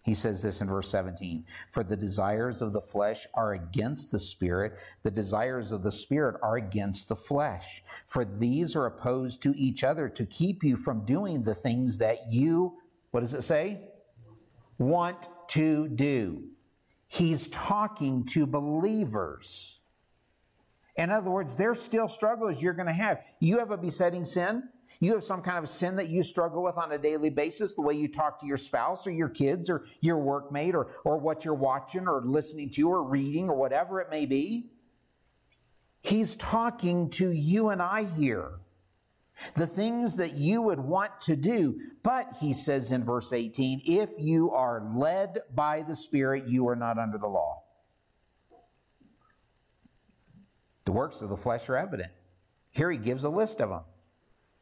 He 0.01 0.15
says 0.15 0.41
this 0.41 0.61
in 0.61 0.67
verse 0.67 0.89
17 0.89 1.45
For 1.71 1.83
the 1.83 1.95
desires 1.95 2.63
of 2.63 2.73
the 2.73 2.81
flesh 2.81 3.27
are 3.35 3.53
against 3.53 4.09
the 4.09 4.19
spirit, 4.19 4.79
the 5.03 5.11
desires 5.11 5.71
of 5.71 5.83
the 5.83 5.91
spirit 5.91 6.39
are 6.41 6.57
against 6.57 7.07
the 7.07 7.15
flesh. 7.15 7.83
For 8.07 8.25
these 8.25 8.75
are 8.75 8.87
opposed 8.87 9.43
to 9.43 9.53
each 9.55 9.83
other 9.83 10.09
to 10.09 10.25
keep 10.25 10.63
you 10.63 10.75
from 10.75 11.05
doing 11.05 11.43
the 11.43 11.53
things 11.53 11.99
that 11.99 12.17
you, 12.31 12.79
what 13.11 13.19
does 13.19 13.35
it 13.35 13.43
say? 13.43 13.91
Want 14.79 15.27
to 15.49 15.87
do. 15.87 16.49
He's 17.07 17.47
talking 17.47 18.25
to 18.27 18.45
believers. 18.45 19.79
In 20.95 21.09
other 21.09 21.29
words, 21.29 21.55
there's 21.55 21.81
still 21.81 22.07
struggles 22.07 22.61
you're 22.61 22.73
going 22.73 22.87
to 22.87 22.93
have. 22.93 23.23
You 23.39 23.59
have 23.59 23.71
a 23.71 23.77
besetting 23.77 24.25
sin. 24.25 24.63
You 24.99 25.13
have 25.13 25.23
some 25.23 25.41
kind 25.41 25.57
of 25.57 25.69
sin 25.69 25.95
that 25.97 26.09
you 26.09 26.23
struggle 26.23 26.63
with 26.63 26.77
on 26.77 26.91
a 26.91 26.97
daily 26.97 27.29
basis, 27.29 27.75
the 27.75 27.81
way 27.81 27.93
you 27.93 28.07
talk 28.07 28.39
to 28.39 28.45
your 28.45 28.57
spouse 28.57 29.05
or 29.05 29.11
your 29.11 29.29
kids 29.29 29.69
or 29.69 29.85
your 30.01 30.17
workmate 30.17 30.73
or, 30.73 30.95
or 31.05 31.19
what 31.19 31.45
you're 31.45 31.53
watching 31.53 32.07
or 32.07 32.21
listening 32.25 32.71
to 32.71 32.89
or 32.89 33.03
reading 33.03 33.49
or 33.49 33.55
whatever 33.55 34.01
it 34.01 34.09
may 34.09 34.25
be. 34.25 34.71
He's 36.01 36.35
talking 36.35 37.09
to 37.11 37.31
you 37.31 37.69
and 37.69 37.81
I 37.81 38.05
here 38.05 38.59
the 39.55 39.67
things 39.67 40.17
that 40.17 40.33
you 40.33 40.61
would 40.61 40.79
want 40.79 41.21
to 41.21 41.35
do. 41.35 41.79
But 42.03 42.37
he 42.39 42.53
says 42.53 42.91
in 42.91 43.03
verse 43.03 43.33
18, 43.33 43.81
if 43.85 44.11
you 44.17 44.51
are 44.51 44.91
led 44.95 45.39
by 45.53 45.83
the 45.83 45.95
Spirit, 45.95 46.47
you 46.47 46.67
are 46.67 46.75
not 46.75 46.97
under 46.97 47.17
the 47.17 47.27
law. 47.27 47.63
The 50.85 50.91
works 50.91 51.21
of 51.21 51.29
the 51.29 51.37
flesh 51.37 51.69
are 51.69 51.77
evident. 51.77 52.11
Here 52.71 52.89
he 52.89 52.97
gives 52.97 53.23
a 53.23 53.29
list 53.29 53.59
of 53.61 53.69
them. 53.69 53.81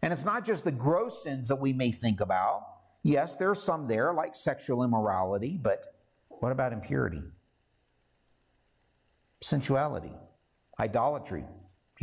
And 0.02 0.12
it's 0.12 0.26
not 0.26 0.46
just 0.46 0.64
the 0.64 0.72
gross 0.72 1.24
sins 1.24 1.48
that 1.48 1.58
we 1.58 1.74
may 1.74 1.92
think 1.92 2.20
about. 2.20 2.64
Yes, 3.04 3.36
there 3.36 3.50
are 3.50 3.56
some 3.56 3.88
there, 3.88 4.14
like 4.14 4.36
sexual 4.36 4.84
immorality, 4.84 5.60
but 5.62 5.96
what 6.30 6.52
about 6.52 6.74
impurity? 6.74 7.22
Sensuality, 9.42 10.14
idolatry, 10.80 11.46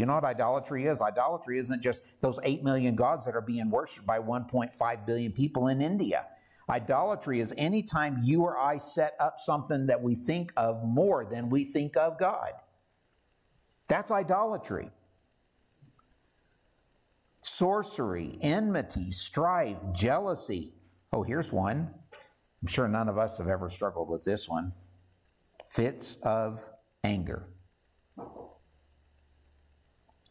you 0.02 0.06
know 0.06 0.16
what 0.16 0.24
idolatry 0.24 0.86
is? 0.86 1.00
Idolatry 1.00 1.60
isn't 1.60 1.80
just 1.80 2.02
those 2.22 2.40
8 2.42 2.64
million 2.64 2.96
gods 2.96 3.24
that 3.24 3.36
are 3.36 3.40
being 3.40 3.70
worshiped 3.70 4.04
by 4.04 4.18
1.5 4.18 5.06
billion 5.06 5.30
people 5.30 5.68
in 5.68 5.80
India. 5.80 6.26
Idolatry 6.68 7.38
is 7.38 7.54
anytime 7.56 8.18
you 8.24 8.42
or 8.42 8.58
I 8.58 8.78
set 8.78 9.14
up 9.20 9.38
something 9.38 9.86
that 9.86 10.02
we 10.02 10.16
think 10.16 10.52
of 10.56 10.82
more 10.82 11.24
than 11.24 11.50
we 11.50 11.64
think 11.64 11.96
of 11.96 12.18
God. 12.18 12.50
That's 13.86 14.10
idolatry. 14.10 14.90
Sorcery, 17.40 18.38
enmity, 18.40 19.12
strife, 19.12 19.78
jealousy. 19.92 20.72
Oh, 21.12 21.22
here's 21.22 21.52
one. 21.52 21.94
I'm 22.60 22.66
sure 22.66 22.88
none 22.88 23.08
of 23.08 23.18
us 23.18 23.38
have 23.38 23.46
ever 23.46 23.68
struggled 23.68 24.08
with 24.08 24.24
this 24.24 24.48
one. 24.48 24.72
Fits 25.68 26.16
of 26.24 26.68
anger 27.04 27.51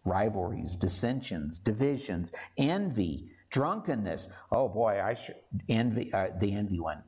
rivalries, 0.04 0.76
dissensions, 0.76 1.60
divisions, 1.60 2.34
envy, 2.58 3.30
drunkenness. 3.50 4.30
Oh 4.52 4.70
boy, 4.70 5.02
I 5.04 5.14
sure, 5.14 5.36
envy 5.70 6.12
uh, 6.14 6.28
the 6.40 6.54
envy 6.54 6.80
one. 6.80 7.04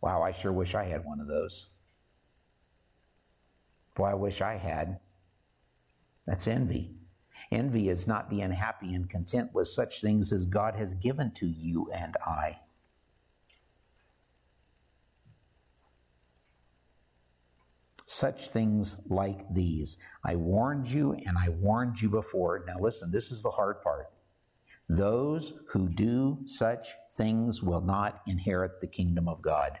Wow, 0.00 0.22
I 0.22 0.32
sure 0.32 0.52
wish 0.52 0.74
I 0.74 0.84
had 0.84 1.04
one 1.04 1.20
of 1.20 1.28
those. 1.28 1.68
Boy, 3.94 4.06
I 4.06 4.14
wish 4.14 4.40
I 4.40 4.56
had. 4.56 4.98
That's 6.26 6.48
envy. 6.48 6.94
Envy 7.50 7.88
is 7.88 8.06
not 8.06 8.30
being 8.30 8.52
happy 8.52 8.94
and 8.94 9.08
content 9.08 9.50
with 9.52 9.68
such 9.68 10.00
things 10.00 10.32
as 10.32 10.44
God 10.44 10.74
has 10.76 10.94
given 10.94 11.32
to 11.32 11.46
you 11.46 11.90
and 11.94 12.16
I. 12.26 12.60
such 18.10 18.48
things 18.48 18.96
like 19.08 19.42
these. 19.54 19.96
I 20.24 20.34
warned 20.34 20.90
you 20.90 21.12
and 21.26 21.38
I 21.38 21.48
warned 21.50 22.00
you 22.00 22.10
before. 22.10 22.64
Now, 22.66 22.80
listen, 22.80 23.12
this 23.12 23.30
is 23.30 23.40
the 23.40 23.50
hard 23.50 23.82
part. 23.82 24.10
Those 24.88 25.54
who 25.68 25.88
do 25.88 26.40
such 26.44 26.88
things 27.12 27.62
will 27.62 27.80
not 27.80 28.22
inherit 28.26 28.80
the 28.80 28.88
kingdom 28.88 29.28
of 29.28 29.40
God. 29.40 29.78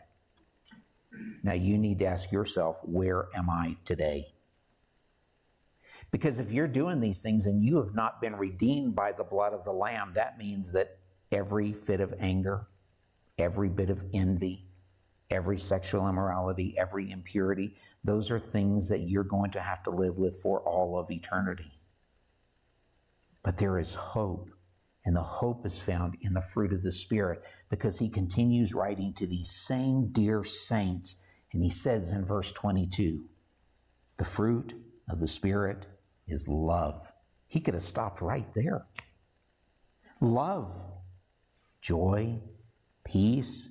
Now, 1.42 1.54
you 1.54 1.76
need 1.76 1.98
to 1.98 2.06
ask 2.06 2.30
yourself, 2.30 2.78
where 2.84 3.26
am 3.34 3.50
I 3.50 3.76
today? 3.84 4.28
Because 6.12 6.38
if 6.38 6.52
you're 6.52 6.68
doing 6.68 7.00
these 7.00 7.22
things 7.22 7.46
and 7.46 7.64
you 7.64 7.78
have 7.78 7.96
not 7.96 8.20
been 8.20 8.36
redeemed 8.36 8.94
by 8.94 9.10
the 9.10 9.24
blood 9.24 9.52
of 9.52 9.64
the 9.64 9.72
Lamb, 9.72 10.12
that 10.14 10.38
means 10.38 10.72
that 10.72 10.98
every 11.32 11.72
fit 11.72 12.00
of 12.00 12.14
anger, 12.20 12.68
every 13.38 13.68
bit 13.68 13.90
of 13.90 14.04
envy, 14.14 14.69
every 15.30 15.58
sexual 15.58 16.08
immorality, 16.08 16.74
every 16.78 17.10
impurity. 17.10 17.76
Those 18.02 18.30
are 18.30 18.38
things 18.38 18.88
that 18.88 19.02
you're 19.02 19.24
going 19.24 19.50
to 19.52 19.60
have 19.60 19.82
to 19.84 19.90
live 19.90 20.18
with 20.18 20.40
for 20.42 20.60
all 20.60 20.98
of 20.98 21.10
eternity. 21.10 21.72
But 23.42 23.58
there 23.58 23.78
is 23.78 23.94
hope, 23.94 24.50
and 25.04 25.16
the 25.16 25.22
hope 25.22 25.64
is 25.64 25.80
found 25.80 26.16
in 26.20 26.34
the 26.34 26.42
fruit 26.42 26.72
of 26.72 26.82
the 26.82 26.92
Spirit 26.92 27.42
because 27.68 27.98
he 27.98 28.08
continues 28.08 28.74
writing 28.74 29.14
to 29.14 29.26
these 29.26 29.50
same 29.50 30.12
dear 30.12 30.44
saints, 30.44 31.16
and 31.52 31.62
he 31.62 31.70
says 31.70 32.10
in 32.10 32.24
verse 32.24 32.52
22 32.52 33.24
the 34.18 34.24
fruit 34.26 34.74
of 35.08 35.18
the 35.18 35.26
Spirit 35.26 35.86
is 36.26 36.46
love. 36.46 37.10
He 37.48 37.58
could 37.58 37.72
have 37.72 37.82
stopped 37.82 38.20
right 38.20 38.52
there. 38.54 38.84
Love, 40.20 40.70
joy, 41.80 42.38
peace, 43.04 43.70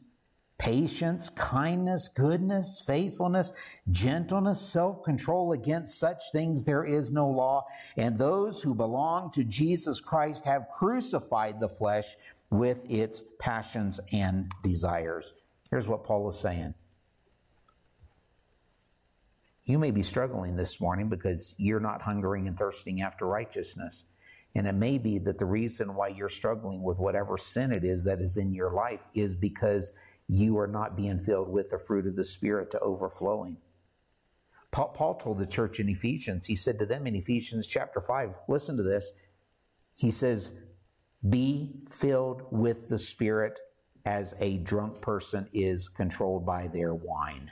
patience, 0.60 1.30
kindness, 1.30 2.10
goodness, 2.10 2.84
faithfulness, 2.86 3.52
gentleness, 3.90 4.62
self 4.62 5.04
control. 5.04 5.54
Against 5.54 5.98
such 5.98 6.22
things 6.32 6.66
there 6.66 6.84
is 6.84 7.12
no 7.12 7.28
law. 7.28 7.66
And 7.98 8.20
those 8.20 8.62
who 8.62 8.76
belong 8.76 9.32
to 9.32 9.44
Jesus 9.44 10.00
Christ 10.00 10.46
have 10.46 10.68
crucified 10.70 11.60
the 11.60 11.70
flesh 11.70 12.16
with 12.52 12.86
its 12.90 13.24
passions 13.40 14.00
and 14.12 14.52
desires. 14.64 15.34
Here's 15.72 15.88
what 15.88 16.04
Paul 16.04 16.30
is 16.30 16.40
saying. 16.40 16.74
You 19.64 19.78
may 19.78 19.92
be 19.92 20.02
struggling 20.02 20.56
this 20.56 20.82
morning 20.82 21.10
because 21.10 21.54
you're 21.58 21.80
not 21.80 22.02
hungering 22.02 22.48
and 22.48 22.58
thirsting 22.58 23.02
after 23.02 23.26
righteousness. 23.26 24.06
And 24.56 24.66
it 24.66 24.74
may 24.74 24.98
be 24.98 25.20
that 25.20 25.38
the 25.38 25.46
reason 25.46 25.94
why 25.94 26.08
you're 26.08 26.28
struggling 26.28 26.82
with 26.82 26.98
whatever 26.98 27.38
sin 27.38 27.72
it 27.72 27.84
is 27.84 28.04
that 28.06 28.20
is 28.20 28.38
in 28.38 28.52
your 28.52 28.72
life 28.74 29.08
is 29.14 29.36
because 29.36 29.92
you 30.30 30.58
are 30.60 30.68
not 30.68 30.96
being 30.96 31.20
filled 31.20 31.50
with 31.50 31.72
the 31.72 31.80
fruit 31.80 32.06
of 32.06 32.16
the 32.16 32.24
Spirit 32.24 32.70
to 32.72 32.80
overflowing. 32.80 33.58
Paul, 34.72 34.90
Paul 34.90 35.16
told 35.16 35.40
the 35.40 35.48
church 35.48 35.80
in 35.80 35.90
Ephesians, 35.90 36.46
he 36.46 36.56
said 36.56 36.78
to 36.78 36.86
them 36.86 37.08
in 37.08 37.16
Ephesians 37.16 37.68
chapter 37.68 38.00
5, 38.00 38.38
listen 38.48 38.78
to 38.78 38.84
this. 38.84 39.12
He 39.96 40.12
says, 40.12 40.54
Be 41.28 41.72
filled 41.90 42.44
with 42.52 42.90
the 42.90 43.00
Spirit 43.00 43.60
as 44.06 44.36
a 44.40 44.60
drunk 44.60 45.02
person 45.02 45.50
is 45.52 45.90
controlled 45.90 46.46
by 46.46 46.68
their 46.68 46.94
wine. 46.94 47.52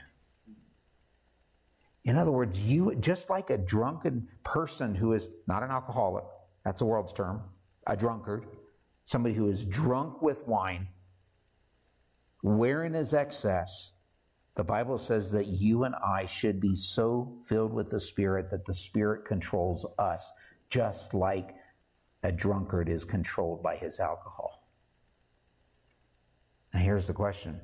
In 2.04 2.16
other 2.16 2.30
words, 2.30 2.60
you 2.60 2.94
just 2.94 3.28
like 3.28 3.50
a 3.50 3.58
drunken 3.58 4.28
person 4.44 4.94
who 4.94 5.12
is 5.12 5.28
not 5.48 5.64
an 5.64 5.70
alcoholic, 5.70 6.24
that's 6.64 6.78
the 6.78 6.86
world's 6.86 7.12
term, 7.12 7.42
a 7.88 7.96
drunkard, 7.96 8.46
somebody 9.04 9.34
who 9.34 9.48
is 9.48 9.66
drunk 9.66 10.22
with 10.22 10.46
wine, 10.46 10.86
wherein 12.42 12.94
is 12.94 13.14
excess, 13.14 13.92
the 14.54 14.64
Bible 14.64 14.98
says 14.98 15.30
that 15.32 15.46
you 15.46 15.84
and 15.84 15.94
I 15.94 16.26
should 16.26 16.60
be 16.60 16.74
so 16.74 17.38
filled 17.44 17.72
with 17.72 17.90
the 17.90 18.00
Spirit 18.00 18.50
that 18.50 18.64
the 18.64 18.74
Spirit 18.74 19.24
controls 19.24 19.86
us, 19.98 20.32
just 20.68 21.14
like 21.14 21.54
a 22.22 22.32
drunkard 22.32 22.88
is 22.88 23.04
controlled 23.04 23.62
by 23.62 23.76
his 23.76 24.00
alcohol. 24.00 24.68
Now, 26.74 26.80
here's 26.80 27.06
the 27.06 27.12
question 27.12 27.60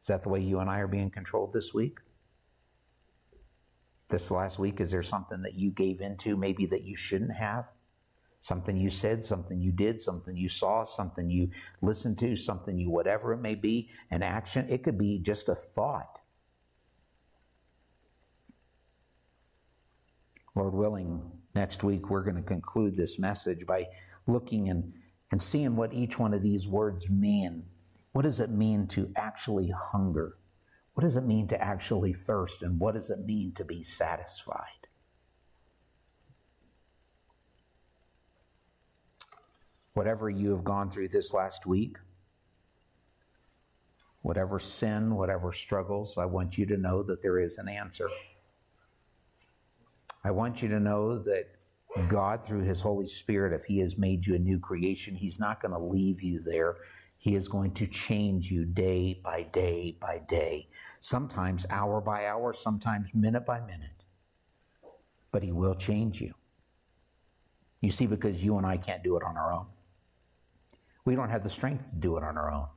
Is 0.00 0.06
that 0.08 0.22
the 0.22 0.28
way 0.28 0.40
you 0.40 0.58
and 0.60 0.68
I 0.68 0.80
are 0.80 0.88
being 0.88 1.10
controlled 1.10 1.52
this 1.52 1.72
week? 1.72 1.98
This 4.08 4.30
last 4.30 4.58
week, 4.58 4.80
is 4.80 4.90
there 4.90 5.02
something 5.02 5.40
that 5.42 5.54
you 5.54 5.70
gave 5.70 6.02
into, 6.02 6.36
maybe 6.36 6.66
that 6.66 6.84
you 6.84 6.94
shouldn't 6.94 7.34
have? 7.34 7.70
Something 8.42 8.76
you 8.76 8.90
said, 8.90 9.22
something 9.22 9.60
you 9.60 9.70
did, 9.70 10.00
something 10.00 10.36
you 10.36 10.48
saw, 10.48 10.82
something 10.82 11.30
you 11.30 11.50
listened 11.80 12.18
to, 12.18 12.34
something 12.34 12.76
you, 12.76 12.90
whatever 12.90 13.32
it 13.32 13.40
may 13.40 13.54
be, 13.54 13.88
an 14.10 14.20
action. 14.20 14.66
It 14.68 14.82
could 14.82 14.98
be 14.98 15.20
just 15.20 15.48
a 15.48 15.54
thought. 15.54 16.18
Lord 20.56 20.74
willing, 20.74 21.30
next 21.54 21.84
week 21.84 22.10
we're 22.10 22.24
going 22.24 22.34
to 22.34 22.42
conclude 22.42 22.96
this 22.96 23.16
message 23.16 23.64
by 23.64 23.86
looking 24.26 24.68
and, 24.68 24.92
and 25.30 25.40
seeing 25.40 25.76
what 25.76 25.94
each 25.94 26.18
one 26.18 26.34
of 26.34 26.42
these 26.42 26.66
words 26.66 27.08
mean. 27.08 27.66
What 28.10 28.22
does 28.22 28.40
it 28.40 28.50
mean 28.50 28.88
to 28.88 29.12
actually 29.14 29.70
hunger? 29.70 30.36
What 30.94 31.02
does 31.02 31.16
it 31.16 31.24
mean 31.24 31.46
to 31.46 31.62
actually 31.62 32.12
thirst? 32.12 32.60
And 32.60 32.80
what 32.80 32.94
does 32.94 33.08
it 33.08 33.20
mean 33.20 33.52
to 33.52 33.64
be 33.64 33.84
satisfied? 33.84 34.81
Whatever 39.94 40.30
you 40.30 40.50
have 40.50 40.64
gone 40.64 40.88
through 40.88 41.08
this 41.08 41.34
last 41.34 41.66
week, 41.66 41.98
whatever 44.22 44.58
sin, 44.58 45.14
whatever 45.14 45.52
struggles, 45.52 46.16
I 46.16 46.24
want 46.24 46.56
you 46.56 46.66
to 46.66 46.76
know 46.76 47.02
that 47.02 47.22
there 47.22 47.38
is 47.38 47.58
an 47.58 47.68
answer. 47.68 48.08
I 50.24 50.30
want 50.30 50.62
you 50.62 50.68
to 50.68 50.80
know 50.80 51.18
that 51.18 51.48
God, 52.08 52.42
through 52.42 52.62
His 52.62 52.80
Holy 52.80 53.06
Spirit, 53.06 53.52
if 53.52 53.66
He 53.66 53.80
has 53.80 53.98
made 53.98 54.26
you 54.26 54.34
a 54.34 54.38
new 54.38 54.58
creation, 54.58 55.14
He's 55.14 55.38
not 55.38 55.60
going 55.60 55.74
to 55.74 55.82
leave 55.82 56.22
you 56.22 56.40
there. 56.40 56.76
He 57.18 57.34
is 57.34 57.48
going 57.48 57.72
to 57.74 57.86
change 57.86 58.50
you 58.50 58.64
day 58.64 59.20
by 59.22 59.42
day 59.42 59.96
by 60.00 60.22
day, 60.26 60.68
sometimes 61.00 61.66
hour 61.70 62.00
by 62.00 62.26
hour, 62.26 62.52
sometimes 62.52 63.14
minute 63.14 63.44
by 63.44 63.60
minute. 63.60 64.04
But 65.32 65.42
He 65.42 65.52
will 65.52 65.74
change 65.74 66.20
you. 66.20 66.34
You 67.80 67.90
see, 67.90 68.06
because 68.06 68.44
you 68.44 68.56
and 68.56 68.66
I 68.66 68.76
can't 68.76 69.02
do 69.02 69.16
it 69.16 69.22
on 69.24 69.36
our 69.36 69.52
own. 69.52 69.66
We 71.04 71.14
don't 71.14 71.30
have 71.30 71.42
the 71.42 71.50
strength 71.50 71.90
to 71.90 71.96
do 71.96 72.16
it 72.16 72.22
on 72.22 72.36
our 72.36 72.52
own. 72.52 72.68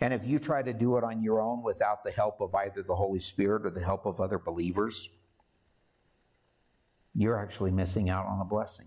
And 0.00 0.12
if 0.12 0.26
you 0.26 0.38
try 0.38 0.62
to 0.62 0.72
do 0.72 0.96
it 0.96 1.04
on 1.04 1.22
your 1.22 1.40
own 1.40 1.62
without 1.62 2.02
the 2.02 2.10
help 2.10 2.40
of 2.40 2.54
either 2.54 2.82
the 2.82 2.94
Holy 2.94 3.20
Spirit 3.20 3.64
or 3.64 3.70
the 3.70 3.82
help 3.82 4.06
of 4.06 4.20
other 4.20 4.38
believers, 4.38 5.10
you're 7.14 7.38
actually 7.38 7.70
missing 7.70 8.10
out 8.10 8.26
on 8.26 8.40
a 8.40 8.44
blessing. 8.44 8.86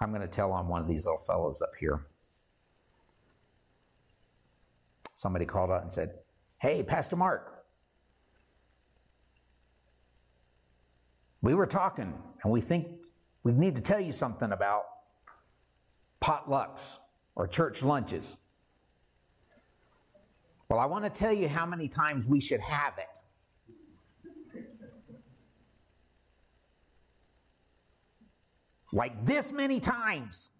I'm 0.00 0.10
going 0.10 0.22
to 0.22 0.28
tell 0.28 0.52
on 0.52 0.66
one 0.68 0.80
of 0.80 0.88
these 0.88 1.04
little 1.04 1.18
fellows 1.18 1.60
up 1.60 1.72
here. 1.78 2.06
Somebody 5.14 5.44
called 5.44 5.70
out 5.70 5.82
and 5.82 5.92
said, 5.92 6.14
Hey, 6.58 6.82
Pastor 6.82 7.16
Mark, 7.16 7.64
we 11.42 11.54
were 11.54 11.66
talking 11.66 12.14
and 12.42 12.52
we 12.52 12.62
think 12.62 12.86
we 13.42 13.52
need 13.52 13.76
to 13.76 13.82
tell 13.82 14.00
you 14.00 14.12
something 14.12 14.52
about 14.52 14.84
potlucks 16.20 16.98
or 17.34 17.46
church 17.46 17.82
lunches. 17.82 18.38
Well, 20.68 20.78
I 20.78 20.86
want 20.86 21.04
to 21.04 21.10
tell 21.10 21.32
you 21.32 21.48
how 21.48 21.66
many 21.66 21.88
times 21.88 22.26
we 22.26 22.40
should 22.40 22.60
have 22.60 22.94
it. 22.98 23.18
Like 28.92 29.24
this 29.24 29.52
many 29.52 29.80
times. 29.80 30.50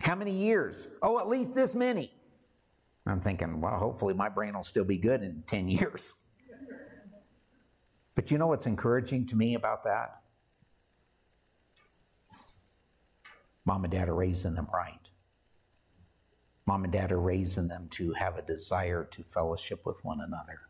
How 0.00 0.14
many 0.14 0.32
years? 0.32 0.88
Oh, 1.02 1.18
at 1.18 1.28
least 1.28 1.54
this 1.54 1.74
many. 1.74 2.12
I'm 3.06 3.20
thinking, 3.20 3.60
well, 3.60 3.76
hopefully 3.76 4.14
my 4.14 4.28
brain 4.28 4.54
will 4.54 4.62
still 4.62 4.84
be 4.84 4.98
good 4.98 5.22
in 5.22 5.42
10 5.46 5.68
years. 5.68 6.14
But 8.14 8.30
you 8.30 8.38
know 8.38 8.48
what's 8.48 8.66
encouraging 8.66 9.26
to 9.26 9.36
me 9.36 9.54
about 9.54 9.84
that? 9.84 10.20
Mom 13.64 13.84
and 13.84 13.92
dad 13.92 14.08
are 14.08 14.14
raising 14.14 14.54
them 14.54 14.68
right. 14.72 15.10
Mom 16.66 16.84
and 16.84 16.92
dad 16.92 17.12
are 17.12 17.20
raising 17.20 17.68
them 17.68 17.88
to 17.90 18.12
have 18.12 18.36
a 18.36 18.42
desire 18.42 19.04
to 19.04 19.22
fellowship 19.22 19.84
with 19.84 20.04
one 20.04 20.20
another, 20.20 20.60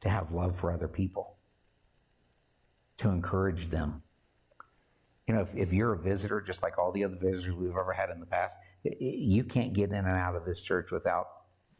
to 0.00 0.08
have 0.08 0.32
love 0.32 0.56
for 0.56 0.72
other 0.72 0.88
people, 0.88 1.36
to 2.98 3.08
encourage 3.08 3.68
them. 3.68 4.02
You 5.26 5.34
know, 5.34 5.40
if, 5.40 5.54
if 5.54 5.72
you're 5.72 5.92
a 5.92 5.98
visitor, 5.98 6.40
just 6.40 6.62
like 6.62 6.78
all 6.78 6.92
the 6.92 7.04
other 7.04 7.16
visitors 7.16 7.54
we've 7.54 7.70
ever 7.70 7.92
had 7.92 8.10
in 8.10 8.20
the 8.20 8.26
past, 8.26 8.58
you 8.82 9.44
can't 9.44 9.74
get 9.74 9.90
in 9.90 9.96
and 9.96 10.08
out 10.08 10.34
of 10.34 10.44
this 10.44 10.62
church 10.62 10.90
without 10.90 11.26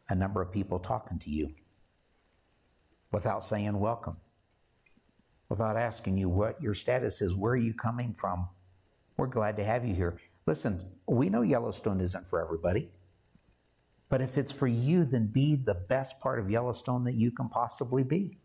a 0.09 0.15
number 0.15 0.41
of 0.41 0.51
people 0.51 0.79
talking 0.79 1.17
to 1.19 1.29
you 1.29 1.53
without 3.11 3.43
saying 3.43 3.79
welcome, 3.79 4.17
without 5.49 5.75
asking 5.77 6.17
you 6.17 6.29
what 6.29 6.61
your 6.61 6.73
status 6.73 7.21
is, 7.21 7.35
where 7.35 7.53
are 7.53 7.57
you 7.57 7.73
coming 7.73 8.13
from. 8.13 8.49
We're 9.17 9.27
glad 9.27 9.57
to 9.57 9.63
have 9.63 9.85
you 9.85 9.93
here. 9.93 10.17
Listen, 10.45 10.91
we 11.07 11.29
know 11.29 11.41
Yellowstone 11.41 11.99
isn't 12.01 12.27
for 12.27 12.41
everybody, 12.43 12.89
but 14.09 14.21
if 14.21 14.37
it's 14.37 14.51
for 14.51 14.67
you, 14.67 15.05
then 15.05 15.27
be 15.27 15.55
the 15.55 15.75
best 15.75 16.19
part 16.19 16.39
of 16.39 16.49
Yellowstone 16.49 17.03
that 17.03 17.15
you 17.15 17.31
can 17.31 17.49
possibly 17.49 18.03
be. 18.03 18.37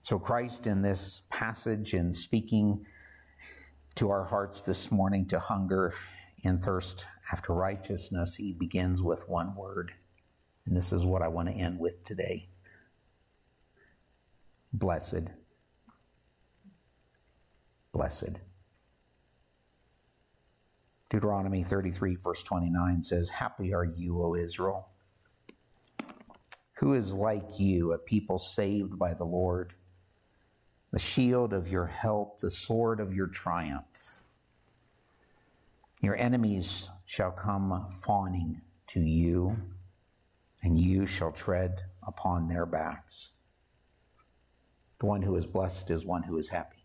So, 0.00 0.18
Christ, 0.18 0.66
in 0.66 0.80
this 0.80 1.22
passage 1.28 1.92
and 1.92 2.16
speaking 2.16 2.86
to 3.96 4.08
our 4.10 4.24
hearts 4.24 4.62
this 4.62 4.90
morning 4.90 5.26
to 5.26 5.38
hunger 5.38 5.92
and 6.44 6.62
thirst 6.62 7.06
after 7.32 7.52
righteousness, 7.52 8.36
he 8.36 8.52
begins 8.52 9.02
with 9.02 9.28
one 9.28 9.54
word. 9.54 9.92
And 10.66 10.76
this 10.76 10.92
is 10.92 11.04
what 11.04 11.22
I 11.22 11.28
want 11.28 11.48
to 11.48 11.54
end 11.54 11.78
with 11.78 12.04
today. 12.04 12.48
Blessed. 14.72 15.30
blessed. 17.92 18.38
Deuteronomy 21.10 21.62
33, 21.62 22.16
verse 22.16 22.42
29 22.42 23.02
says, 23.02 23.30
Happy 23.30 23.74
are 23.74 23.84
you, 23.84 24.22
O 24.22 24.34
Israel. 24.34 24.88
Who 26.74 26.94
is 26.94 27.14
like 27.14 27.58
you, 27.58 27.92
a 27.92 27.98
people 27.98 28.38
saved 28.38 28.98
by 28.98 29.14
the 29.14 29.24
Lord, 29.24 29.72
the 30.92 30.98
shield 30.98 31.52
of 31.52 31.66
your 31.66 31.86
help, 31.86 32.40
the 32.40 32.50
sword 32.50 33.00
of 33.00 33.12
your 33.14 33.26
triumph? 33.26 34.20
Your 36.00 36.14
enemies 36.14 36.90
shall 37.08 37.30
come 37.30 37.86
fawning 37.88 38.60
to 38.86 39.00
you, 39.00 39.56
and 40.62 40.78
you 40.78 41.06
shall 41.06 41.32
tread 41.32 41.80
upon 42.06 42.48
their 42.48 42.66
backs. 42.66 43.30
The 44.98 45.06
one 45.06 45.22
who 45.22 45.34
is 45.34 45.46
blessed 45.46 45.90
is 45.90 46.04
one 46.04 46.24
who 46.24 46.36
is 46.36 46.50
happy. 46.50 46.84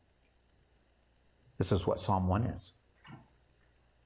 This 1.57 1.73
is 1.73 1.85
what 1.85 1.99
Psalm 1.99 2.29
1 2.29 2.45
is. 2.45 2.71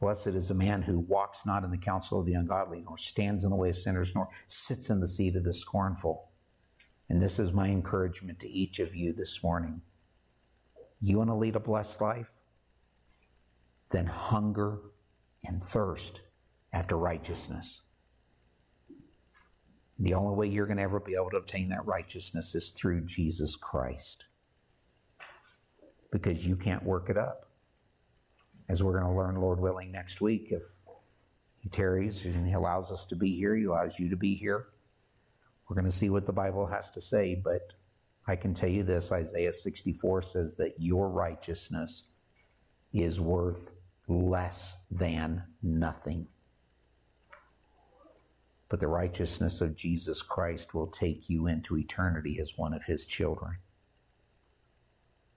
Blessed 0.01 0.29
is 0.29 0.47
the 0.47 0.55
man 0.55 0.81
who 0.81 0.99
walks 0.99 1.45
not 1.45 1.63
in 1.63 1.69
the 1.69 1.77
counsel 1.77 2.19
of 2.19 2.25
the 2.25 2.33
ungodly, 2.33 2.81
nor 2.81 2.97
stands 2.97 3.43
in 3.43 3.51
the 3.51 3.55
way 3.55 3.69
of 3.69 3.77
sinners, 3.77 4.15
nor 4.15 4.27
sits 4.47 4.89
in 4.89 5.01
the 5.01 5.07
seat 5.07 5.35
of 5.35 5.43
the 5.43 5.53
scornful. 5.53 6.31
And 7.07 7.21
this 7.21 7.37
is 7.37 7.53
my 7.53 7.67
encouragement 7.67 8.39
to 8.39 8.49
each 8.49 8.79
of 8.79 8.95
you 8.95 9.13
this 9.13 9.43
morning. 9.43 9.81
You 10.99 11.19
want 11.19 11.29
to 11.29 11.35
lead 11.35 11.55
a 11.55 11.59
blessed 11.59 12.01
life? 12.01 12.31
Then 13.91 14.07
hunger 14.07 14.79
and 15.47 15.61
thirst 15.63 16.21
after 16.73 16.97
righteousness. 16.97 17.81
The 19.99 20.13
only 20.13 20.35
way 20.35 20.47
you're 20.47 20.67
going 20.67 20.77
to 20.77 20.83
ever 20.83 20.99
be 20.99 21.15
able 21.15 21.31
to 21.31 21.37
obtain 21.37 21.69
that 21.69 21.85
righteousness 21.85 22.53
is 22.53 22.69
through 22.69 23.05
Jesus 23.05 23.55
Christ. 23.55 24.27
Because 26.11 26.45
you 26.45 26.55
can't 26.55 26.83
work 26.83 27.09
it 27.09 27.17
up 27.17 27.47
as 28.69 28.83
we're 28.83 28.99
going 28.99 29.11
to 29.11 29.17
learn, 29.17 29.35
Lord 29.35 29.59
willing, 29.59 29.91
next 29.91 30.21
week. 30.21 30.47
If 30.51 30.63
He 31.57 31.69
tarries 31.69 32.25
and 32.25 32.47
He 32.47 32.53
allows 32.53 32.91
us 32.91 33.05
to 33.07 33.15
be 33.15 33.35
here, 33.35 33.55
He 33.55 33.63
allows 33.65 33.99
you 33.99 34.09
to 34.09 34.15
be 34.15 34.35
here. 34.35 34.67
We're 35.67 35.75
going 35.75 35.85
to 35.85 35.91
see 35.91 36.09
what 36.09 36.25
the 36.25 36.33
Bible 36.33 36.67
has 36.67 36.89
to 36.91 37.01
say, 37.01 37.35
but 37.35 37.73
I 38.27 38.35
can 38.35 38.53
tell 38.53 38.69
you 38.69 38.83
this 38.83 39.11
Isaiah 39.11 39.53
64 39.53 40.21
says 40.21 40.55
that 40.57 40.75
your 40.77 41.09
righteousness 41.09 42.03
is 42.93 43.19
worth 43.19 43.71
less 44.07 44.79
than 44.89 45.43
nothing. 45.61 46.27
But 48.69 48.79
the 48.79 48.87
righteousness 48.87 49.61
of 49.61 49.75
Jesus 49.75 50.21
Christ 50.21 50.73
will 50.73 50.87
take 50.87 51.29
you 51.29 51.47
into 51.47 51.77
eternity 51.77 52.37
as 52.39 52.57
one 52.57 52.73
of 52.73 52.85
His 52.85 53.05
children. 53.05 53.57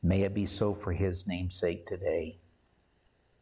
May 0.03 0.23
it 0.23 0.35
be 0.35 0.47
so 0.47 0.73
for 0.75 0.93
His 0.93 1.27
name's 1.27 1.57
sake 1.57 1.87
today. 1.87 2.39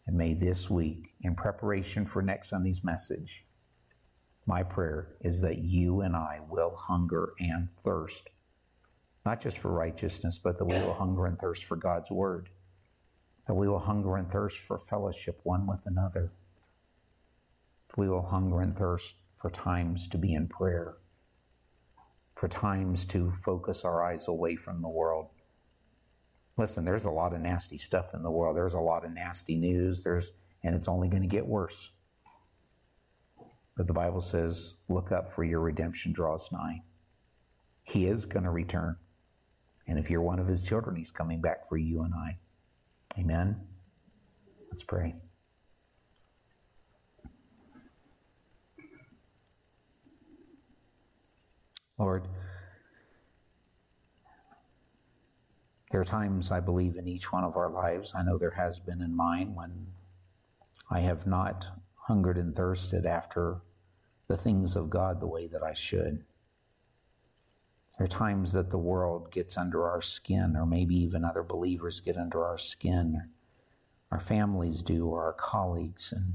And 0.07 0.17
may 0.17 0.35
this 0.35 0.71
week, 0.71 1.15
in 1.21 1.35
preparation 1.35 2.07
for 2.07 2.23
next 2.23 2.49
Sunday's 2.49 2.83
message, 2.83 3.45
my 4.47 4.63
prayer 4.63 5.17
is 5.21 5.43
that 5.43 5.59
you 5.59 6.01
and 6.01 6.17
I 6.17 6.41
will 6.49 6.75
hunger 6.75 7.35
and 7.39 7.69
thirst, 7.79 8.31
not 9.27 9.41
just 9.41 9.59
for 9.59 9.71
righteousness, 9.71 10.39
but 10.39 10.57
that 10.57 10.65
we 10.65 10.79
will 10.79 10.95
hunger 10.95 11.27
and 11.27 11.39
thirst 11.39 11.65
for 11.67 11.77
God's 11.77 12.11
word, 12.11 12.49
that 13.49 13.55
we 13.55 13.67
will 13.67 13.81
hunger 13.81 14.17
and 14.17 14.31
thirst 14.31 14.61
for 14.61 14.79
fellowship 14.79 15.41
one 15.43 15.67
with 15.67 15.87
another. 15.87 16.31
We 17.97 18.09
will 18.09 18.27
hunger 18.27 18.61
and 18.61 18.77
thirst 18.77 19.17
for 19.37 19.51
times 19.51 20.07
to 20.09 20.19
be 20.19 20.33
in 20.33 20.47
prayer, 20.47 20.99
for 22.37 22.47
times 22.47 23.05
to 23.07 23.33
focus 23.33 23.85
our 23.85 24.05
eyes 24.05 24.29
away 24.29 24.55
from 24.55 24.83
the 24.83 24.89
world 24.89 25.31
Listen, 26.59 26.85
there's 26.85 27.05
a 27.05 27.11
lot 27.11 27.33
of 27.33 27.41
nasty 27.41 27.79
stuff 27.79 28.15
in 28.15 28.23
the 28.25 28.31
world. 28.33 28.57
There's 28.57 28.75
a 28.75 28.81
lot 28.81 29.05
of 29.05 29.13
nasty 29.13 29.57
news. 29.57 30.03
There's 30.03 30.33
and 30.65 30.75
it's 30.75 30.89
only 30.89 31.09
going 31.09 31.23
to 31.23 31.29
get 31.29 31.47
worse. 31.47 31.93
But 33.77 33.87
the 33.87 33.93
Bible 33.93 34.21
says, 34.21 34.75
"Look 34.89 35.13
up 35.13 35.31
for 35.31 35.45
your 35.45 35.61
redemption 35.61 36.13
draws 36.13 36.51
nigh." 36.51 36.83
He 37.85 38.07
is 38.07 38.27
going 38.27 38.45
to 38.45 38.51
return. 38.51 38.97
And 39.87 39.99
if 39.99 40.11
you're 40.11 40.21
one 40.21 40.41
of 40.41 40.49
his 40.49 40.65
children, 40.65 40.97
he's 40.97 41.13
coming 41.13 41.41
back 41.41 41.65
for 41.65 41.77
you 41.77 42.03
and 42.03 42.13
I. 42.13 42.39
Amen. 43.19 43.61
Let's 44.71 44.85
pray. 44.85 45.17
Lord, 51.99 52.29
There 55.91 56.01
are 56.03 56.05
times, 56.05 56.51
I 56.53 56.61
believe, 56.61 56.97
in 56.97 57.09
each 57.09 57.33
one 57.33 57.45
of 57.45 57.57
our 57.57 57.71
lives, 57.71 58.13
I 58.15 58.23
know 58.23 58.37
there 58.37 58.51
has 58.51 58.79
been 58.79 59.01
in 59.01 59.17
mine, 59.17 59.55
when 59.55 59.87
I 60.91 61.01
have 61.01 61.27
not 61.27 61.67
hungered 61.95 62.37
and 62.37 62.55
thirsted 62.55 63.07
after 63.07 63.63
the 64.27 64.37
things 64.37 64.77
of 64.77 64.91
God 64.91 65.19
the 65.19 65.27
way 65.27 65.47
that 65.47 65.63
I 65.63 65.73
should. 65.73 66.25
There 67.99 68.05
are 68.05 68.09
times 68.09 68.53
that 68.53 68.71
the 68.71 68.79
world 68.79 69.33
gets 69.33 69.59
under 69.59 69.85
our 69.85 70.01
skin, 70.01 70.55
or 70.55 70.65
maybe 70.65 70.95
even 70.95 71.25
other 71.25 71.43
believers 71.43 72.01
get 72.01 72.17
under 72.17 72.45
our 72.45 72.57
skin, 72.57 73.31
our 74.13 74.21
families 74.21 74.83
do, 74.83 75.09
or 75.09 75.25
our 75.25 75.33
colleagues. 75.33 76.13
And 76.13 76.35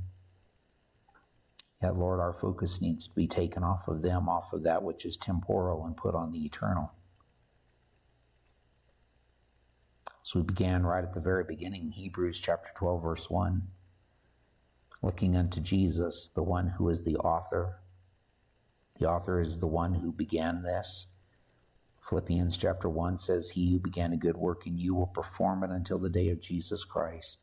yet, 1.82 1.96
Lord, 1.96 2.20
our 2.20 2.34
focus 2.34 2.82
needs 2.82 3.08
to 3.08 3.16
be 3.16 3.28
taken 3.28 3.64
off 3.64 3.88
of 3.88 4.02
them, 4.02 4.28
off 4.28 4.52
of 4.52 4.64
that 4.64 4.84
which 4.84 5.06
is 5.06 5.16
temporal, 5.16 5.86
and 5.86 5.96
put 5.96 6.16
on 6.16 6.32
the 6.32 6.44
eternal. 6.44 6.92
So 10.22 10.40
we 10.40 10.46
began 10.46 10.84
right 10.84 11.04
at 11.04 11.14
the 11.14 11.22
very 11.22 11.46
beginning, 11.46 11.92
Hebrews 11.92 12.42
chapter 12.42 12.72
12, 12.76 13.04
verse 13.04 13.30
1, 13.30 13.70
looking 15.02 15.38
unto 15.38 15.62
Jesus, 15.62 16.28
the 16.28 16.44
one 16.44 16.74
who 16.78 16.90
is 16.90 17.06
the 17.06 17.16
author. 17.16 17.80
The 19.00 19.10
author 19.10 19.40
is 19.40 19.60
the 19.60 19.68
one 19.68 19.94
who 19.94 20.12
began 20.12 20.64
this. 20.64 21.08
Philippians 22.08 22.58
chapter 22.58 22.90
1 22.90 23.18
says, 23.18 23.52
He 23.52 23.72
who 23.72 23.80
began 23.80 24.12
a 24.12 24.18
good 24.18 24.36
work 24.36 24.68
in 24.68 24.78
you 24.78 24.94
will 24.94 25.08
perform 25.08 25.64
it 25.64 25.72
until 25.72 26.00
the 26.00 26.10
day 26.10 26.30
of 26.30 26.42
Jesus 26.42 26.84
Christ. 26.84 27.40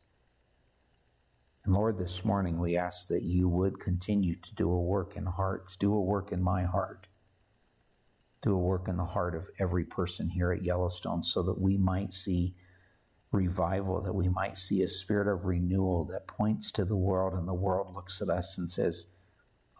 And 1.65 1.73
Lord, 1.73 1.97
this 1.97 2.23
morning 2.23 2.59
we 2.59 2.77
ask 2.77 3.07
that 3.07 3.23
you 3.23 3.49
would 3.49 3.79
continue 3.79 4.35
to 4.35 4.55
do 4.55 4.71
a 4.71 4.81
work 4.81 5.15
in 5.15 5.25
hearts, 5.25 5.75
do 5.75 5.93
a 5.93 6.01
work 6.01 6.31
in 6.31 6.43
my 6.43 6.63
heart, 6.63 7.07
do 8.43 8.53
a 8.53 8.59
work 8.59 8.87
in 8.87 8.97
the 8.97 9.05
heart 9.05 9.35
of 9.35 9.49
every 9.59 9.83
person 9.83 10.29
here 10.29 10.51
at 10.51 10.63
Yellowstone 10.63 11.23
so 11.23 11.41
that 11.43 11.59
we 11.59 11.77
might 11.77 12.13
see 12.13 12.55
revival, 13.31 14.01
that 14.01 14.13
we 14.13 14.29
might 14.29 14.57
see 14.57 14.81
a 14.81 14.87
spirit 14.87 15.31
of 15.31 15.45
renewal 15.45 16.05
that 16.05 16.27
points 16.27 16.71
to 16.71 16.85
the 16.85 16.97
world, 16.97 17.33
and 17.33 17.47
the 17.47 17.53
world 17.53 17.95
looks 17.95 18.21
at 18.21 18.29
us 18.29 18.57
and 18.57 18.69
says, 18.69 19.07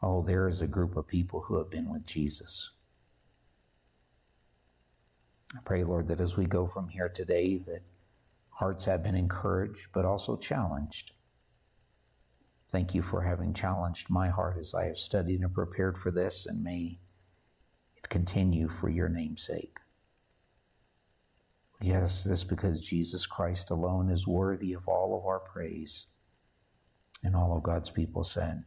Oh, 0.02 0.24
there 0.24 0.48
is 0.48 0.62
a 0.62 0.68
group 0.68 0.96
of 0.96 1.08
people 1.08 1.42
who 1.48 1.58
have 1.58 1.70
been 1.70 1.92
with 1.92 2.06
Jesus. 2.06 2.72
I 5.56 5.60
pray, 5.66 5.84
Lord, 5.84 6.08
that 6.08 6.20
as 6.20 6.38
we 6.38 6.46
go 6.46 6.66
from 6.66 6.90
here 6.90 7.10
today, 7.10 7.58
that 7.58 7.82
hearts 8.52 8.86
have 8.86 9.04
been 9.04 9.16
encouraged, 9.16 9.90
but 9.94 10.06
also 10.06 10.38
challenged. 10.38 11.12
Thank 12.70 12.96
you 12.96 13.02
for 13.02 13.24
having 13.24 13.54
challenged 13.54 14.10
my 14.10 14.30
heart 14.30 14.58
as 14.58 14.74
I 14.74 14.86
have 14.86 14.98
studied 14.98 15.42
and 15.42 15.54
prepared 15.54 15.98
for 15.98 16.10
this, 16.10 16.46
and 16.46 16.64
may 16.64 17.00
it 17.98 18.08
continue 18.08 18.70
for 18.70 18.88
your 18.90 19.10
name's 19.10 19.44
sake. 19.46 19.80
Yes, 21.82 22.24
this 22.24 22.44
because 22.44 22.88
Jesus 22.88 23.26
Christ 23.26 23.72
alone 23.72 24.10
is 24.10 24.28
worthy 24.28 24.72
of 24.72 24.88
all 24.88 25.18
of 25.18 25.26
our 25.26 25.40
praise. 25.40 26.08
And 27.24 27.36
all 27.36 27.56
of 27.58 27.64
God's 27.64 27.90
people 27.90 28.24
said, 28.24 28.64